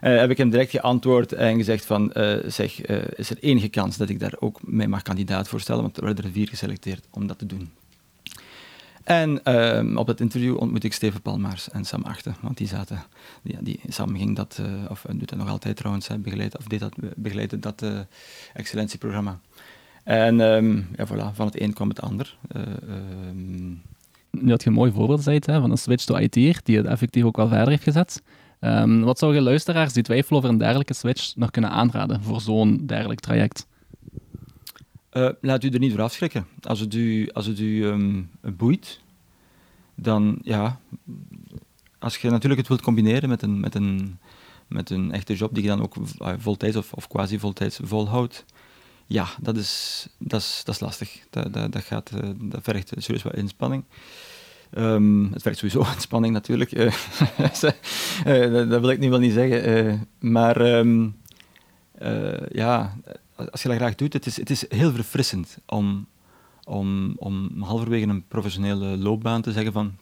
Eh, 0.00 0.16
heb 0.16 0.30
ik 0.30 0.38
hem 0.38 0.50
direct 0.50 0.70
geantwoord 0.70 1.32
en 1.32 1.56
gezegd 1.56 1.84
van, 1.84 2.12
zeg, 2.46 2.80
is 3.16 3.30
er 3.30 3.36
enige 3.40 3.68
kans 3.68 3.96
dat 3.96 4.08
ik 4.08 4.20
daar 4.20 4.34
ook 4.38 4.60
mij 4.62 4.88
mag 4.88 5.02
kandidaat 5.02 5.48
voorstellen, 5.48 5.82
want 5.82 5.96
er 5.96 6.04
werden 6.04 6.24
er 6.24 6.30
vier 6.30 6.48
geselecteerd 6.48 7.06
om 7.10 7.26
dat 7.26 7.38
te 7.38 7.46
doen. 7.46 7.70
En 9.04 9.46
op 9.96 10.06
dat 10.06 10.20
interview 10.20 10.56
ontmoette 10.58 10.86
ik 10.86 10.92
Steven 10.92 11.22
Palmaars 11.22 11.70
en 11.70 11.84
Sam 11.84 12.02
Achten, 12.02 12.36
want 12.40 12.56
die 12.56 12.66
zaten, 12.66 13.02
die, 13.42 13.56
die, 13.60 13.80
Sam 13.88 14.16
ging 14.16 14.36
dat, 14.36 14.60
of 14.88 15.04
doet 15.08 15.28
dat 15.28 15.38
nog 15.38 15.48
altijd 15.48 15.76
trouwens, 15.76 16.08
hè, 16.08 16.18
begeleid, 16.18 16.58
of 16.58 16.64
deed 16.64 16.80
dat, 16.80 16.94
begeleidde 17.16 17.58
dat 17.58 17.84
excellentieprogramma. 18.54 19.40
En 20.02 20.40
ehm, 20.40 20.76
ja, 20.76 21.06
voilà, 21.06 21.34
van 21.34 21.46
het 21.46 21.60
een 21.60 21.72
kwam 21.72 21.88
het 21.88 22.00
ander. 22.00 22.36
Ehm, 22.48 23.70
Nu 24.30 24.50
had 24.50 24.62
je 24.62 24.68
een 24.68 24.74
mooi 24.74 24.92
voorbeeld 24.92 25.22
zei, 25.22 25.38
hè, 25.40 25.60
van 25.60 25.70
een 25.70 25.78
switch 25.78 26.04
to 26.04 26.16
IT'er, 26.16 26.60
die 26.64 26.76
het 26.76 26.86
effectief 26.86 27.24
ook 27.24 27.36
wel 27.36 27.48
verder 27.48 27.68
heeft 27.68 27.82
gezet. 27.82 28.22
Ehm, 28.60 29.00
wat 29.00 29.18
zou 29.18 29.34
je 29.34 29.40
luisteraars 29.40 29.92
die 29.92 30.02
twijfelen 30.02 30.38
over 30.38 30.50
een 30.50 30.58
dergelijke 30.58 30.94
switch 30.94 31.36
nog 31.36 31.50
kunnen 31.50 31.70
aanraden 31.70 32.22
voor 32.22 32.40
zo'n 32.40 32.86
dergelijk 32.86 33.20
traject? 33.20 33.66
Eh, 35.10 35.28
laat 35.40 35.64
u 35.64 35.68
er 35.68 35.78
niet 35.78 35.92
voor 35.92 36.02
afschrikken. 36.02 36.46
Als 36.60 36.80
het 36.80 36.94
u, 36.94 37.30
als 37.32 37.46
het 37.46 37.58
u 37.58 37.94
boeit, 38.56 39.00
dan 39.94 40.38
ja. 40.42 40.80
Als 41.98 42.16
je 42.16 42.30
natuurlijk 42.30 42.60
het 42.60 42.68
wilt 42.68 42.82
combineren 42.82 43.28
met 43.28 43.42
een, 43.42 43.60
met 43.60 43.74
een, 43.74 44.18
met 44.66 44.90
een 44.90 45.12
echte 45.12 45.34
job 45.34 45.54
die 45.54 45.62
je 45.62 45.68
dan 45.68 45.82
ook 45.82 45.96
uh, 45.96 46.32
voltijds 46.38 46.76
of, 46.76 46.92
of 46.92 47.08
quasi-voltijds 47.08 47.78
volhoudt, 47.82 48.44
ja, 49.12 49.26
dat 49.40 49.56
is, 49.56 50.06
dat 50.18 50.40
is, 50.40 50.60
dat 50.64 50.74
is 50.74 50.80
lastig. 50.80 51.20
Dat, 51.30 51.52
dat, 51.52 51.72
dat, 51.72 51.82
gaat, 51.82 52.10
eh, 52.10 52.30
dat 52.40 52.60
vergt 52.62 52.92
serieus 52.96 53.22
wat 53.22 53.34
inspanning. 53.34 53.84
Ehm, 54.72 55.32
het 55.32 55.42
vergt 55.42 55.58
sowieso 55.58 55.90
inspanning 55.94 56.32
natuurlijk. 56.32 56.72
Eh, 56.72 56.86
eh, 58.24 58.52
dat, 58.52 58.70
dat 58.70 58.80
wil 58.80 58.90
ik 58.90 58.98
nu 58.98 59.10
wel 59.10 59.18
niet 59.18 59.32
zeggen. 59.32 60.08
maar 60.18 60.60
ehm, 60.60 61.08
eh, 61.92 62.48
ja, 62.48 62.96
als 63.50 63.62
je 63.62 63.68
dat 63.68 63.76
graag 63.76 63.94
doet, 63.94 64.12
het 64.12 64.26
is, 64.26 64.36
het 64.36 64.50
is 64.50 64.64
heel 64.68 64.92
verfrissend 64.92 65.58
om, 65.66 66.06
om, 66.64 67.14
om 67.16 67.62
halverwege 67.62 68.06
een 68.06 68.26
professionele 68.28 68.96
loopbaan 68.96 69.42
te 69.42 69.52
zeggen 69.52 69.72
van, 69.72 69.96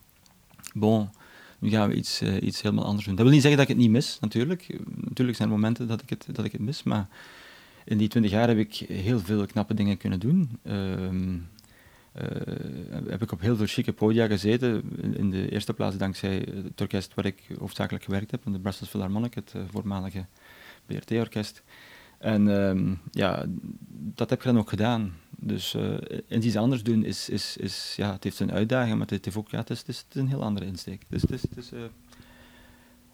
bon, 0.73 1.09
nu 1.59 1.69
gaan 1.69 1.89
we 1.89 1.95
iets, 1.95 2.21
iets 2.21 2.61
helemaal 2.61 2.85
anders 2.85 3.05
doen. 3.05 3.15
Dat 3.15 3.23
wil 3.23 3.33
niet 3.33 3.41
zeggen 3.41 3.59
dat 3.59 3.69
ik 3.69 3.75
het 3.75 3.83
niet 3.83 3.93
mis, 3.93 4.17
natuurlijk. 4.21 4.79
Natuurlijk 4.95 5.37
zijn 5.37 5.49
er 5.49 5.55
momenten 5.55 5.87
dat 5.87 6.01
ik 6.01 6.09
het, 6.09 6.25
dat 6.31 6.45
ik 6.45 6.51
het 6.51 6.61
mis, 6.61 6.83
maar 6.83 7.07
in 7.85 7.97
die 7.97 8.07
twintig 8.07 8.31
jaar 8.31 8.47
heb 8.47 8.57
ik 8.57 8.73
heel 8.73 9.19
veel 9.19 9.45
knappe 9.45 9.73
dingen 9.73 9.97
kunnen 9.97 10.19
doen. 10.19 10.49
Ehm, 10.63 11.37
eh, 12.11 12.25
heb 13.07 13.21
ik 13.21 13.31
op 13.31 13.41
heel 13.41 13.55
veel 13.55 13.65
chique 13.65 13.93
podia 13.93 14.27
gezeten. 14.27 14.83
In, 15.17 15.31
de 15.31 15.51
eerste 15.51 15.73
plaats 15.73 15.97
dankzij 15.97 16.47
het 16.63 16.81
orkest 16.81 17.13
waar 17.13 17.25
ik 17.25 17.43
hoofdzakelijk 17.59 18.03
gewerkt 18.03 18.31
heb, 18.31 18.41
de 18.43 18.59
Brussels 18.59 18.89
Philharmonic, 18.89 19.33
het 19.33 19.51
eh, 19.55 19.61
voormalige 19.71 20.25
BRT-orkest. 20.85 21.63
En 22.17 22.67
ehm, 22.67 22.93
ja, 23.11 23.45
dat 23.89 24.29
heb 24.29 24.39
ik 24.39 24.45
dan 24.45 24.57
ook 24.57 24.69
gedaan. 24.69 25.13
Dus 25.29 25.73
eh 25.73 25.93
en 26.27 26.45
iets 26.45 26.55
anders 26.55 26.83
doen 26.83 27.03
is, 27.03 27.29
is, 27.29 27.57
is, 27.57 27.93
ja, 27.97 28.11
het 28.11 28.23
heeft 28.23 28.35
zijn 28.35 28.51
uitdaging, 28.51 28.97
maar 28.97 29.07
het, 29.07 29.25
heeft 29.25 29.37
ook, 29.37 29.49
ja, 29.49 29.57
het, 29.57 29.69
is, 29.69 29.83
is, 29.87 30.05
een 30.11 30.27
heel 30.27 30.43
andere 30.43 30.65
insteek. 30.65 31.01
Dus 31.07 31.21
het 31.21 31.31
is, 31.31 31.41
het 31.41 31.57
is 31.57 31.71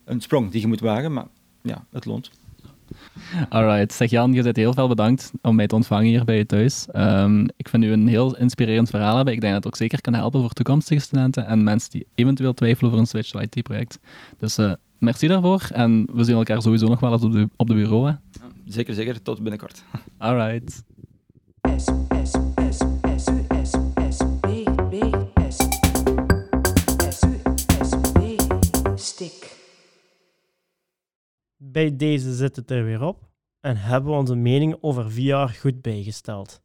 een 0.04 0.22
sprong 0.22 0.52
die 0.52 0.62
je 0.62 0.68
moet 0.68 0.80
wagen, 0.80 1.14
maar 1.14 1.28
ja, 1.62 1.86
het 1.90 2.06
loont. 2.06 2.32
Alright, 3.50 3.94
zeg 3.94 4.10
Jan, 4.10 4.34
je 4.34 4.44
bent 4.44 4.56
heel 4.56 4.74
veel 4.74 4.88
bedankt 4.88 5.32
om 5.42 5.56
mij 5.56 5.68
te 5.68 5.76
ontvangen 5.76 6.06
hier 6.06 6.26
bij 6.26 6.38
je 6.38 6.46
thuis. 6.46 6.88
Ehm, 6.92 7.48
ik 7.58 7.70
vind 7.70 7.84
u 7.84 7.92
een 7.92 8.08
heel 8.08 8.38
inspirerend 8.38 8.90
verhaal 8.90 9.16
hebben. 9.16 9.34
Ik 9.34 9.42
denk 9.42 9.54
dat 9.54 9.64
het 9.64 9.74
ook 9.74 9.80
zeker 9.80 10.02
kan 10.02 10.14
helpen 10.14 10.42
voor 10.42 10.54
toekomstige 10.54 11.02
studenten 11.02 11.46
en 11.46 11.64
mensen 11.64 11.92
die 11.92 12.08
eventueel 12.16 12.54
twijfelen 12.54 12.90
over 12.90 13.02
een 13.02 13.08
Switch 13.08 13.30
to 13.30 13.40
IT-project. 13.40 14.00
Dus 14.40 14.58
eh, 14.58 14.72
merci 14.98 15.28
daarvoor 15.28 15.68
en 15.74 16.08
we 16.14 16.24
zien 16.24 16.36
elkaar 16.36 16.62
sowieso 16.62 16.88
nog 16.88 17.00
wel 17.00 17.12
eens 17.12 17.24
op 17.24 17.32
de, 17.32 17.50
op 17.56 17.68
de 17.68 17.74
bureau. 17.74 18.08
Hè. 18.08 18.14
Zeker, 18.66 18.94
zeker. 18.94 19.22
Tot 19.22 19.42
binnenkort. 19.42 19.84
Alright. 20.18 20.84
Bij 31.78 31.96
deze 31.96 32.34
zit 32.34 32.56
het 32.56 32.72
er 32.72 32.84
weer 32.84 33.02
op 33.02 33.30
en 33.60 33.78
hebben 33.78 34.12
we 34.12 34.18
onze 34.18 34.36
mening 34.36 34.78
over 34.82 35.12
VR 35.12 35.58
goed 35.60 35.82
bijgesteld. 35.82 36.62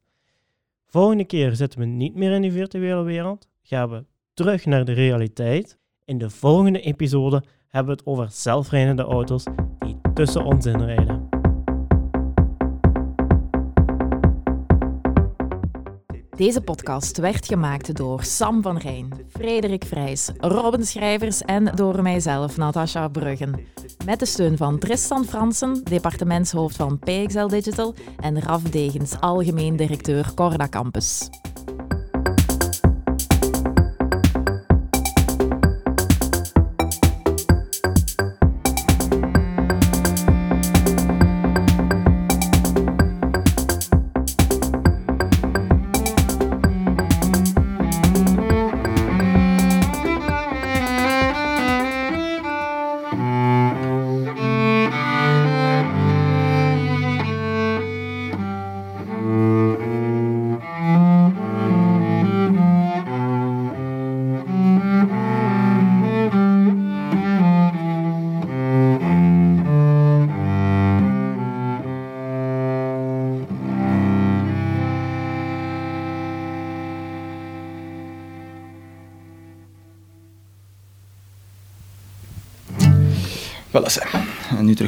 Volgende 0.87 1.25
keer 1.25 1.57
zitten 1.57 1.79
we 1.79 1.85
niet 1.85 2.15
meer 2.15 2.33
in 2.33 2.43
die 2.43 2.53
virtuele 2.53 3.03
wereld, 3.03 3.49
gaan 3.63 3.91
we 3.91 4.05
terug 4.35 4.65
naar 4.65 4.85
de 4.85 4.93
realiteit. 4.93 5.79
In 6.05 6.19
de 6.19 6.31
volgende 6.31 6.81
episode 6.81 7.43
hebben 7.69 7.93
we 7.93 7.99
het 7.99 8.07
over 8.07 8.31
zelfrijdende 8.31 9.03
auto's 9.03 9.45
die 9.79 10.01
tussen 10.15 10.45
ons 10.45 10.67
inrijden. 10.67 11.32
Deze 16.37 16.61
podcast 16.61 17.19
werd 17.19 17.47
gemaakt 17.47 17.97
door 17.97 18.23
Sam 18.23 18.63
van 18.63 18.79
Rijn, 18.79 19.13
Frederik 19.29 19.85
Vrijs, 19.85 20.31
Robin 20.39 20.87
Schrijvers 20.87 21.43
en 21.43 21.65
door 21.65 22.03
mijzelf, 22.03 22.57
Natasha 22.57 23.09
Bruggen. 23.09 23.67
Met 24.05 24.19
de 24.19 24.27
steun 24.27 24.57
van 24.57 24.79
Tristan 24.79 25.25
Fransen, 25.25 25.85
departementshoofd 25.85 26.77
van 26.77 26.99
PXL 26.99 27.47
Digital, 27.47 27.95
en 28.21 28.41
Raf 28.41 28.63
Degens, 28.63 29.21
algemeen 29.21 29.77
directeur 29.77 30.35
Corda 30.35 30.69
Campus. 30.69 31.29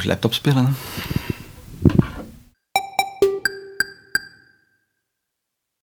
Voilà, 0.02 0.18
zeg. 0.20 0.54
En 0.56 0.74